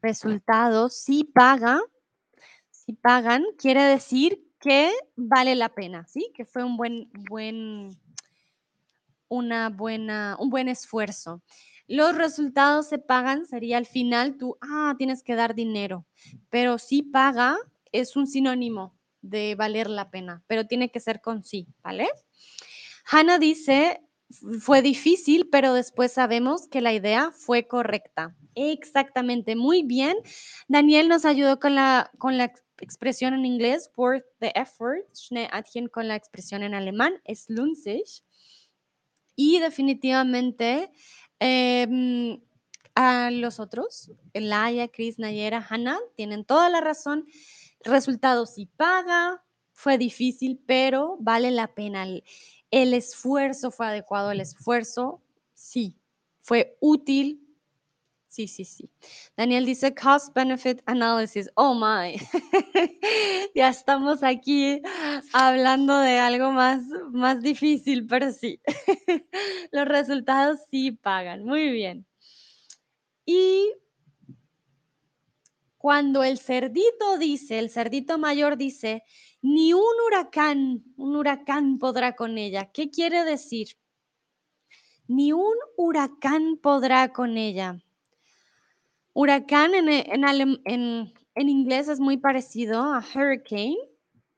[0.00, 1.80] resultados sí paga
[2.88, 6.32] si pagan, quiere decir que vale la pena, ¿sí?
[6.34, 7.90] Que fue un buen, buen,
[9.28, 11.42] una buena, un buen esfuerzo.
[11.86, 16.06] Los resultados se pagan, sería al final tú, ah, tienes que dar dinero,
[16.48, 17.58] pero si paga
[17.92, 22.08] es un sinónimo, de valer la pena, pero tiene que ser con sí, ¿vale?
[23.10, 24.00] Hannah dice,
[24.60, 28.36] fue difícil, pero después sabemos que la idea fue correcta.
[28.54, 30.16] Exactamente, muy bien.
[30.68, 35.06] Daniel nos ayudó con la, con la expresión en inglés, worth the effort,
[35.90, 37.78] con la expresión en alemán, es lohnt
[39.36, 40.90] Y definitivamente
[41.38, 42.40] em,
[42.94, 47.26] a los otros, Elaya, Chris, Nayera, Hannah, tienen toda la razón.
[47.84, 49.42] Resultado sí paga,
[49.72, 52.04] fue difícil, pero vale la pena.
[52.70, 55.22] El, esfuerzo fue adecuado, el esfuerzo
[55.54, 55.96] sí,
[56.42, 57.44] fue útil.
[58.28, 58.90] Sí, sí, sí.
[59.36, 61.50] Daniel dice cost benefit analysis.
[61.54, 62.16] Oh my.
[63.54, 64.80] ya estamos aquí
[65.32, 68.60] hablando de algo más, más difícil, pero sí.
[69.72, 71.44] Los resultados sí pagan.
[71.44, 72.06] Muy bien.
[73.24, 73.72] Y
[75.78, 79.04] cuando el cerdito dice, el cerdito mayor dice,
[79.42, 82.70] ni un huracán, un huracán podrá con ella.
[82.72, 83.68] ¿Qué quiere decir?
[85.06, 87.78] Ni un huracán podrá con ella.
[89.14, 93.78] Huracán en, en, inglés es muy parecido a hurricane,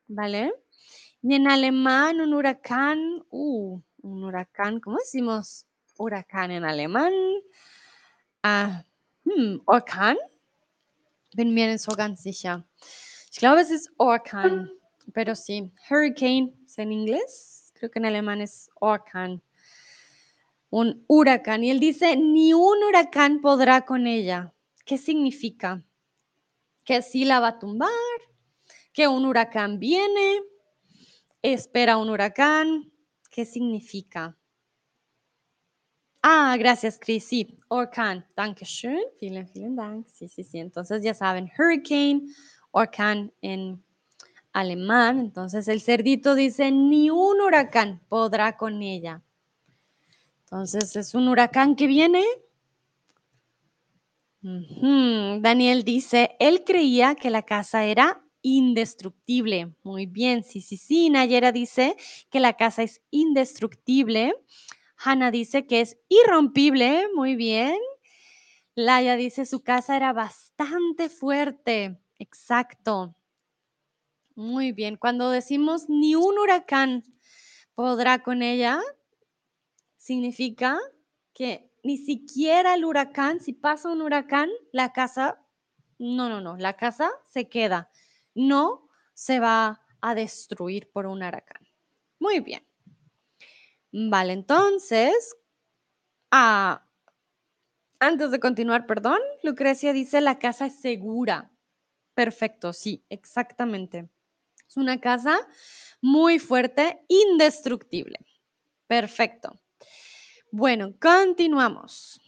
[0.06, 0.52] ¿vale?
[1.22, 5.66] Y en alemán un huracán, uh, un huracán, ¿cómo decimos
[5.98, 7.12] huracán en alemán?
[8.42, 8.84] Ah,
[9.24, 10.16] hm, Orkan?
[11.34, 12.64] Bin mir nicht so ganz sicher.
[13.32, 14.70] Ich es ist Orkan,
[15.12, 15.72] pero sí.
[15.88, 17.72] Hurricane es en inglés.
[17.74, 19.42] Creo que en alemán es Orkan.
[20.70, 21.64] Un huracán.
[21.64, 24.52] Y él dice, ni un huracán podrá con ella.
[24.84, 25.82] ¿Qué significa?
[26.84, 27.90] Que sí la va a tumbar,
[28.92, 30.42] que un huracán viene,
[31.42, 32.90] espera un huracán.
[33.30, 34.36] ¿Qué significa?
[36.22, 37.24] Ah, gracias, Chris.
[37.24, 38.26] Sí, Orkan.
[38.36, 39.00] Dankeschön.
[39.20, 40.06] Vielen, vielen Dank.
[40.08, 40.58] Sí, sí, sí.
[40.58, 42.22] Entonces ya saben, hurricane,
[42.72, 43.82] Orkan en
[44.52, 45.18] alemán.
[45.18, 49.22] Entonces el cerdito dice, ni un huracán podrá con ella.
[50.44, 52.24] Entonces es un huracán que viene.
[54.42, 59.74] Daniel dice, él creía que la casa era indestructible.
[59.82, 61.10] Muy bien, sí, sí, sí.
[61.10, 61.96] Nayera dice
[62.30, 64.34] que la casa es indestructible.
[64.96, 67.76] Hannah dice que es irrompible, muy bien.
[68.74, 73.14] Laia dice su casa era bastante fuerte, exacto.
[74.34, 77.04] Muy bien, cuando decimos ni un huracán
[77.74, 78.80] podrá con ella,
[79.96, 80.78] significa
[81.34, 85.40] que ni siquiera el huracán, si pasa un huracán, la casa,
[85.98, 87.90] no, no, no, la casa se queda,
[88.34, 91.66] no se va a destruir por un huracán.
[92.18, 92.66] Muy bien.
[93.92, 95.36] Vale, entonces,
[96.30, 96.86] ah,
[97.98, 101.50] antes de continuar, perdón, Lucrecia dice la casa es segura.
[102.14, 104.08] Perfecto, sí, exactamente.
[104.70, 105.36] Es una casa
[106.00, 108.20] muy fuerte, indestructible.
[108.86, 109.60] Perfecto.
[110.52, 112.20] Bueno, continuamos.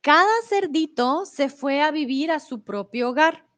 [0.00, 3.48] Cada cerdito se fue a vivir a su propio hogar.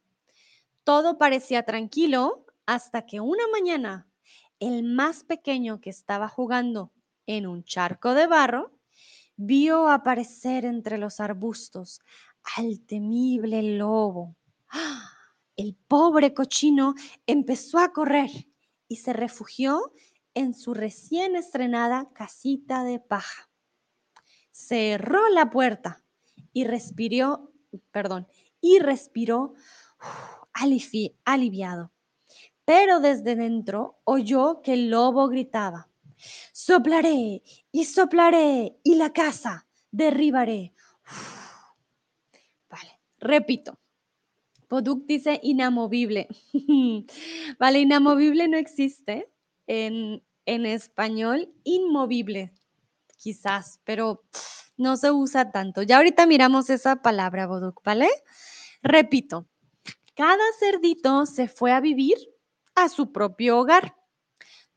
[0.83, 4.09] Todo parecía tranquilo hasta que una mañana
[4.59, 6.93] el más pequeño que estaba jugando
[7.27, 8.73] en un charco de barro,
[9.37, 12.01] vio aparecer entre los arbustos
[12.57, 14.35] al temible lobo.
[15.61, 16.95] El pobre cochino
[17.27, 18.31] empezó a correr
[18.89, 19.93] y se refugió
[20.33, 23.51] en su recién estrenada casita de paja.
[24.53, 26.03] Cerró la puerta
[26.55, 27.53] y respiró,
[27.91, 28.27] perdón,
[28.63, 29.53] y respiró
[31.25, 31.93] aliviado
[32.65, 35.89] pero desde dentro oyó que el lobo gritaba,
[36.53, 37.43] soplaré
[37.73, 40.73] y soplaré y la casa derribaré.
[42.71, 43.80] Vale, repito.
[44.71, 46.29] Poduk dice inamovible.
[47.59, 49.29] vale, inamovible no existe
[49.67, 51.53] en, en español.
[51.65, 52.55] Inmovible,
[53.17, 54.23] quizás, pero
[54.77, 55.83] no se usa tanto.
[55.83, 58.09] Ya ahorita miramos esa palabra, Boduk, ¿vale?
[58.81, 59.49] Repito,
[60.15, 62.17] cada cerdito se fue a vivir
[62.77, 63.97] a su propio hogar.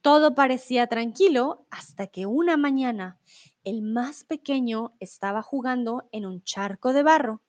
[0.02, 3.20] Todo parecía tranquilo hasta que una mañana
[3.64, 7.43] el más pequeño estaba jugando en un charco de barro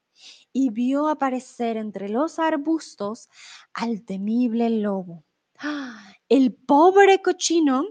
[0.53, 3.29] y vio aparecer entre los arbustos
[3.73, 5.25] al temible lobo.
[6.29, 7.85] El pobre cochino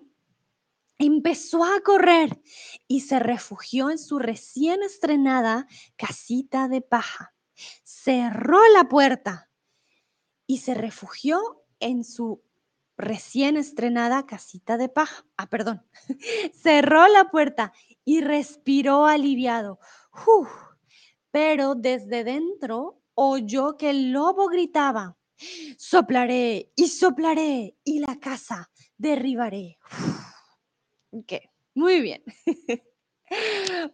[0.98, 2.42] empezó a correr
[2.88, 7.34] y se refugió en su recién estrenada casita de paja.
[7.84, 9.50] Cerró la puerta
[10.48, 12.44] y se refugió en su
[12.98, 15.26] recién estrenada casita de paja.
[15.38, 15.86] Ah, perdón.
[16.54, 17.74] Cerró la puerta
[18.06, 19.80] y respiró aliviado.
[21.34, 25.18] Pero desde dentro oyó que el lobo gritaba,
[25.78, 29.80] Soplaré y soplaré y la casa derribaré.
[31.10, 31.34] Ok,
[31.74, 32.24] muy bien.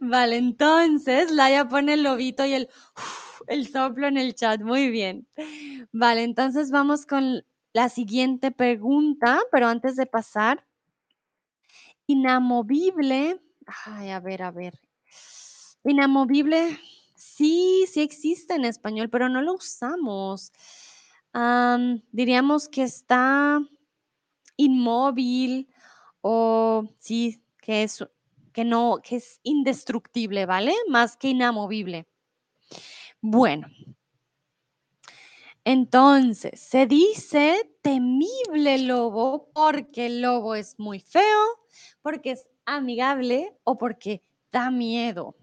[0.01, 2.69] Vale, entonces Laia pone el lobito y el,
[3.47, 4.61] el soplo en el chat.
[4.61, 5.25] Muy bien.
[5.93, 10.65] Vale, entonces vamos con la siguiente pregunta, pero antes de pasar,
[12.05, 13.39] inamovible.
[13.85, 14.79] Ay, a ver, a ver.
[15.85, 16.77] Inamovible,
[17.39, 20.51] sí, sí existe en español, pero no lo usamos.
[22.11, 23.61] diríamos que está
[24.57, 25.69] inmóvil
[26.19, 28.03] o sí, que es
[28.51, 30.73] que no, que es indestructible, ¿vale?
[30.89, 32.07] Más que inamovible.
[33.21, 33.67] Bueno.
[35.63, 41.41] Entonces, se dice temible lobo porque el lobo es muy feo,
[42.01, 45.37] porque es amigable o porque da miedo.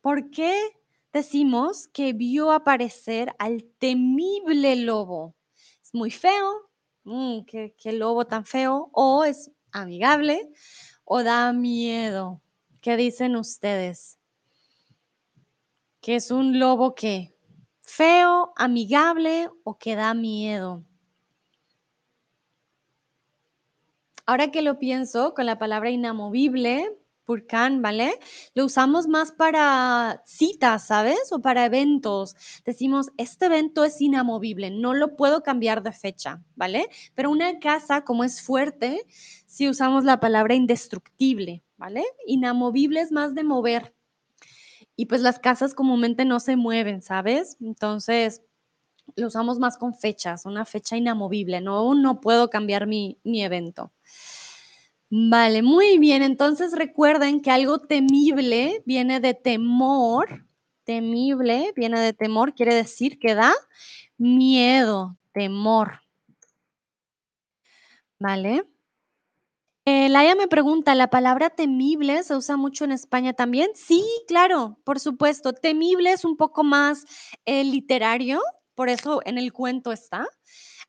[0.00, 0.81] ¿Por qué
[1.12, 5.34] decimos que vio aparecer al temible lobo?
[5.82, 6.70] Es muy feo,
[7.04, 10.50] mm, ¿qué, lobo tan feo, o es amigable
[11.04, 12.40] o da miedo.
[12.80, 14.18] ¿Qué dicen ustedes?
[16.00, 17.34] ¿Que es un lobo qué?
[17.80, 20.84] ¿Feo, amigable o que da miedo?
[24.24, 28.18] Ahora que lo pienso, con la palabra inamovible, Purkan, ¿vale?
[28.54, 31.32] Lo usamos más para citas, ¿sabes?
[31.32, 32.34] O para eventos.
[32.64, 36.88] Decimos, este evento es inamovible, no lo puedo cambiar de fecha, ¿vale?
[37.14, 39.06] Pero una casa, como es fuerte,
[39.46, 42.04] si usamos la palabra indestructible, ¿vale?
[42.26, 43.94] Inamovible es más de mover.
[44.96, 47.56] Y pues las casas comúnmente no se mueven, ¿sabes?
[47.60, 48.42] Entonces,
[49.16, 53.92] lo usamos más con fechas, una fecha inamovible, no, no puedo cambiar mi, mi evento.
[55.14, 56.22] Vale, muy bien.
[56.22, 60.46] Entonces recuerden que algo temible viene de temor.
[60.84, 63.52] Temible viene de temor, quiere decir que da
[64.16, 66.00] miedo, temor.
[68.18, 68.64] ¿Vale?
[69.84, 73.68] Eh, Laia me pregunta, ¿la palabra temible se usa mucho en España también?
[73.74, 75.52] Sí, claro, por supuesto.
[75.52, 77.04] Temible es un poco más
[77.44, 78.40] eh, literario,
[78.74, 80.26] por eso en el cuento está.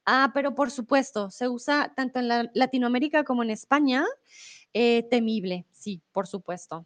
[0.05, 4.05] Ah, pero por supuesto, se usa tanto en Latinoamérica como en España.
[4.73, 6.85] Eh, temible, sí, por supuesto.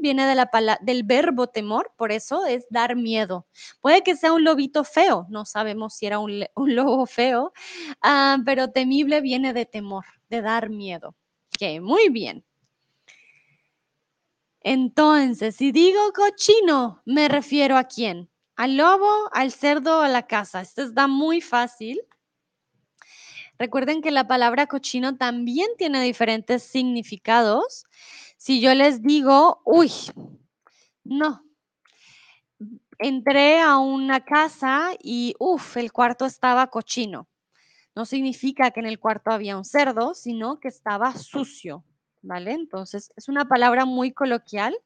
[0.00, 3.46] Viene de la del verbo temor, por eso es dar miedo.
[3.80, 7.52] Puede que sea un lobito feo, no sabemos si era un, lobo feo,
[8.00, 11.14] ah, pero temible viene de temor, de dar miedo.
[11.56, 12.44] Ok, muy bien.
[14.60, 18.30] Entonces, si digo cochino, ¿me refiero a quién?
[18.56, 20.60] ¿Al lobo, al cerdo o a la casa?
[20.60, 22.00] Esto está muy fácil.
[23.58, 27.84] Recuerden que la palabra cochino también tiene diferentes significados.
[28.36, 29.90] Si yo les digo, uy,
[31.04, 31.42] no,
[32.98, 37.28] entré a una casa y, uff, el cuarto estaba cochino.
[37.94, 41.84] No significa que en el cuarto había un cerdo, sino que estaba sucio,
[42.20, 42.52] ¿vale?
[42.52, 44.76] Entonces, es una palabra muy coloquial.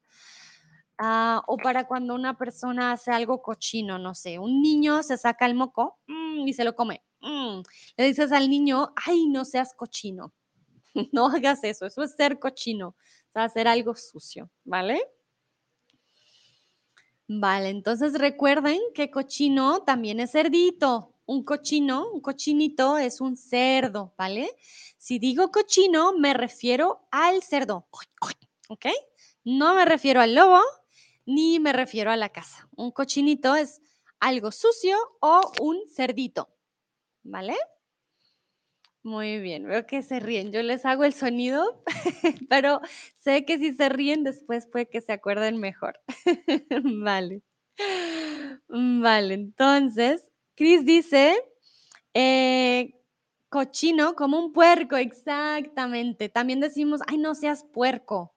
[1.03, 5.47] Ah, o para cuando una persona hace algo cochino, no sé, un niño se saca
[5.47, 7.03] el moco mm, y se lo come.
[7.23, 7.63] Mm,
[7.97, 10.35] le dices al niño, ay, no seas cochino.
[11.13, 15.01] no hagas eso, eso es ser cochino, o sea, hacer algo sucio, ¿vale?
[17.29, 21.15] Vale, entonces recuerden que cochino también es cerdito.
[21.25, 24.55] Un cochino, un cochinito es un cerdo, ¿vale?
[24.99, 27.89] Si digo cochino, me refiero al cerdo,
[28.69, 28.87] ¿ok?
[29.45, 30.61] No me refiero al lobo,
[31.35, 32.69] ni me refiero a la casa.
[32.77, 33.81] Un cochinito es
[34.19, 36.49] algo sucio o un cerdito.
[37.23, 37.57] ¿Vale?
[39.03, 40.53] Muy bien, veo que se ríen.
[40.53, 41.83] Yo les hago el sonido,
[42.51, 42.81] pero
[43.19, 46.01] sé que si se ríen después puede que se acuerden mejor.
[46.85, 47.43] vale.
[48.69, 51.43] Vale, entonces, Chris dice,
[52.13, 52.95] eh,
[53.49, 56.29] cochino como un puerco, exactamente.
[56.29, 58.35] También decimos, ay, no seas puerco.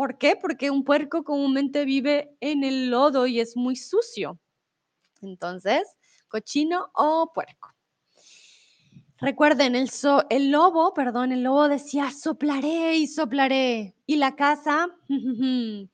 [0.00, 0.34] ¿Por qué?
[0.34, 4.40] Porque un puerco comúnmente vive en el lodo y es muy sucio.
[5.20, 5.94] Entonces,
[6.26, 7.68] cochino o puerco.
[9.18, 9.90] Recuerden, el,
[10.30, 13.94] el lobo, perdón, el lobo decía, soplaré y soplaré.
[14.06, 14.88] Y la casa,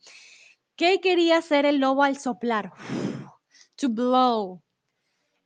[0.76, 2.72] ¿qué quería hacer el lobo al soplar?
[3.74, 4.62] To blow.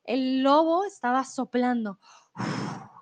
[0.04, 1.98] El lobo estaba soplando.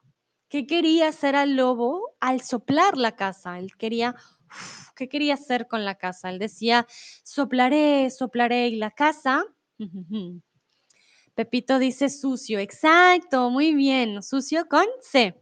[0.48, 3.58] ¿Qué quería hacer el lobo al soplar la casa?
[3.58, 4.14] Él quería,
[4.98, 6.28] ¿qué quería hacer con la casa?
[6.28, 6.86] Él decía,
[7.22, 8.68] soplaré, soplaré.
[8.68, 9.44] Y la casa,
[11.34, 12.58] Pepito dice sucio.
[12.58, 14.22] Exacto, muy bien.
[14.22, 15.40] Sucio con C.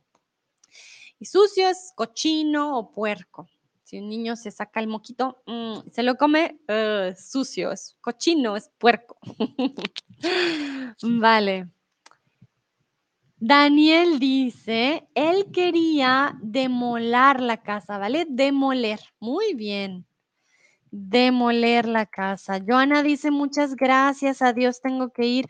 [1.18, 3.48] Y sucio es cochino o puerco.
[3.82, 8.56] Si un niño se saca el moquito, mm, se lo come uh, sucio, es cochino,
[8.56, 9.16] es puerco.
[11.02, 11.70] vale.
[13.38, 18.26] Daniel dice, él quería demolar la casa, ¿vale?
[18.28, 18.98] Demoler.
[19.20, 20.06] Muy bien.
[20.90, 22.58] Demoler la casa.
[22.66, 25.46] Joana dice, muchas gracias, adiós, tengo que ir.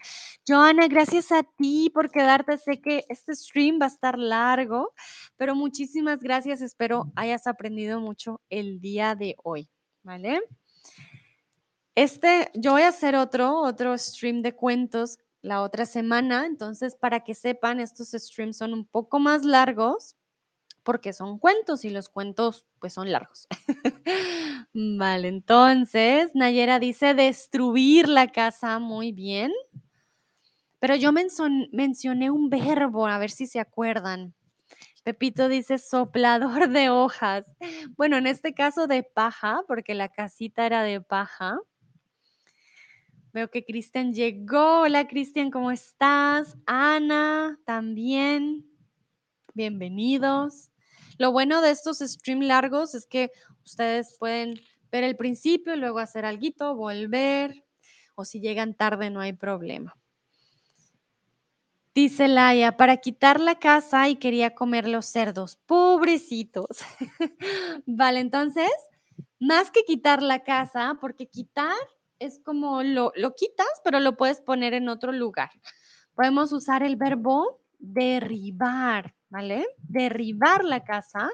[0.46, 2.58] Joana, gracias a ti por quedarte.
[2.58, 4.92] Sé que este stream va a estar largo,
[5.36, 6.62] pero muchísimas gracias.
[6.62, 9.68] Espero hayas aprendido mucho el día de hoy,
[10.02, 10.40] ¿vale?
[11.94, 16.46] Este, yo voy a hacer otro, otro stream de cuentos la otra semana.
[16.46, 20.16] Entonces, para que sepan, estos streams son un poco más largos
[20.82, 23.48] porque son cuentos y los cuentos pues son largos.
[24.72, 29.52] vale, entonces Nayera dice destruir la casa, muy bien.
[30.78, 34.32] Pero yo mencioné un verbo, a ver si se acuerdan.
[35.02, 37.44] Pepito dice soplador de hojas.
[37.96, 41.58] Bueno, en este caso de paja, porque la casita era de paja.
[43.36, 44.80] Veo que Cristian llegó.
[44.80, 46.56] Hola Cristian, ¿cómo estás?
[46.64, 48.64] Ana también.
[49.52, 50.70] Bienvenidos.
[51.18, 53.30] Lo bueno de estos stream largos es que
[53.62, 54.58] ustedes pueden
[54.90, 57.62] ver el principio luego hacer algo, volver,
[58.14, 59.94] o si llegan tarde no hay problema.
[61.94, 65.56] Dice Laia, para quitar la casa y quería comer los cerdos.
[65.66, 66.78] Pobrecitos.
[67.84, 68.72] vale, entonces,
[69.38, 71.76] más que quitar la casa, porque quitar
[72.18, 75.51] es como lo, lo quitas, pero lo puedes poner en otro lugar.
[76.14, 79.66] Podemos usar el verbo derribar, ¿vale?
[79.78, 81.30] Derribar la casa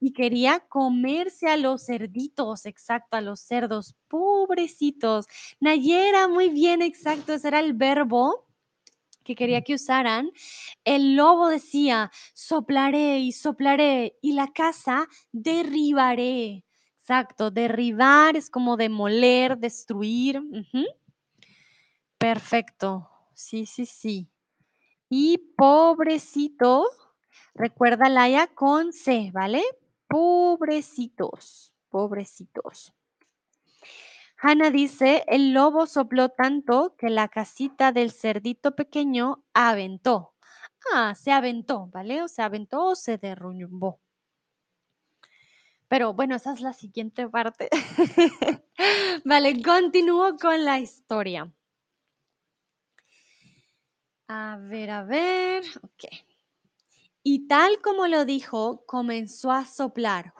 [0.00, 5.26] y quería comerse a los cerditos, exacto, a los cerdos, pobrecitos.
[5.60, 8.46] Nayera, muy bien, exacto, ese era el verbo
[9.24, 10.30] que quería que usaran.
[10.84, 16.64] El lobo decía, soplaré y soplaré y la casa derribaré.
[17.02, 20.40] Exacto, derribar es como demoler, destruir.
[22.16, 24.28] Perfecto, sí, sí, sí.
[25.08, 26.86] Y pobrecito,
[27.54, 29.64] recuerda Laia con C, ¿vale?
[30.06, 32.92] Pobrecitos, pobrecitos.
[34.40, 40.34] Hanna dice, el lobo sopló tanto que la casita del cerdito pequeño aventó.
[40.94, 42.22] Ah, se aventó, ¿vale?
[42.22, 43.98] O se aventó o se derrumbó.
[45.92, 47.68] Pero bueno, esa es la siguiente parte.
[49.26, 51.52] vale, continúo con la historia.
[54.26, 55.64] A ver, a ver.
[55.82, 56.04] Ok.
[57.22, 60.32] Y tal como lo dijo, comenzó a soplar.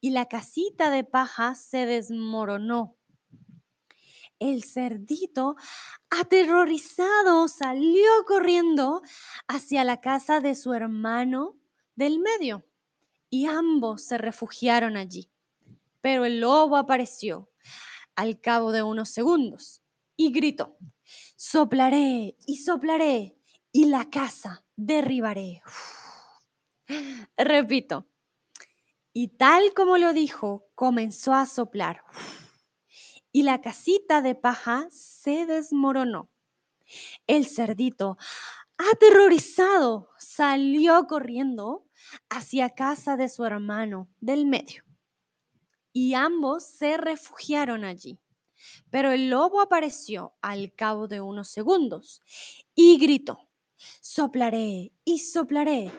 [0.00, 2.96] Y la casita de paja se desmoronó.
[4.38, 5.56] El cerdito,
[6.08, 9.02] aterrorizado, salió corriendo
[9.48, 11.56] hacia la casa de su hermano
[11.96, 12.69] del medio
[13.30, 15.30] y ambos se refugiaron allí.
[16.00, 17.48] Pero el lobo apareció
[18.16, 19.82] al cabo de unos segundos
[20.16, 20.76] y gritó,
[21.36, 23.36] soplaré y soplaré
[23.72, 25.62] y la casa derribaré.
[27.36, 28.06] Repito,
[29.12, 32.02] y tal como lo dijo, comenzó a soplar
[33.32, 36.28] y la casita de paja se desmoronó.
[37.28, 38.18] El cerdito,
[38.76, 41.86] aterrorizado, salió corriendo
[42.28, 44.84] hacia casa de su hermano del medio.
[45.92, 48.18] Y ambos se refugiaron allí.
[48.90, 52.20] Pero el lobo apareció al cabo de unos segundos
[52.74, 53.48] y gritó,
[54.00, 55.90] soplaré y soplaré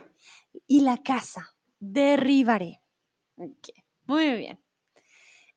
[0.67, 2.81] y la casa derribaré.
[4.05, 4.59] Muy bien.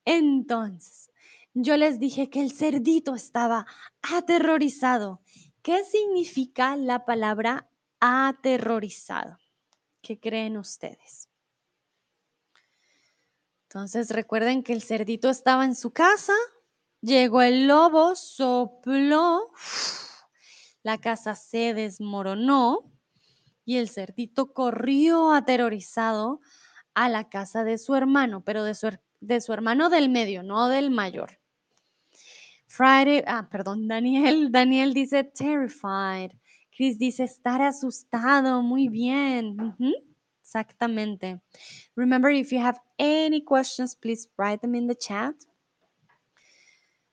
[0.05, 1.11] Entonces,
[1.53, 3.67] yo les dije que el cerdito estaba
[4.03, 5.21] aterrorizado.
[5.63, 7.69] ¿Qué significa la palabra
[8.01, 9.39] aterrorizado?
[10.05, 11.31] ¿Qué creen ustedes?
[13.63, 16.35] Entonces recuerden que el cerdito estaba en su casa,
[17.01, 19.51] llegó el lobo, sopló,
[20.83, 22.93] la casa se desmoronó
[23.65, 26.41] y el cerdito corrió aterrorizado
[26.93, 28.91] a la casa de su hermano, pero de su,
[29.21, 31.41] de su hermano del medio, no del mayor.
[32.67, 36.31] Friday, ah, perdón, Daniel, Daniel dice terrified.
[36.77, 39.75] Chris dice estar asustado, muy bien.
[40.43, 41.41] Exactamente.
[41.97, 45.35] Remember, if you have any questions, please write them in the chat.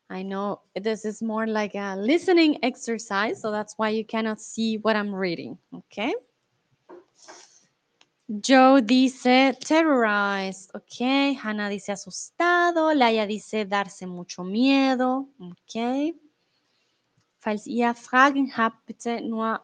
[0.10, 4.78] I know this is more like a listening exercise, so that's why you cannot see
[4.78, 6.14] what I'm reading, okay?
[8.40, 11.34] Joe dice terrorized, ok.
[11.34, 12.94] Hannah dice asustado.
[12.94, 16.14] Laia dice darse mucho miedo, ok.
[17.42, 19.62] Falls ihr Fragen habt, bitte nur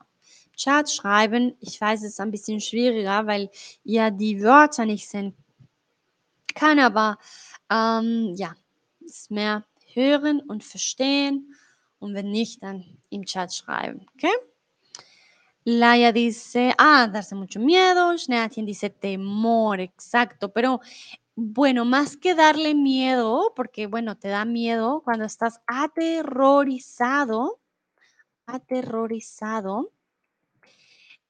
[0.55, 1.55] Chat schreiben.
[1.59, 3.49] Ich weiß, es ist ein bisschen schwieriger, weil
[3.83, 5.35] ihr die Wörter nicht sehen
[6.55, 7.17] kann, aber
[7.69, 8.55] ähm, ja,
[8.99, 9.63] ist mehr
[9.93, 11.53] hören und verstehen
[11.99, 14.33] und wenn nicht, dann im Chat schreiben, okay?
[15.65, 18.17] Laia dice, ah, darse mucho miedo.
[18.17, 20.49] Schneatien dice temor, exacto.
[20.49, 20.79] Pero
[21.35, 27.59] bueno, más que darle miedo, porque bueno, te da miedo cuando estás aterrorizado,
[28.47, 29.93] aterrorizado,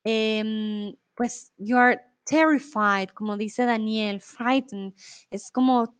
[0.03, 4.93] em, pues you are terrified, como dice Daniel, frightened.
[5.31, 5.95] Es como,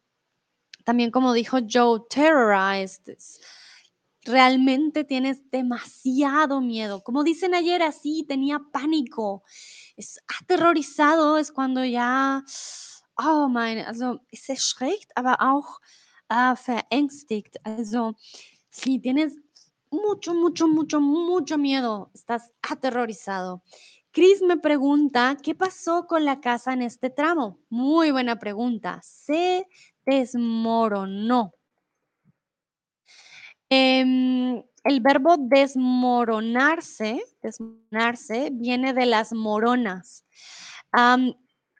[0.85, 3.17] también como dijo Joe, terrorized.
[4.27, 7.01] realmente tienes demasiado miedo.
[7.03, 9.43] Como dicen ayer, así tenía pánico.
[9.95, 12.43] Es aterrorizado, es cuando ya,
[13.17, 15.79] oh mein, also es erschreckt, aber auch
[16.29, 17.57] äh, verängstigt.
[17.63, 18.15] Also,
[18.69, 19.33] si tienes
[19.91, 23.63] mucho, mucho, mucho, mucho miedo, estás aterrorizado.
[24.11, 27.59] Chris me pregunta, ¿qué pasó con la casa en este tramo?
[27.69, 28.99] Muy buena pregunta.
[29.03, 29.67] Se
[30.05, 31.53] desmoronó.
[33.69, 40.25] Em, el verbo desmoronarse, desmoronarse viene de las moronas.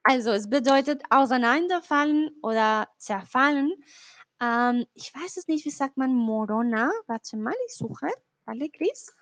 [0.03, 3.73] Also es bedeutet auseinanderfallen oder zerfallen.
[4.39, 6.91] Ähm, ich weiß es nicht, wie sagt man Morona?
[7.07, 8.07] Warte mal, ich suche.
[8.45, 9.13] ¿Vale, Chris?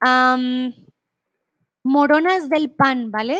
[0.00, 0.72] Am,
[1.82, 3.38] morona es del pan, ¿vale?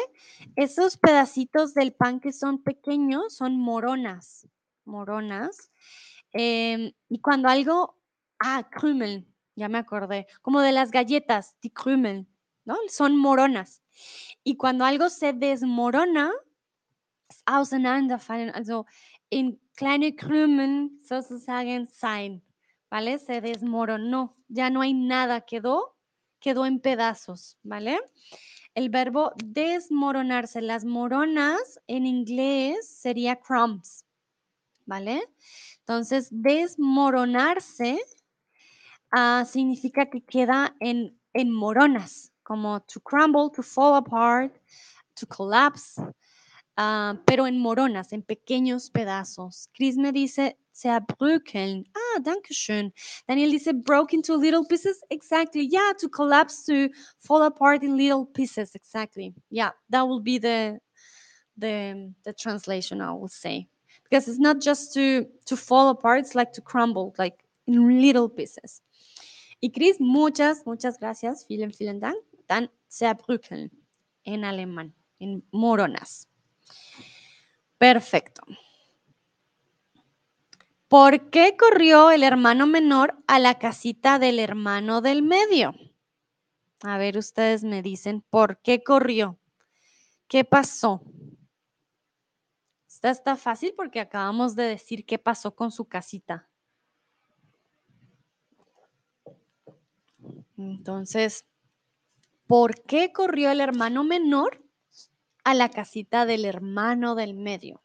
[0.56, 4.48] Esos pedacitos del pan que son pequeños son moronas.
[4.84, 5.70] Moronas.
[6.32, 7.96] Em, y cuando algo,
[8.38, 12.26] ah, Krümel, ya me acordé, como de las galletas, die Krümel,
[12.64, 12.76] ¿no?
[12.88, 13.82] Son moronas.
[14.44, 16.32] Y cuando algo se desmorona,
[17.28, 18.86] es auseinanderfallen, also
[19.30, 22.42] in kleine Krümel sozusagen sein,
[22.90, 23.18] ¿vale?
[23.18, 25.96] Se desmoronó, ya no hay nada, quedó,
[26.40, 27.98] quedó en pedazos, ¿vale?
[28.74, 34.04] El verbo desmoronarse, las moronas en inglés sería crumbs,
[34.84, 35.22] ¿vale?
[35.80, 37.98] Entonces, desmoronarse
[39.10, 44.54] ah, significa que queda en, en moronas, como to crumble, to fall apart,
[45.14, 46.00] to collapse,
[46.76, 49.68] ah, pero en moronas, en pequeños pedazos.
[49.74, 51.84] Chris me dice zerbröckeln.
[51.94, 52.92] Ah, danke schön.
[53.26, 55.00] Daniel dice broke into little pieces.
[55.10, 55.66] Exactly.
[55.70, 56.88] Yeah, to collapse, to
[57.20, 58.74] fall apart in little pieces.
[58.74, 59.34] Exactly.
[59.50, 60.78] Yeah, that will be the
[61.56, 63.68] the the translation I will say
[64.04, 68.28] because it's not just to to fall apart, it's like to crumble, like in little
[68.28, 68.82] pieces.
[69.62, 71.46] Y Chris, muchas, muchas gracias.
[71.48, 72.16] Vielen, vielen Dank.
[72.48, 73.70] Dann zerbröckeln
[74.24, 76.28] en alemán, en moronas.
[77.78, 78.42] Perfecto.
[80.88, 85.74] ¿Por qué corrió el hermano menor a la casita del hermano del medio?
[86.82, 89.38] A ver, ustedes me dicen, ¿por qué corrió?
[90.28, 91.02] ¿Qué pasó?
[92.88, 96.48] Esta está fácil porque acabamos de decir qué pasó con su casita.
[100.56, 101.44] Entonces,
[102.46, 104.65] ¿por qué corrió el hermano menor
[105.46, 107.80] a la casita del hermano del medio?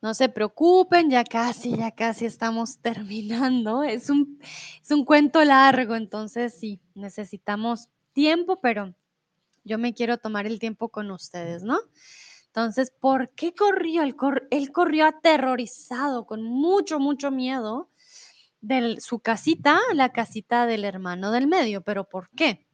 [0.00, 3.82] No se preocupen, ya casi, ya casi estamos terminando.
[3.82, 4.38] Es un,
[4.82, 8.94] es un cuento largo, entonces sí, necesitamos tiempo, pero
[9.64, 11.78] yo me quiero tomar el tiempo con ustedes, ¿no?
[12.46, 14.02] Entonces, ¿por qué corrió?
[14.02, 17.90] Él, cor- él corrió aterrorizado, con mucho, mucho miedo
[18.62, 21.82] de su casita la casita del hermano del medio.
[21.82, 22.66] ¿Pero por qué?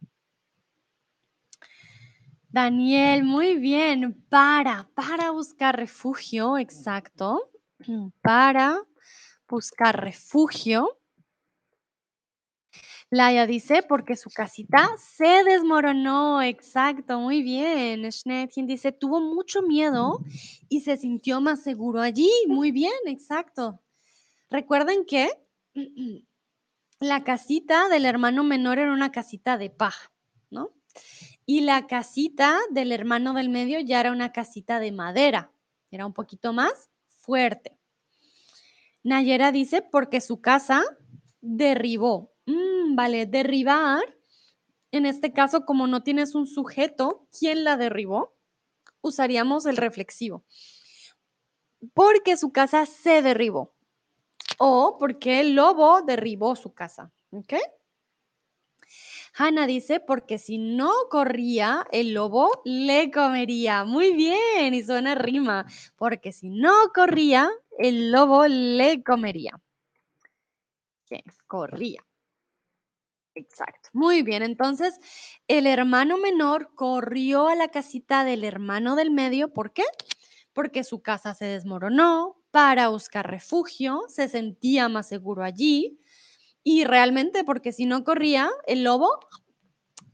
[2.54, 4.14] Daniel, muy bien.
[4.28, 7.50] Para, para buscar refugio, exacto.
[8.22, 8.80] Para
[9.48, 10.96] buscar refugio.
[13.10, 16.42] Laia dice, porque su casita se desmoronó.
[16.42, 18.12] Exacto, muy bien.
[18.12, 20.20] Schnettchen dice, tuvo mucho miedo
[20.68, 22.30] y se sintió más seguro allí.
[22.46, 23.80] Muy bien, exacto.
[24.48, 25.28] Recuerden que
[27.00, 30.12] la casita del hermano menor era una casita de paja,
[30.50, 30.70] ¿no?
[31.46, 35.50] Y la casita del hermano del medio ya era una casita de madera.
[35.90, 37.76] Era un poquito más fuerte.
[39.02, 40.82] Nayera dice, porque su casa
[41.42, 42.32] derribó.
[42.46, 44.02] Mm, vale, derribar.
[44.90, 48.34] En este caso, como no tienes un sujeto, ¿quién la derribó?
[49.02, 50.44] Usaríamos el reflexivo.
[51.92, 53.74] Porque su casa se derribó.
[54.58, 57.12] O porque el lobo derribó su casa.
[57.30, 57.54] ¿Ok?
[59.36, 63.84] Hanna dice, porque si no corría, el lobo le comería.
[63.84, 65.66] Muy bien, y suena rima.
[65.96, 69.60] Porque si no corría, el lobo le comería.
[71.06, 71.24] ¿Qué?
[71.48, 72.04] Corría.
[73.34, 73.90] Exacto.
[73.92, 75.00] Muy bien, entonces
[75.48, 79.52] el hermano menor corrió a la casita del hermano del medio.
[79.52, 79.82] ¿Por qué?
[80.52, 85.98] Porque su casa se desmoronó para buscar refugio, se sentía más seguro allí
[86.64, 89.20] Y realmente, porque si no corría, el lobo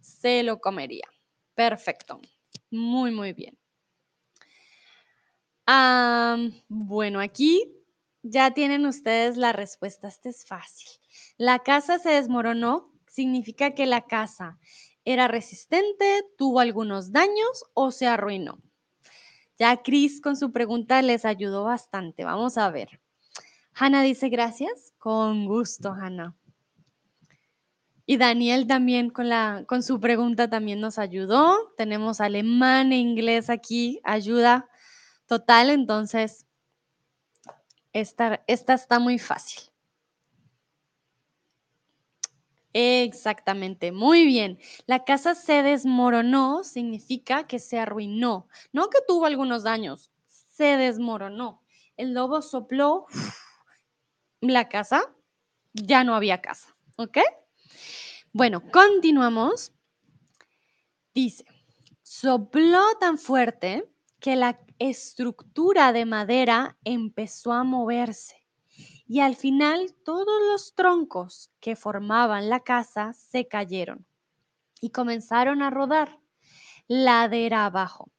[0.01, 1.09] se lo comería.
[1.55, 2.21] Perfecto.
[2.71, 3.57] Muy, muy bien.
[6.69, 7.73] bueno, aquí
[8.23, 10.09] ya tienen ustedes la respuesta.
[10.09, 10.89] Esta es fácil.
[11.39, 12.93] La casa se desmoronó.
[13.07, 14.59] Significa que la casa
[15.05, 18.61] era resistente, tuvo algunos daños o se arruinó.
[19.59, 22.25] Ya Chris con su pregunta les ayudó bastante.
[22.25, 23.01] Vamos a ver.
[23.75, 24.95] Hanna dice gracias.
[24.99, 26.37] Con gusto, Hanna.
[28.11, 31.73] Y Daniel también con, la, con su pregunta también nos ayudó.
[31.77, 34.69] Tenemos alemán e inglés aquí, ayuda
[35.27, 35.71] total.
[35.71, 36.45] Entonces,
[37.93, 39.63] esta, esta está muy fácil.
[42.73, 44.59] Exactamente, muy bien.
[44.87, 51.63] La casa se desmoronó significa que se arruinó, no que tuvo algunos daños, se desmoronó.
[51.97, 53.07] El lobo sopló
[54.41, 55.01] la casa,
[55.75, 57.19] ya no había casa, ¿ok?
[58.33, 59.73] Bueno, continuamos.
[61.13, 61.45] Dice,
[62.03, 63.91] sopló tan fuerte
[64.21, 68.37] que la estructura de madera empezó a moverse
[69.09, 74.07] y al final todos los troncos que formaban la casa se cayeron
[74.81, 76.21] y comenzaron a rodar
[76.87, 78.13] ladera abajo.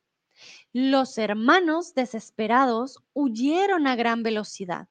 [0.73, 4.89] Los hermanos desesperados huyeron a gran velocidad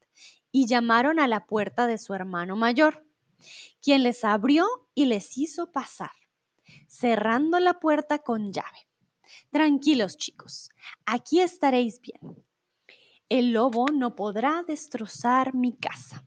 [0.50, 3.04] y llamaron a la puerta de su hermano mayor
[3.82, 6.12] quien les abrió y les hizo pasar,
[6.86, 8.88] cerrando la puerta con llave.
[9.50, 10.70] Tranquilos chicos,
[11.06, 12.44] aquí estaréis bien.
[13.28, 16.24] El lobo no podrá destrozar mi casa.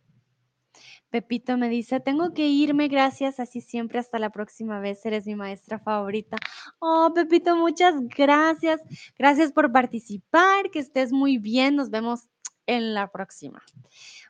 [1.14, 5.36] Pepito me dice, tengo que irme, gracias, así siempre, hasta la próxima vez, eres mi
[5.36, 6.38] maestra favorita.
[6.80, 8.82] Oh, Pepito, muchas gracias.
[9.16, 12.30] Gracias por participar, que estés muy bien, nos vemos
[12.66, 13.62] en la próxima.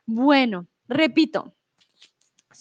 [0.04, 1.54] Bueno, repito,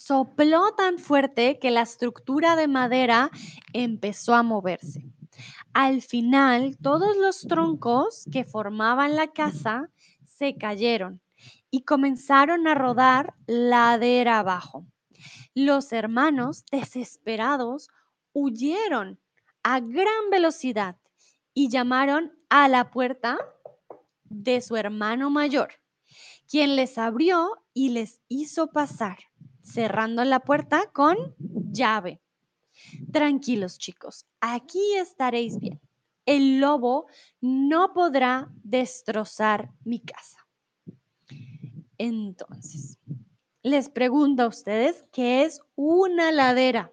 [0.05, 3.31] sopló tan fuerte que la estructura de madera
[3.71, 5.01] empezó a moverse.
[5.73, 9.89] Al final, todos los troncos que formaban la casa
[10.27, 11.21] se cayeron
[11.71, 14.85] y comenzaron a rodar ladera abajo.
[15.55, 17.88] Los hermanos, desesperados,
[18.34, 19.21] huyeron
[19.63, 20.97] a gran velocidad
[21.53, 23.38] y llamaron a la puerta
[24.25, 25.80] de su hermano mayor,
[26.49, 29.17] quien les abrió y les hizo pasar
[29.73, 31.17] cerrando la puerta con
[31.71, 32.21] llave.
[33.11, 35.81] Tranquilos chicos, aquí estaréis bien.
[36.25, 37.07] El lobo
[37.41, 40.37] no podrá destrozar mi casa.
[41.97, 42.99] Entonces,
[43.63, 46.91] les pregunto a ustedes, ¿qué es una ladera?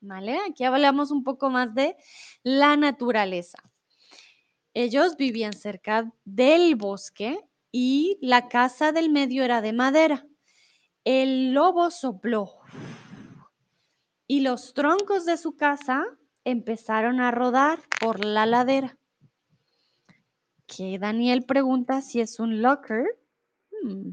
[0.00, 0.38] ¿Vale?
[0.48, 1.96] Aquí hablamos un poco más de
[2.42, 3.58] la naturaleza.
[4.72, 7.38] Ellos vivían cerca del bosque
[7.70, 10.26] y la casa del medio era de madera.
[11.04, 12.52] El lobo sopló
[14.26, 16.04] y los troncos de su casa
[16.44, 18.96] empezaron a rodar por la ladera.
[20.66, 23.06] Que Daniel pregunta si es un locker.
[23.82, 24.10] Hmm,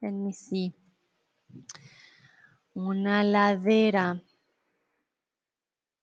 [0.00, 0.72] let me see.
[2.72, 4.22] Una ladera.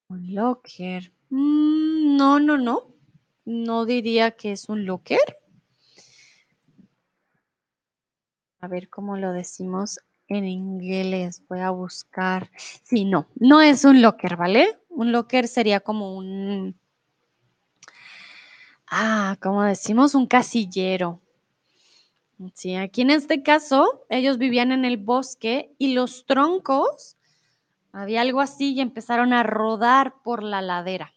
[0.10, 1.12] Un locker.
[1.30, 2.94] Mm, no, no, no.
[3.46, 5.41] No diría que es un locker.
[8.62, 11.42] A ver cómo lo decimos en inglés.
[11.50, 12.52] Voy a buscar.
[12.84, 14.78] Sí, no, no es un locker, ¿vale?
[14.90, 16.76] Un locker sería como un.
[18.86, 21.20] Ah, como decimos, un casillero.
[22.54, 27.18] Sí, aquí en este caso, ellos vivían en el bosque y los troncos,
[27.92, 31.14] había algo así y empezaron a rodar por la ladera.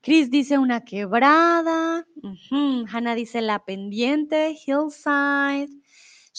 [0.00, 2.06] Chris dice una quebrada.
[2.50, 5.70] Hannah dice la pendiente, hillside.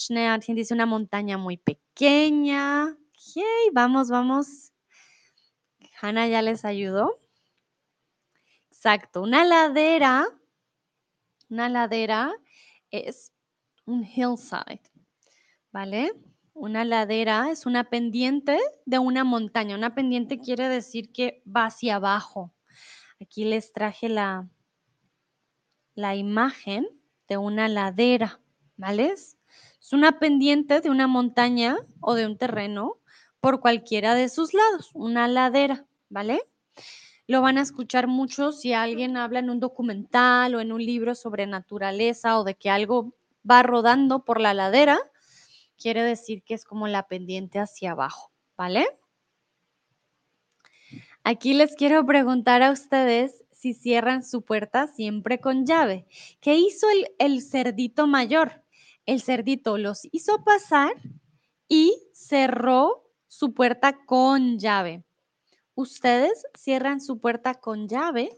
[0.00, 2.86] Schneerchen dice una montaña muy pequeña.
[2.86, 3.44] Ok,
[3.74, 4.72] vamos, vamos.
[6.00, 7.20] Hanna ya les ayudó.
[8.70, 10.26] Exacto, una ladera.
[11.50, 12.32] Una ladera
[12.90, 13.30] es
[13.84, 14.80] un hillside,
[15.70, 16.14] ¿vale?
[16.54, 19.76] Una ladera es una pendiente de una montaña.
[19.76, 22.54] Una pendiente quiere decir que va hacia abajo.
[23.20, 24.48] Aquí les traje la,
[25.94, 26.88] la imagen
[27.28, 28.40] de una ladera,
[28.76, 29.14] ¿vale?
[29.90, 32.98] Es una pendiente de una montaña o de un terreno
[33.40, 36.42] por cualquiera de sus lados, una ladera, ¿vale?
[37.26, 41.16] Lo van a escuchar mucho si alguien habla en un documental o en un libro
[41.16, 43.16] sobre naturaleza o de que algo
[43.50, 44.96] va rodando por la ladera,
[45.76, 48.86] quiere decir que es como la pendiente hacia abajo, ¿vale?
[51.24, 56.06] Aquí les quiero preguntar a ustedes si cierran su puerta siempre con llave.
[56.40, 58.62] ¿Qué hizo el, el cerdito mayor?
[59.06, 60.92] El cerdito los hizo pasar
[61.68, 65.04] y cerró su puerta con llave.
[65.74, 68.30] ¿Ustedes cierran su puerta con llave?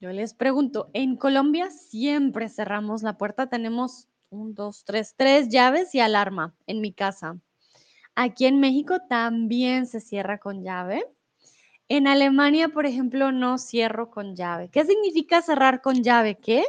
[0.00, 5.94] Yo les pregunto, en Colombia siempre cerramos la puerta, tenemos un, dos, tres, tres llaves
[5.94, 7.38] y alarma en mi casa.
[8.14, 11.04] Aquí en México también se cierra con llave.
[11.88, 14.68] En Alemania, por ejemplo, no cierro con llave.
[14.70, 16.38] ¿Qué significa cerrar con llave?
[16.38, 16.64] ¿Qué?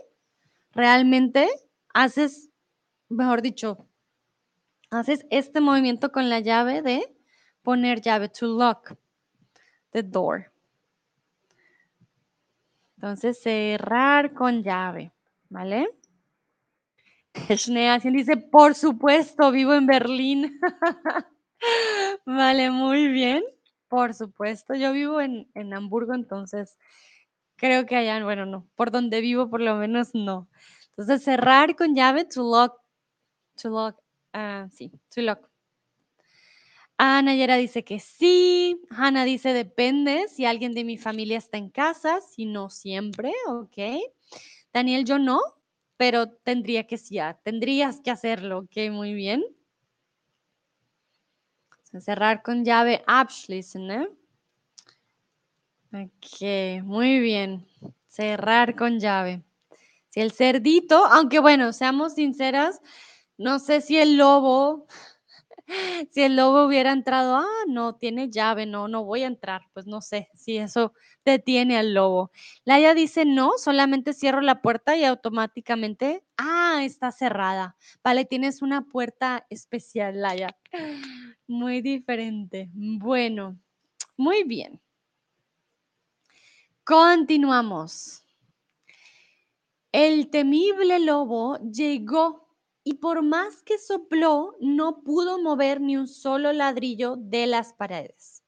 [0.75, 1.47] realmente
[1.95, 2.49] haces,
[3.07, 3.87] mejor dicho,
[4.91, 7.15] haces este movimiento con la llave de
[7.63, 8.93] poner llave, to lock
[9.91, 10.51] the door.
[12.97, 15.11] Entonces, cerrar con llave,
[15.49, 15.89] ¿vale?
[17.49, 20.59] Schneasian dice, por supuesto, vivo en Berlín.
[22.25, 23.43] vale, muy bien.
[23.87, 26.77] Por supuesto, yo vivo en, en, Hamburgo, entonces
[27.55, 30.49] creo que allá, bueno, no, por donde vivo por lo menos no.
[30.97, 32.79] Entonces, cerrar con llave, to lock,
[33.61, 33.97] to lock,
[34.33, 35.49] uh, sí, to lock.
[36.97, 38.81] Ana Yera dice que sí.
[38.89, 43.77] Hanna dice depende si alguien de mi familia está en casa, si no siempre, ok.
[44.73, 45.41] Daniel, yo no,
[45.97, 49.43] pero tendría que sí, tendrías que hacerlo, ok, muy bien.
[51.99, 54.09] Cerrar con llave, abschließen, ¿eh?
[55.93, 57.65] Ok, muy bien.
[58.07, 59.43] Cerrar con llave.
[60.15, 62.79] Si el cerdito, aunque bueno, seamos sinceras,
[63.37, 64.87] no sé si el lobo
[66.11, 69.87] si el lobo hubiera entrado, ah, no, tiene llave, no, no voy a entrar, pues
[69.87, 70.93] no sé si eso
[71.25, 72.31] detiene al lobo.
[72.63, 77.75] Laia dice, no, solamente cierro la puerta y automáticamente, ah, está cerrada.
[78.01, 80.55] Vale, tienes una puerta especial, Laia.
[81.45, 82.69] Muy diferente.
[82.71, 83.59] Bueno,
[84.15, 84.81] muy bien.
[86.85, 88.24] Continuamos.
[89.97, 92.49] El temible lobo llegó
[92.83, 98.43] y por más que sopló, no pudo mover ni un solo ladrillo de las paredes.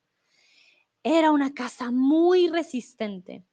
[1.04, 3.46] Era una casa muy resistente.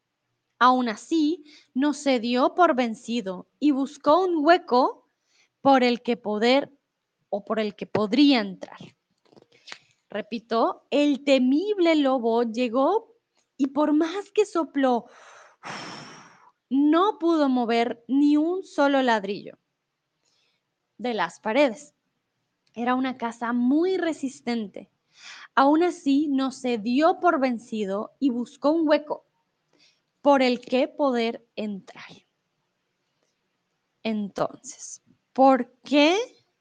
[0.59, 5.09] Aún así, no se dio por vencido y buscó un hueco
[5.61, 6.73] por el que poder
[7.29, 8.81] o por el que podría entrar.
[10.11, 13.15] Repito, el temible lobo llegó
[13.57, 15.07] y por más que sopló,
[16.69, 19.59] no pudo mover ni un solo ladrillo
[20.99, 21.95] de las paredes.
[22.75, 24.91] Era una casa muy resistente.
[25.55, 29.27] Aún así, no se dio por vencido y buscó un hueco
[30.21, 32.05] por el que poder entrar.
[34.03, 36.17] Entonces, ¿por qué?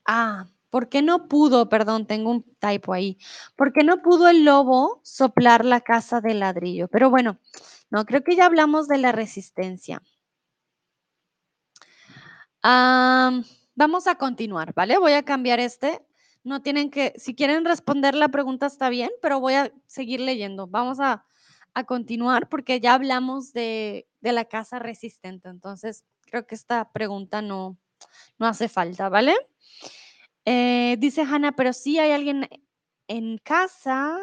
[0.06, 3.20] Ah, ¿por qué no pudo, perdón, tengo un typo ahí,
[3.56, 6.88] ¿por qué no pudo el lobo soplar la casa de ladrillo?
[6.88, 7.38] Pero bueno,
[7.92, 10.02] no, creo que ya hablamos de la resistencia.
[12.64, 14.98] Vamos a continuar, ¿vale?
[14.98, 16.04] Voy a cambiar este.
[16.44, 20.66] No tienen que, si quieren responder la pregunta está bien, pero voy a seguir leyendo.
[20.66, 21.24] Vamos a,
[21.86, 25.50] continuar porque ya hablamos de, la casa resistente.
[25.50, 27.78] Entonces, creo que esta pregunta no,
[28.40, 29.36] no hace falta, ¿vale?
[30.46, 32.48] Eh, dice Hanna, pero sí hay alguien
[33.08, 34.18] en casa,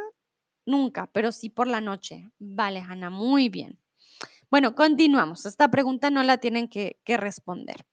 [0.66, 2.30] nunca, pero sí por la noche.
[2.38, 3.78] Vale, Hanna, muy bien.
[4.51, 5.47] Bueno, continuamos.
[5.47, 7.86] Esta pregunta no la tienen que responder.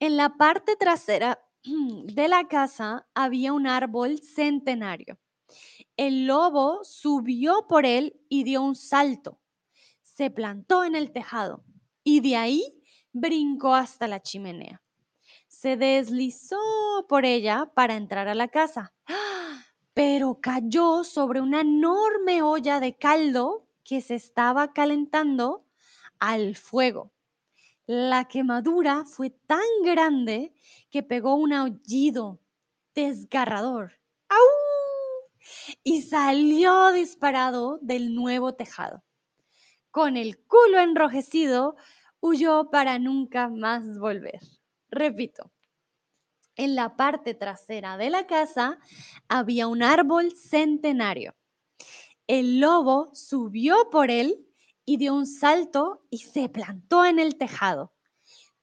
[0.00, 5.18] En la parte trasera de la casa había un árbol centenario.
[5.96, 9.40] El lobo subió por él y dio un salto.
[10.02, 11.64] Se plantó en el tejado
[12.04, 12.82] y de ahí
[13.12, 14.80] brincó hasta la chimenea.
[15.60, 16.56] Se deslizó
[17.08, 18.92] por ella para entrar a la casa,
[19.92, 25.66] pero cayó sobre una enorme olla de caldo que se estaba calentando
[26.20, 27.10] al fuego.
[27.86, 30.54] La quemadura fue tan grande
[30.92, 32.38] que pegó un aullido
[32.94, 33.98] desgarrador.
[35.82, 39.02] Y salió disparado del nuevo tejado.
[39.90, 41.74] Con el culo enrojecido,
[42.20, 44.38] huyó para nunca más volver.
[44.90, 45.50] Repito,
[46.56, 48.78] en la parte trasera de la casa
[49.28, 51.36] había un árbol centenario.
[52.26, 54.44] El lobo subió por él
[54.84, 57.92] y dio un salto y se plantó en el tejado.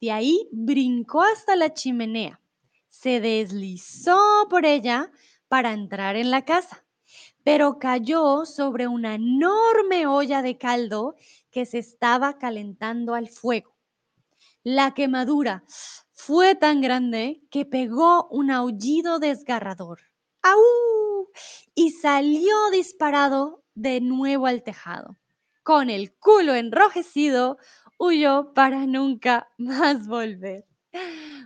[0.01, 2.41] De ahí brincó hasta la chimenea.
[2.89, 5.11] Se deslizó por ella
[5.47, 6.83] para entrar en la casa,
[7.43, 11.15] pero cayó sobre una enorme olla de caldo
[11.49, 13.75] que se estaba calentando al fuego.
[14.63, 15.63] La quemadura
[16.25, 19.99] fue tan grande que pegó un aullido desgarrador.
[20.41, 21.29] ¡Au!
[21.75, 25.17] Y salió disparado de nuevo al tejado
[25.61, 27.57] con el culo enrojecido,
[27.99, 30.65] huyó para nunca más volver.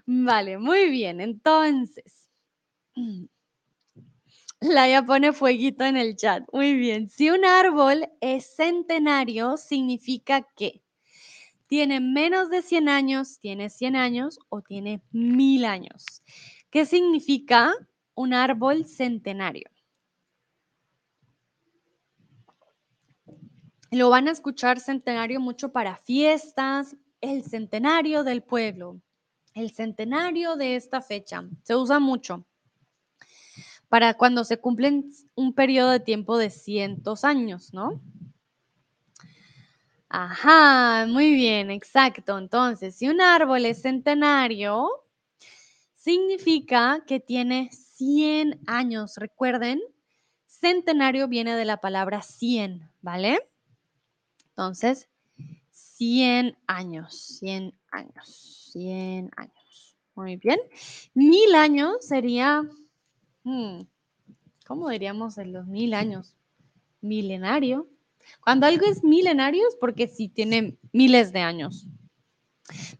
[0.05, 1.19] Vale, muy bien.
[1.19, 2.25] Entonces,
[4.61, 6.43] Laia pone fueguito en el chat.
[6.53, 7.09] Muy bien.
[7.09, 10.81] Si un árbol es centenario, significa que
[11.69, 16.23] tiene menos de 100 años, tiene 100 años o tiene mil años.
[16.71, 17.75] ¿Qué significa
[18.15, 19.69] un árbol centenario?
[23.91, 28.99] Lo van a escuchar centenario mucho para fiestas, el centenario del pueblo,
[29.53, 31.43] el centenario de esta fecha.
[31.61, 32.45] Se usa mucho
[33.89, 38.01] para cuando se cumplen un periodo de tiempo de cientos años, ¿no?
[40.11, 42.37] Ajá, muy bien, exacto.
[42.39, 44.89] Entonces, si un árbol es centenario,
[45.95, 49.17] significa que tiene 100 años.
[49.17, 49.79] Recuerden,
[50.47, 53.39] centenario viene de la palabra 100, ¿vale?
[54.49, 55.07] Entonces,
[55.71, 59.95] 100 años, 100 años, 100 años.
[60.15, 60.59] Muy bien.
[61.13, 62.63] Mil años sería,
[63.43, 63.81] hmm,
[64.65, 66.35] ¿cómo diríamos en los mil años?
[67.01, 67.87] Milenario.
[68.41, 71.87] Cuando algo es milenario es porque sí tiene miles de años.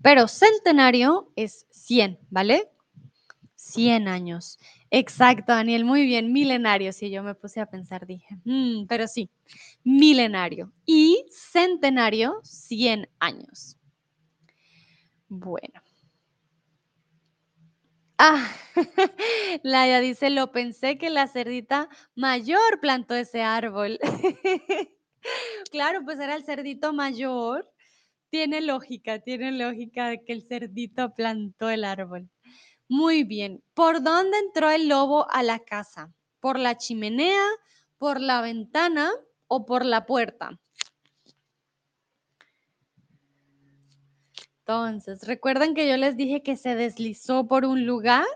[0.01, 2.69] Pero centenario es 100, ¿vale?
[3.55, 4.57] 100 años.
[4.89, 6.91] Exacto, Daniel, muy bien, milenario.
[6.91, 9.29] Si yo me puse a pensar, dije, mm, pero sí,
[9.83, 10.73] milenario.
[10.85, 13.77] Y centenario, 100 años.
[15.27, 15.81] Bueno.
[18.17, 18.51] Ah,
[19.63, 23.99] Laia dice, lo pensé que la cerdita mayor plantó ese árbol.
[25.71, 27.69] claro, pues era el cerdito mayor.
[28.29, 32.29] Tiene lógica, tiene lógica de que el cerdito plantó el árbol.
[32.87, 33.63] Muy bien.
[33.73, 36.11] ¿Por dónde entró el lobo a la casa?
[36.39, 37.45] ¿Por la chimenea,
[37.97, 39.11] por la ventana
[39.47, 40.59] o por la puerta?
[44.69, 48.27] Entonces, ¿recuerdan que yo les dije que se deslizó por un lugar?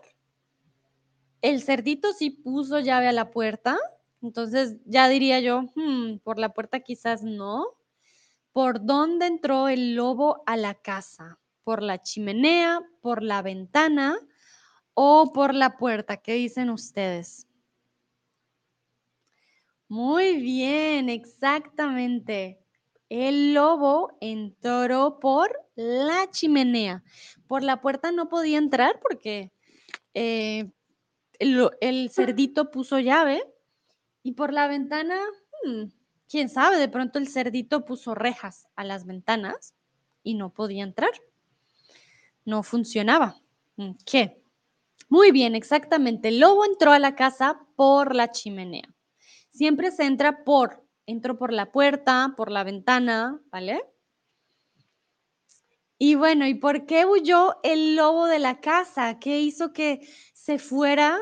[1.43, 3.77] El cerdito sí puso llave a la puerta.
[4.23, 7.65] Entonces, ya diría yo, hmm, por la puerta quizás no.
[8.53, 11.39] ¿Por dónde entró el lobo a la casa?
[11.63, 14.17] ¿Por la chimenea, por la ventana
[14.93, 16.17] o por la puerta?
[16.17, 17.47] ¿Qué dicen ustedes?
[19.89, 22.59] Muy bien, exactamente.
[23.09, 27.03] El lobo entró por la chimenea.
[27.47, 29.51] Por la puerta no podía entrar porque
[30.13, 30.71] eh,
[31.39, 33.43] el, cerdito puso llave.
[34.23, 35.19] Y por la ventana,
[35.63, 35.83] hmm,
[36.29, 39.75] quién sabe, de pronto el cerdito puso rejas a las ventanas
[40.23, 41.11] y no podía entrar.
[42.45, 43.41] No funcionaba.
[44.05, 44.41] ¿Qué?
[45.09, 46.29] Muy bien, exactamente.
[46.29, 48.87] El lobo entró a la casa por la chimenea.
[49.51, 53.83] Siempre se entra por, entro por la puerta, por la ventana, ¿vale?
[55.97, 59.19] Y bueno, ¿y por qué huyó el lobo de la casa?
[59.19, 61.17] ¿Qué hizo que se fuera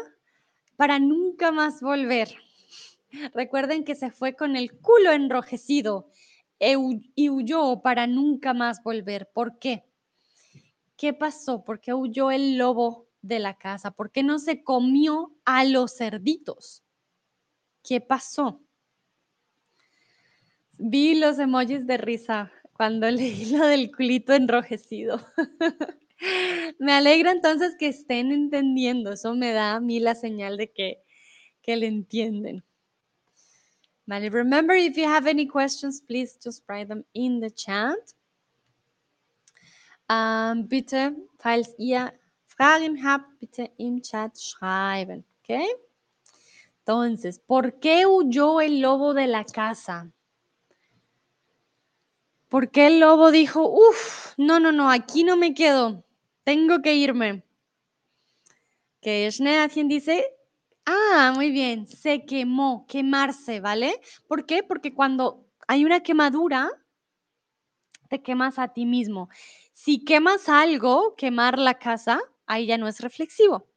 [0.75, 2.29] para nunca más volver?
[3.33, 6.11] Recuerden que se fue con el culo enrojecido
[7.15, 9.29] y huyó para nunca más volver.
[9.33, 9.83] ¿Por qué?
[10.95, 11.63] ¿Qué pasó?
[11.63, 13.91] ¿Por qué huyó el lobo de la casa?
[13.91, 16.83] ¿Por qué no se comió a los cerditos?
[17.83, 18.61] ¿Qué pasó?
[20.77, 25.19] Vi los emojis de risa cuando leí lo del culito enrojecido.
[26.79, 29.13] me alegra entonces que estén entendiendo.
[29.13, 31.03] Eso me da a mí la señal de que,
[31.61, 32.63] que le entienden.
[34.07, 37.97] Vale, remember if you have any questions, please just write them in the chat.
[40.09, 42.11] Um, bitte, falls ihr
[42.47, 45.65] Fragen habt, bitte im Chat schreiben, ¿ok?
[46.79, 50.11] Entonces, ¿por qué huyó el lobo de la casa?
[52.49, 56.03] ¿Por qué el lobo dijo, uff, no, no, no, aquí no me quedo,
[56.43, 57.43] tengo que irme?
[58.99, 59.29] Que
[59.73, 60.25] quien dice,
[60.85, 63.99] ah, muy bien, se quemó, quemarse, ¿vale?
[64.27, 64.63] ¿Por qué?
[64.63, 66.69] Porque cuando hay una quemadura,
[68.09, 69.29] te quemas a ti mismo.
[69.73, 73.67] Si quemas algo, quemar la casa, ahí ya no es reflexivo.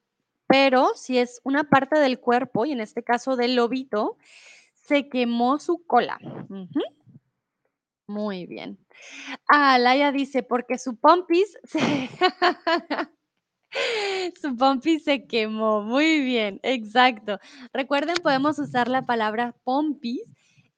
[0.46, 4.18] Pero si es una parte del cuerpo, y en este caso del lobito,
[4.74, 6.18] se quemó su cola.
[8.06, 8.78] Muy bien.
[9.48, 12.10] Ah, Laia dice, porque su pompis se...
[14.40, 15.82] su pompis se quemó.
[15.82, 17.38] Muy bien, exacto.
[17.72, 20.22] Recuerden, podemos usar la palabra pompis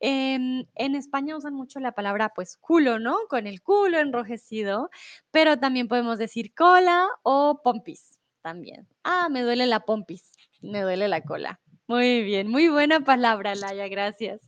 [0.00, 3.16] en, España usan mucho la palabra pues culo, ¿no?
[3.28, 4.90] Con el culo enrojecido,
[5.30, 8.86] pero también podemos decir cola o pompis también.
[9.04, 11.60] Ah, me duele la pompis, me duele la cola.
[11.88, 14.40] Muy bien, muy buena palabra, Laya, gracias.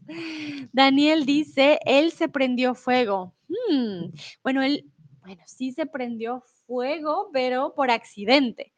[0.72, 3.34] Daniel dice, él se prendió fuego.
[3.48, 4.10] Hmm,
[4.42, 4.84] bueno, él,
[5.28, 8.72] bueno, sí se prendió fuego, pero por accidente.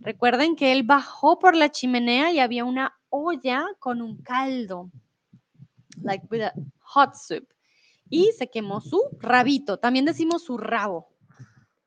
[0.00, 4.90] Recuerden que él bajó por la chimenea y había una olla con un caldo,
[6.02, 7.48] like with a hot soup,
[8.10, 9.78] y se quemó su rabito.
[9.78, 11.08] También decimos su rabo,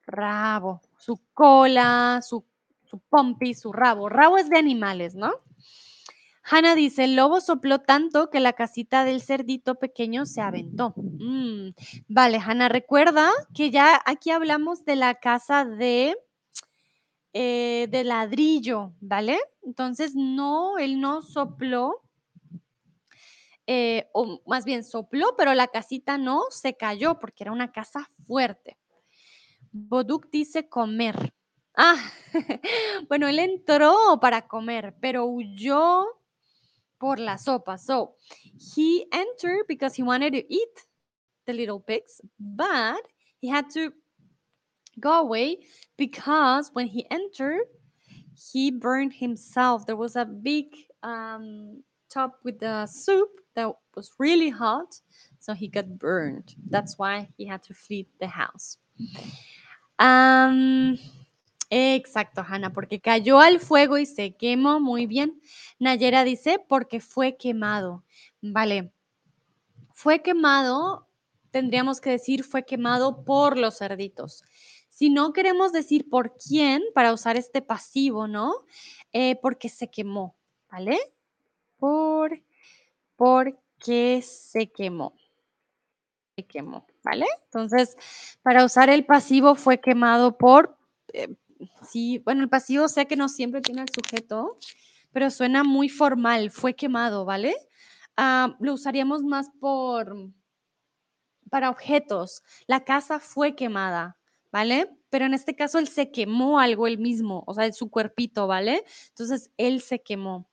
[0.07, 2.44] rabo, su cola, su,
[2.84, 4.10] su pompi, su rabo.
[4.10, 5.32] Rabo es de animales, ¿no?
[6.43, 10.93] Hannah dice, el lobo sopló tanto que la casita del cerdito pequeño se aventó.
[10.97, 11.69] Mm,
[12.07, 16.15] Vale, Hannah, recuerda que ya aquí hablamos de la casa de,
[17.34, 19.39] eh, de ladrillo, ¿vale?
[19.63, 22.01] Entonces, no, él no sopló,
[23.68, 28.09] eh, o más bien sopló, pero la casita no se cayó porque era una casa
[28.27, 28.77] fuerte.
[29.72, 31.34] Boduk dice comer.
[31.77, 31.95] Ah,
[33.07, 36.05] bueno, él entró para comer, pero huyó
[37.02, 37.80] por la sopa.
[37.80, 38.14] So
[38.76, 40.86] he entered because he wanted to eat
[41.48, 43.02] the little pigs, but
[43.40, 43.91] he had to
[44.99, 45.57] go away
[45.98, 47.65] because when he entered,
[48.53, 49.88] he burned himself.
[49.88, 50.65] There was a big
[51.02, 54.94] um, top with the soup that was really hot,
[55.40, 56.53] so he got burned.
[56.69, 58.78] That's why he had to flee the house.
[59.98, 60.99] Um,
[61.72, 65.41] exacto, Hannah, porque cayó al fuego y se quemó muy bien.
[65.80, 68.03] Nayera dice, porque fue quemado.
[68.41, 68.91] Vale.
[69.93, 71.07] Fue quemado,
[71.52, 74.43] tendríamos que decir, fue quemado por los cerditos.
[74.89, 78.65] Si no queremos decir por quién, para usar este pasivo, ¿no?
[79.14, 80.35] Eh, porque se quemó,
[80.69, 80.99] ¿vale?
[81.77, 82.41] Por,
[83.15, 85.14] porque se quemó.
[86.35, 87.26] Se quemó, ¿vale?
[87.45, 87.98] Entonces,
[88.41, 90.77] para usar el pasivo fue quemado por,
[91.14, 91.35] eh,
[91.90, 94.58] sí, bueno, el pasivo sé que no siempre tiene el sujeto,
[95.12, 97.56] pero suena muy formal, fue quemado, ¿vale?
[98.18, 100.16] Ah, lo usaríamos más por,
[101.50, 102.44] para objetos.
[102.68, 104.18] La casa fue quemada,
[104.52, 104.90] ¿vale?
[105.10, 108.84] Pero en este caso él se quemó algo él mismo, o sea, su cuerpito, ¿vale?
[109.10, 110.50] Entonces él se quemó.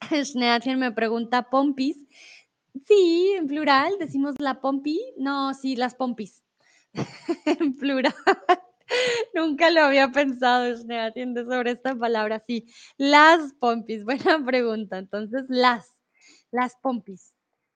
[0.24, 1.98] Schneatien me pregunta, ¿pompis?
[2.86, 5.00] Sí, en plural, decimos la pompi.
[5.16, 6.42] No, sí, las pompis.
[7.46, 8.14] en plural.
[9.34, 12.42] Nunca lo había pensado, Schneatien, sobre esta palabra.
[12.46, 12.66] Sí,
[12.96, 14.04] las pompis.
[14.04, 14.98] Buena pregunta.
[14.98, 15.94] Entonces, las,
[16.50, 17.34] las pompis.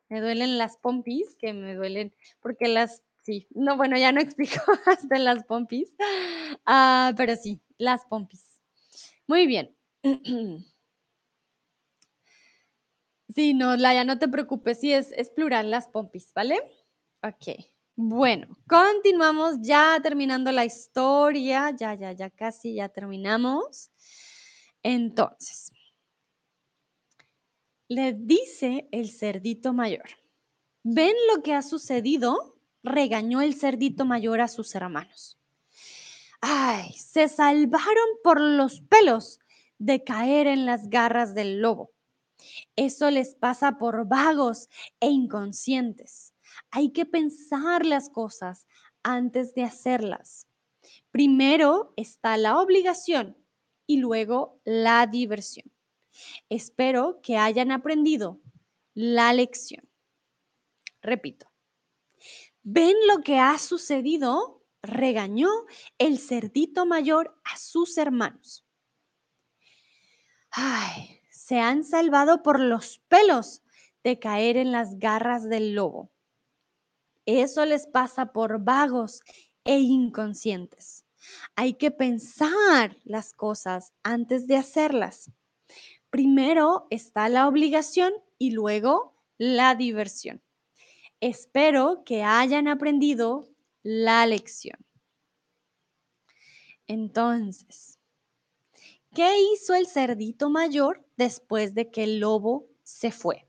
[0.09, 4.60] Me duelen las pompis, que me duelen, porque las, sí, no, bueno, ya no explico
[4.86, 5.89] más de las pompis,
[6.66, 8.44] ah, pero sí, las pompis.
[9.26, 9.74] Muy bien.
[13.34, 16.60] Sí, no, Laia, no te preocupes, sí, es, es plural las pompis, ¿vale?
[17.22, 17.71] Ok.
[17.94, 23.90] Bueno, continuamos ya terminando la historia, ya, ya, ya casi, ya terminamos.
[24.82, 25.70] Entonces,
[27.89, 30.09] le dice el cerdito mayor,
[30.82, 32.56] ¿ven lo que ha sucedido?
[32.82, 35.39] Regañó el cerdito mayor a sus hermanos.
[36.40, 39.39] Ay, se salvaron por los pelos
[39.78, 41.93] de caer en las garras del lobo.
[42.74, 46.31] Eso les pasa por vagos e inconscientes.
[46.72, 48.66] Hay que pensar las cosas
[49.02, 50.48] antes de hacerlas.
[51.10, 53.36] Primero está la obligación
[53.86, 55.70] y luego la diversión.
[56.48, 58.40] Espero que hayan aprendido
[58.94, 59.88] la lección.
[61.02, 61.50] Repito.
[62.62, 64.64] ¿Ven lo que ha sucedido?
[64.82, 65.48] Regañó
[65.98, 68.66] el cerdito mayor a sus hermanos.
[70.50, 73.62] Ay, se han salvado por los pelos
[74.04, 76.11] de caer en las garras del lobo.
[77.26, 79.20] Eso les pasa por vagos
[79.64, 81.04] e inconscientes.
[81.54, 85.30] Hay que pensar las cosas antes de hacerlas.
[86.10, 90.42] Primero está la obligación y luego la diversión.
[91.20, 93.48] Espero que hayan aprendido
[93.82, 94.78] la lección.
[96.88, 97.98] Entonces,
[99.14, 103.46] ¿qué hizo el cerdito mayor después de que el lobo se fue?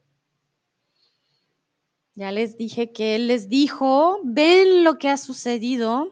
[2.15, 6.11] Ya les dije que él les dijo, ven lo que ha sucedido,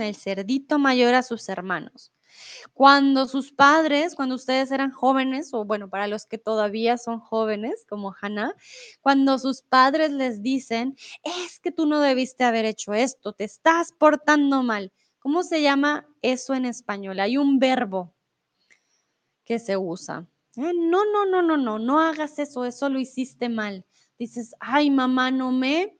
[0.00, 2.12] el cerdito mayor a sus hermanos.
[2.72, 7.84] Cuando sus padres, cuando ustedes eran jóvenes, o bueno, para los que todavía son jóvenes,
[7.88, 8.54] como Hannah,
[9.00, 13.92] cuando sus padres les dicen, es que tú no debiste haber hecho esto, te estás
[13.92, 14.92] portando mal.
[15.20, 17.20] ¿Cómo se llama eso en español?
[17.20, 18.14] Hay un verbo
[19.44, 20.26] que se usa.
[20.56, 23.86] no, no, no, no, no, no hagas eso, eso lo hiciste mal.
[24.18, 25.98] Dices, ay, mamá, no me...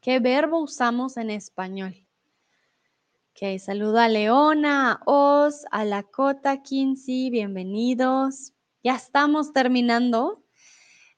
[0.00, 1.94] ¿Qué verbo usamos en español?
[3.32, 8.54] Ok, saludo a Leona, a Oz, a Lakota, Kinsey, bienvenidos.
[8.82, 10.42] Ya estamos terminando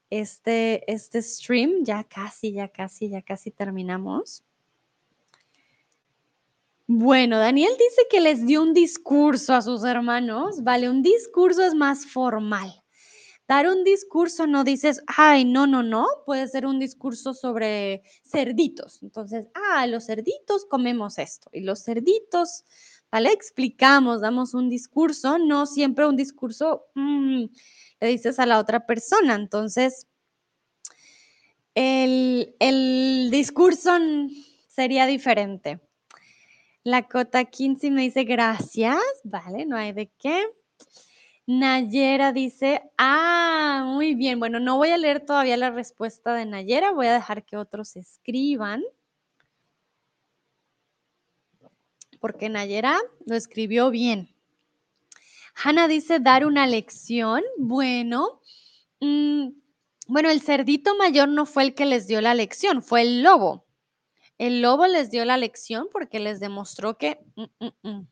[0.09, 4.43] este, este stream, ya casi, ya casi, ya casi terminamos.
[6.87, 10.89] Bueno, Daniel dice que les dio un discurso a sus hermanos, ¿vale?
[10.89, 12.78] Un discurso es más formal.
[13.49, 19.01] Dar un discurso no dices, ay, no, no, no, puede ser un discurso sobre cerditos.
[19.01, 22.63] Entonces, ah, los cerditos comemos esto y los cerditos,
[23.11, 23.31] ¿vale?
[23.31, 27.45] Explicamos, damos un discurso, no siempre un discurso mm,
[27.99, 29.33] le dices a la otra persona.
[29.33, 30.05] Entonces,
[31.73, 33.97] el, el discurso
[34.67, 35.79] sería diferente.
[36.83, 40.45] La Cota 15 me dice gracias, vale, no hay de qué.
[41.49, 44.39] Nayera dice, ah, muy bien.
[44.39, 47.95] Bueno, no voy a leer todavía la respuesta de Nayera, voy a dejar que otros
[47.95, 48.83] escriban.
[52.19, 54.29] Porque Nayera lo escribió bien.
[55.55, 57.41] Hanna dice, dar una lección.
[57.57, 58.41] Bueno,
[58.99, 59.47] mm,
[60.07, 63.65] bueno, el cerdito mayor no fue el que les dio la lección, fue el lobo.
[64.37, 67.19] El lobo les dio la lección porque les demostró que...
[67.35, 68.07] Mm, mm,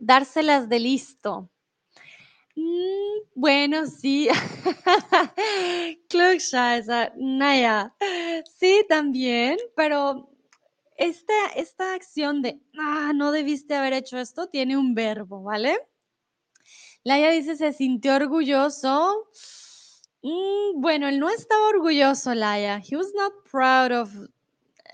[0.00, 1.50] dárselas de listo.
[2.56, 4.28] Mm, bueno, sí.
[6.08, 7.94] Klugscheißer, naja,
[8.58, 10.28] sí, también, pero
[10.96, 15.78] esta, esta acción de, ah, no debiste haber hecho esto, tiene un verbo, ¿vale?
[17.04, 19.28] Laia dice, se sintió orgulloso.
[20.22, 22.80] Mm, bueno, él no estaba orgulloso, Laia.
[22.80, 24.12] He was not proud of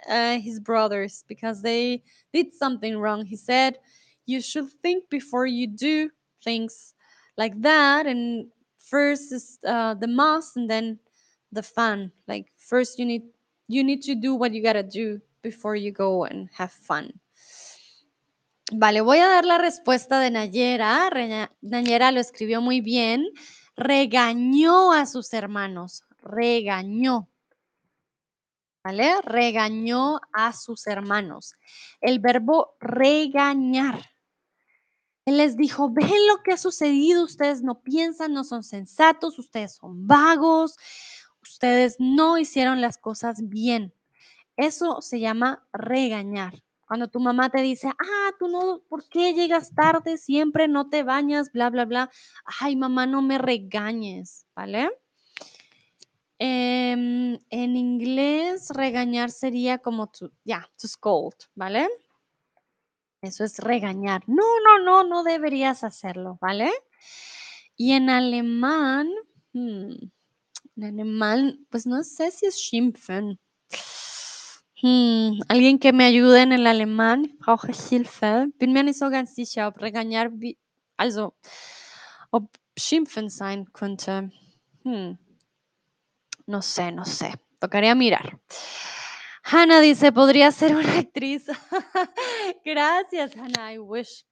[0.06, 3.24] uh, his brothers because they did something wrong.
[3.24, 3.78] He said,
[4.26, 6.10] you should think before you do
[6.42, 6.94] things
[7.36, 8.46] like that and
[8.78, 10.98] first is uh, the must and then
[11.52, 13.22] the fun like first you need
[13.68, 17.12] you need to do what you gotta do before you go and have fun
[18.72, 21.10] Vale, voy a dar la respuesta de Nayera.
[21.60, 23.26] Nayera lo escribió muy bien.
[23.76, 26.02] Regañó a sus hermanos.
[26.22, 27.28] Regañó.
[28.82, 29.20] ¿Vale?
[29.22, 31.54] Regañó a sus hermanos.
[32.00, 34.13] El verbo regañar.
[35.24, 39.74] Él les dijo, ven lo que ha sucedido, ustedes no piensan, no son sensatos, ustedes
[39.74, 40.76] son vagos,
[41.42, 43.94] ustedes no hicieron las cosas bien.
[44.56, 46.62] Eso se llama regañar.
[46.86, 50.18] Cuando tu mamá te dice, ah, tú no, ¿por qué llegas tarde?
[50.18, 52.10] Siempre no te bañas, bla, bla, bla.
[52.60, 54.90] Ay, mamá, no me regañes, ¿vale?
[56.38, 61.88] Em, en inglés, regañar sería como to, ya, to scold, ¿vale?
[63.24, 64.22] Eso es regañar.
[64.26, 66.70] No, no, no, no deberías hacerlo, ¿vale?
[67.74, 69.08] Y en alemán,
[69.54, 69.92] hmm,
[70.76, 73.40] en alemán, pues no sé si es schimpfen.
[74.82, 78.48] Hmm, alguien que me ayude en el alemán, brauche Hilfe.
[78.58, 80.30] Bin mir nicht so ganz sicher, ob regañar,
[80.98, 81.34] also,
[82.30, 84.30] ob schimpfen sein könnte.
[84.84, 85.16] Hmm.
[86.46, 87.32] No sé, no sé.
[87.58, 88.38] Tocaría mirar.
[89.46, 91.44] Hannah dice, podría ser una actriz.
[92.64, 94.24] Gracias, Hannah, I wish.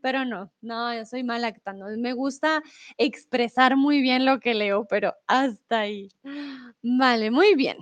[0.00, 1.86] Pero no, no, yo soy mal actando.
[1.98, 2.62] Me gusta
[2.96, 6.08] expresar muy bien lo que leo, pero hasta ahí.
[6.80, 7.78] Vale, muy bien.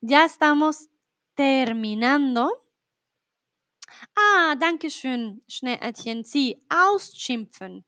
[0.00, 0.88] Ya estamos
[1.34, 2.62] terminando.
[4.14, 6.24] Ah, danke schön, Schneeätchen.
[6.24, 7.84] Sí, ausschimpfen.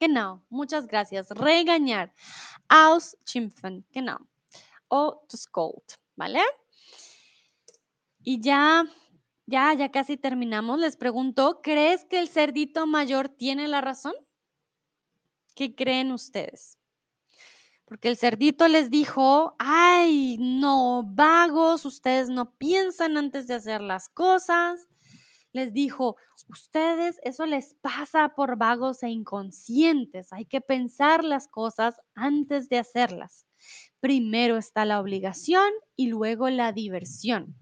[0.00, 1.28] Genau, muchas gracias.
[1.28, 2.10] Regañar.
[2.68, 4.18] Ausschimpfen, genau.
[4.88, 5.84] O to scold,
[6.16, 6.40] ¿vale?
[8.28, 8.84] Y ya,
[9.46, 10.80] ya, ya casi terminamos.
[10.80, 14.14] Les pregunto, ¿crees que el cerdito mayor tiene la razón?
[15.54, 16.76] ¿Qué creen ustedes?
[17.84, 24.08] Porque el cerdito les dijo, ay, no, vagos, ustedes no piensan antes de hacer las
[24.08, 24.88] cosas.
[25.52, 26.16] Les dijo,
[26.48, 30.32] ustedes, eso les pasa por vagos e inconscientes.
[30.32, 33.46] Hay que pensar las cosas antes de hacerlas.
[34.00, 37.56] Primero está la obligación y luego la diversión.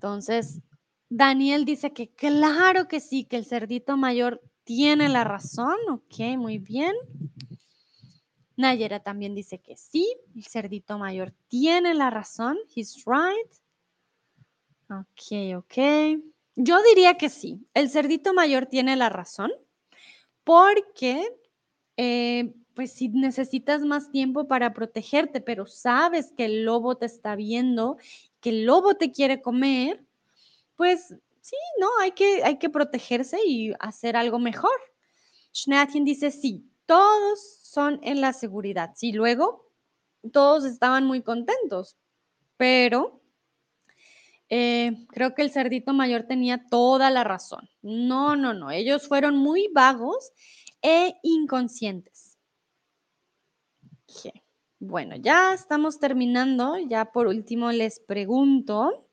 [0.00, 0.62] Entonces,
[1.10, 5.76] Daniel dice que claro que sí, que el cerdito mayor tiene la razón.
[5.90, 6.94] Ok, muy bien.
[8.56, 12.56] Nayera también dice que sí, el cerdito mayor tiene la razón.
[12.74, 13.52] He's right.
[14.88, 16.22] Ok, ok.
[16.56, 19.52] Yo diría que sí, el cerdito mayor tiene la razón
[20.44, 21.28] porque,
[21.98, 27.36] eh, pues si necesitas más tiempo para protegerte, pero sabes que el lobo te está
[27.36, 27.98] viendo
[28.40, 30.04] que el lobo te quiere comer,
[30.76, 34.78] pues sí, no, hay que, hay que protegerse y hacer algo mejor.
[35.54, 38.92] Schneatien dice, sí, todos son en la seguridad.
[38.96, 39.70] Sí, luego
[40.32, 41.96] todos estaban muy contentos,
[42.56, 43.20] pero
[44.48, 47.70] eh, creo que el cerdito mayor tenía toda la razón.
[47.82, 50.32] No, no, no, ellos fueron muy vagos
[50.82, 52.38] e inconscientes.
[54.80, 56.76] Bueno, ya estamos terminando.
[56.78, 59.06] Ya por último les pregunto,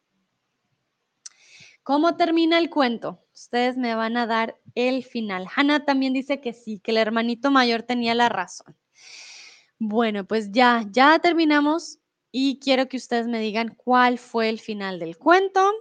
[1.88, 3.24] ¿Cómo termina el cuento?
[3.34, 5.48] Ustedes me van a dar el final.
[5.56, 8.76] Hannah también dice que sí, que el hermanito mayor tenía la razón.
[9.80, 12.00] Bueno, pues ya, ya terminamos
[12.30, 15.72] y quiero que ustedes me digan cuál fue el final del cuento,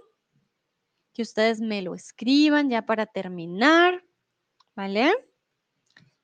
[1.11, 4.01] que ustedes me lo escriban ya para terminar,
[4.77, 5.11] ¿vale?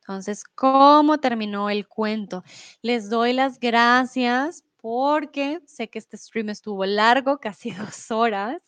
[0.04, 2.44] Entonces, ¿cómo terminó el cuento?
[2.82, 8.62] Les doy las gracias porque sé que este stream estuvo largo, casi dos horas.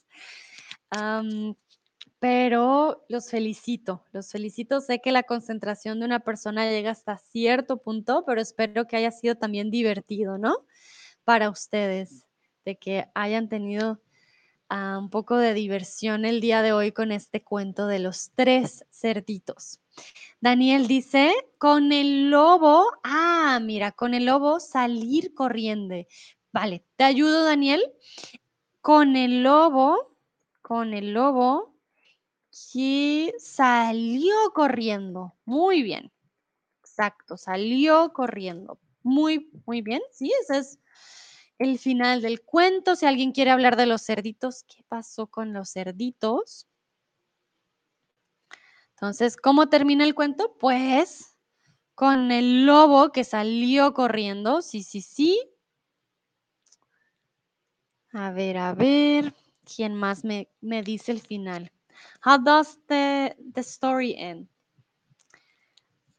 [2.19, 4.79] pero los felicito, los felicito.
[4.79, 9.11] Sé que la concentración de una persona llega hasta cierto punto, pero espero que haya
[9.11, 10.65] sido también divertido, ¿no?
[11.25, 12.25] Para ustedes,
[12.63, 14.01] de que hayan tenido
[14.69, 18.85] ah, un poco de diversión el día de hoy con este cuento de los tres
[18.89, 19.81] cerditos.
[20.41, 25.95] Daniel dice, con el lobo, ah, mira, con el lobo salir corriendo.
[26.51, 27.83] Vale, te ayudo, Daniel.
[28.81, 30.15] Con el lobo,
[30.61, 31.75] con el lobo
[32.71, 35.33] que salió corriendo.
[35.45, 36.11] Muy bien.
[36.79, 38.79] Exacto, salió corriendo.
[39.03, 40.01] Muy, muy bien.
[40.11, 40.79] Sí, ese es
[41.57, 42.95] el final del cuento.
[42.95, 46.67] Si alguien quiere hablar de los cerditos, ¿qué pasó con los cerditos?
[48.95, 50.55] Entonces, ¿cómo termina el cuento?
[50.57, 51.35] Pues
[51.95, 54.61] con el lobo que salió corriendo.
[54.61, 55.39] Sí, sí, sí.
[58.13, 59.33] A ver, a ver.
[59.65, 61.71] ¿Quién más me, me dice el final?
[62.23, 64.47] How does the, the story end?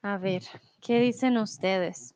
[0.03, 0.43] A ver,
[0.81, 2.15] ¿qué dicen ustedes?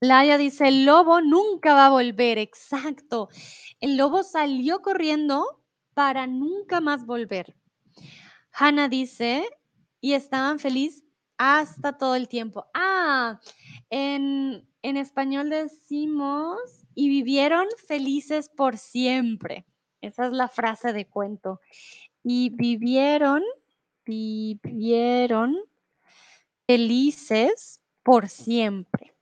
[0.00, 2.38] Laia dice, el lobo nunca va a volver.
[2.38, 3.28] Exacto.
[3.80, 5.62] El lobo salió corriendo
[5.94, 7.54] para nunca más volver.
[8.54, 9.44] Hannah dice,
[10.00, 11.02] y estaban felices
[11.36, 12.66] hasta todo el tiempo.
[12.74, 13.40] Ah,
[13.90, 16.58] en, en español decimos,
[16.94, 19.66] y vivieron felices por siempre.
[20.00, 21.60] Esa es la frase de cuento.
[22.22, 23.42] Y vivieron,
[24.04, 25.56] vivieron
[26.66, 29.14] felices por siempre.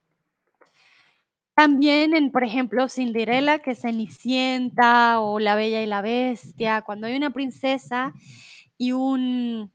[1.55, 7.15] También en, por ejemplo, Cinderella, que Cenicienta o La Bella y la Bestia, cuando hay
[7.15, 8.13] una princesa
[8.77, 9.71] y un,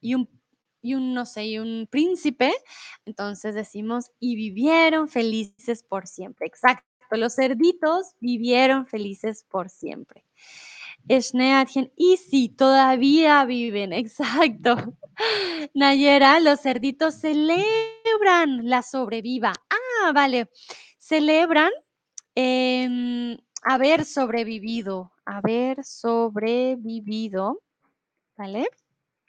[0.00, 0.28] y un,
[0.82, 2.52] y un, no sé, y un príncipe,
[3.06, 6.46] entonces decimos, y vivieron felices por siempre.
[6.46, 10.24] Exacto, los cerditos vivieron felices por siempre.
[11.96, 14.76] Y sí, todavía viven, exacto.
[15.74, 19.52] Nayera, los cerditos celebran la sobreviva.
[19.70, 20.50] Ah, vale.
[20.98, 21.70] Celebran
[22.34, 27.60] em, haber sobrevivido, haber sobrevivido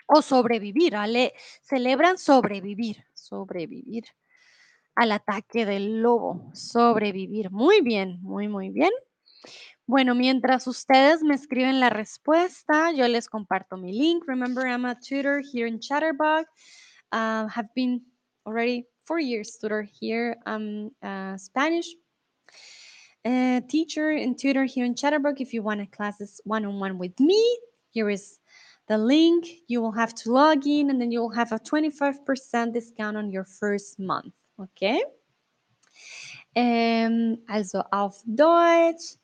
[0.07, 1.34] O sobrevivir, ¿vale?
[1.61, 4.06] Celebran sobrevivir, sobrevivir
[4.95, 7.52] al ataque del lobo, sobrevivir.
[7.52, 8.91] Muy bien, muy, muy bien.
[9.88, 14.23] Bueno, mientras ustedes me escriben la respuesta, yo les comparto mi link.
[14.27, 16.45] Remember, I'm a tutor here in Chatterbug.
[17.11, 18.02] Uh, have been
[18.45, 20.38] already four years tutor here.
[20.48, 20.91] I'm
[21.38, 21.88] Spanish
[23.26, 25.40] uh, teacher and tutor here in Chatterbug.
[25.40, 27.41] If you want a classes one-on-one -on -one with me,
[27.91, 28.40] here is
[28.88, 29.48] the link.
[29.68, 33.32] You will have to log in and then you will have a 25% discount on
[33.32, 34.34] your first month.
[34.60, 35.02] Okay?
[36.56, 39.18] Ähm, also auf Deutsch.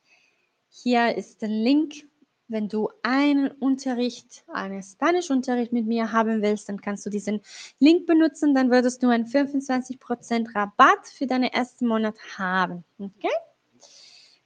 [0.68, 2.04] Hier ist der Link.
[2.48, 7.40] Wenn du einen Unterricht, einen Spanischunterricht mit mir haben willst, dann kannst du diesen
[7.78, 8.54] Link benutzen.
[8.54, 12.84] Dann würdest du einen 25% Rabatt für deinen ersten Monat haben.
[12.98, 13.30] Okay?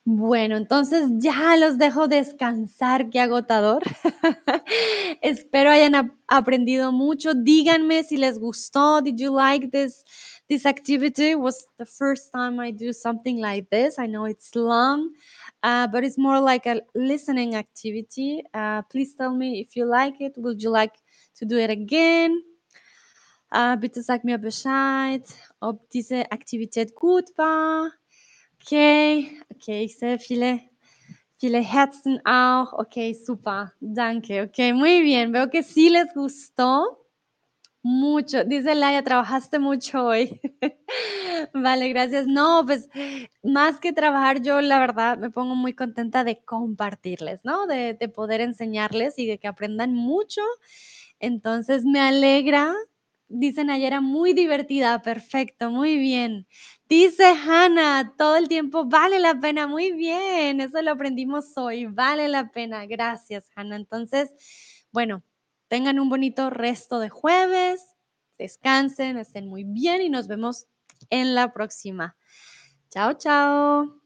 [0.08, 3.82] Bueno, entonces ya los dejo descansar, qué agotador.
[5.20, 7.34] Espero hayan aprendido mucho.
[7.34, 9.02] Díganme si les gustó.
[9.02, 10.04] Did you like this
[10.48, 11.34] this activity?
[11.34, 13.98] Was the first time I do something like this.
[13.98, 15.10] I know it's long,
[15.64, 18.44] uh, but it's more like a listening activity.
[18.54, 20.34] Uh, please tell me if you like it.
[20.36, 20.94] Would you like
[21.40, 22.44] to do it again?
[23.50, 25.24] Uh, bitte sag mir Bescheid,
[25.60, 27.90] ob diese Aktivität gut war.
[28.66, 30.60] Okay, okay, ich sehe viele,
[31.38, 32.72] viele Herzen auch.
[32.72, 34.42] Okay, super, danke.
[34.42, 35.32] Okay, muy bien.
[35.32, 36.98] Veo que sí les gustó
[37.82, 38.44] mucho.
[38.44, 40.40] Dice Laia, trabajaste mucho hoy.
[41.54, 42.26] vale, gracias.
[42.26, 42.88] No, pues
[43.42, 47.66] más que trabajar, yo la verdad me pongo muy contenta de compartirles, ¿no?
[47.66, 50.42] De, de poder enseñarles y de que aprendan mucho.
[51.20, 52.74] Entonces me alegra.
[53.28, 56.46] Dicen ayer muy divertida, perfecto, muy bien.
[56.88, 62.28] Dice Hannah, todo el tiempo vale la pena, muy bien, eso lo aprendimos hoy, vale
[62.28, 63.74] la pena, gracias Hannah.
[63.74, 64.30] Entonces,
[64.92, 65.24] bueno,
[65.66, 67.84] tengan un bonito resto de jueves,
[68.38, 70.66] descansen, estén muy bien y nos vemos
[71.10, 72.16] en la próxima.
[72.90, 74.05] Chao, chao.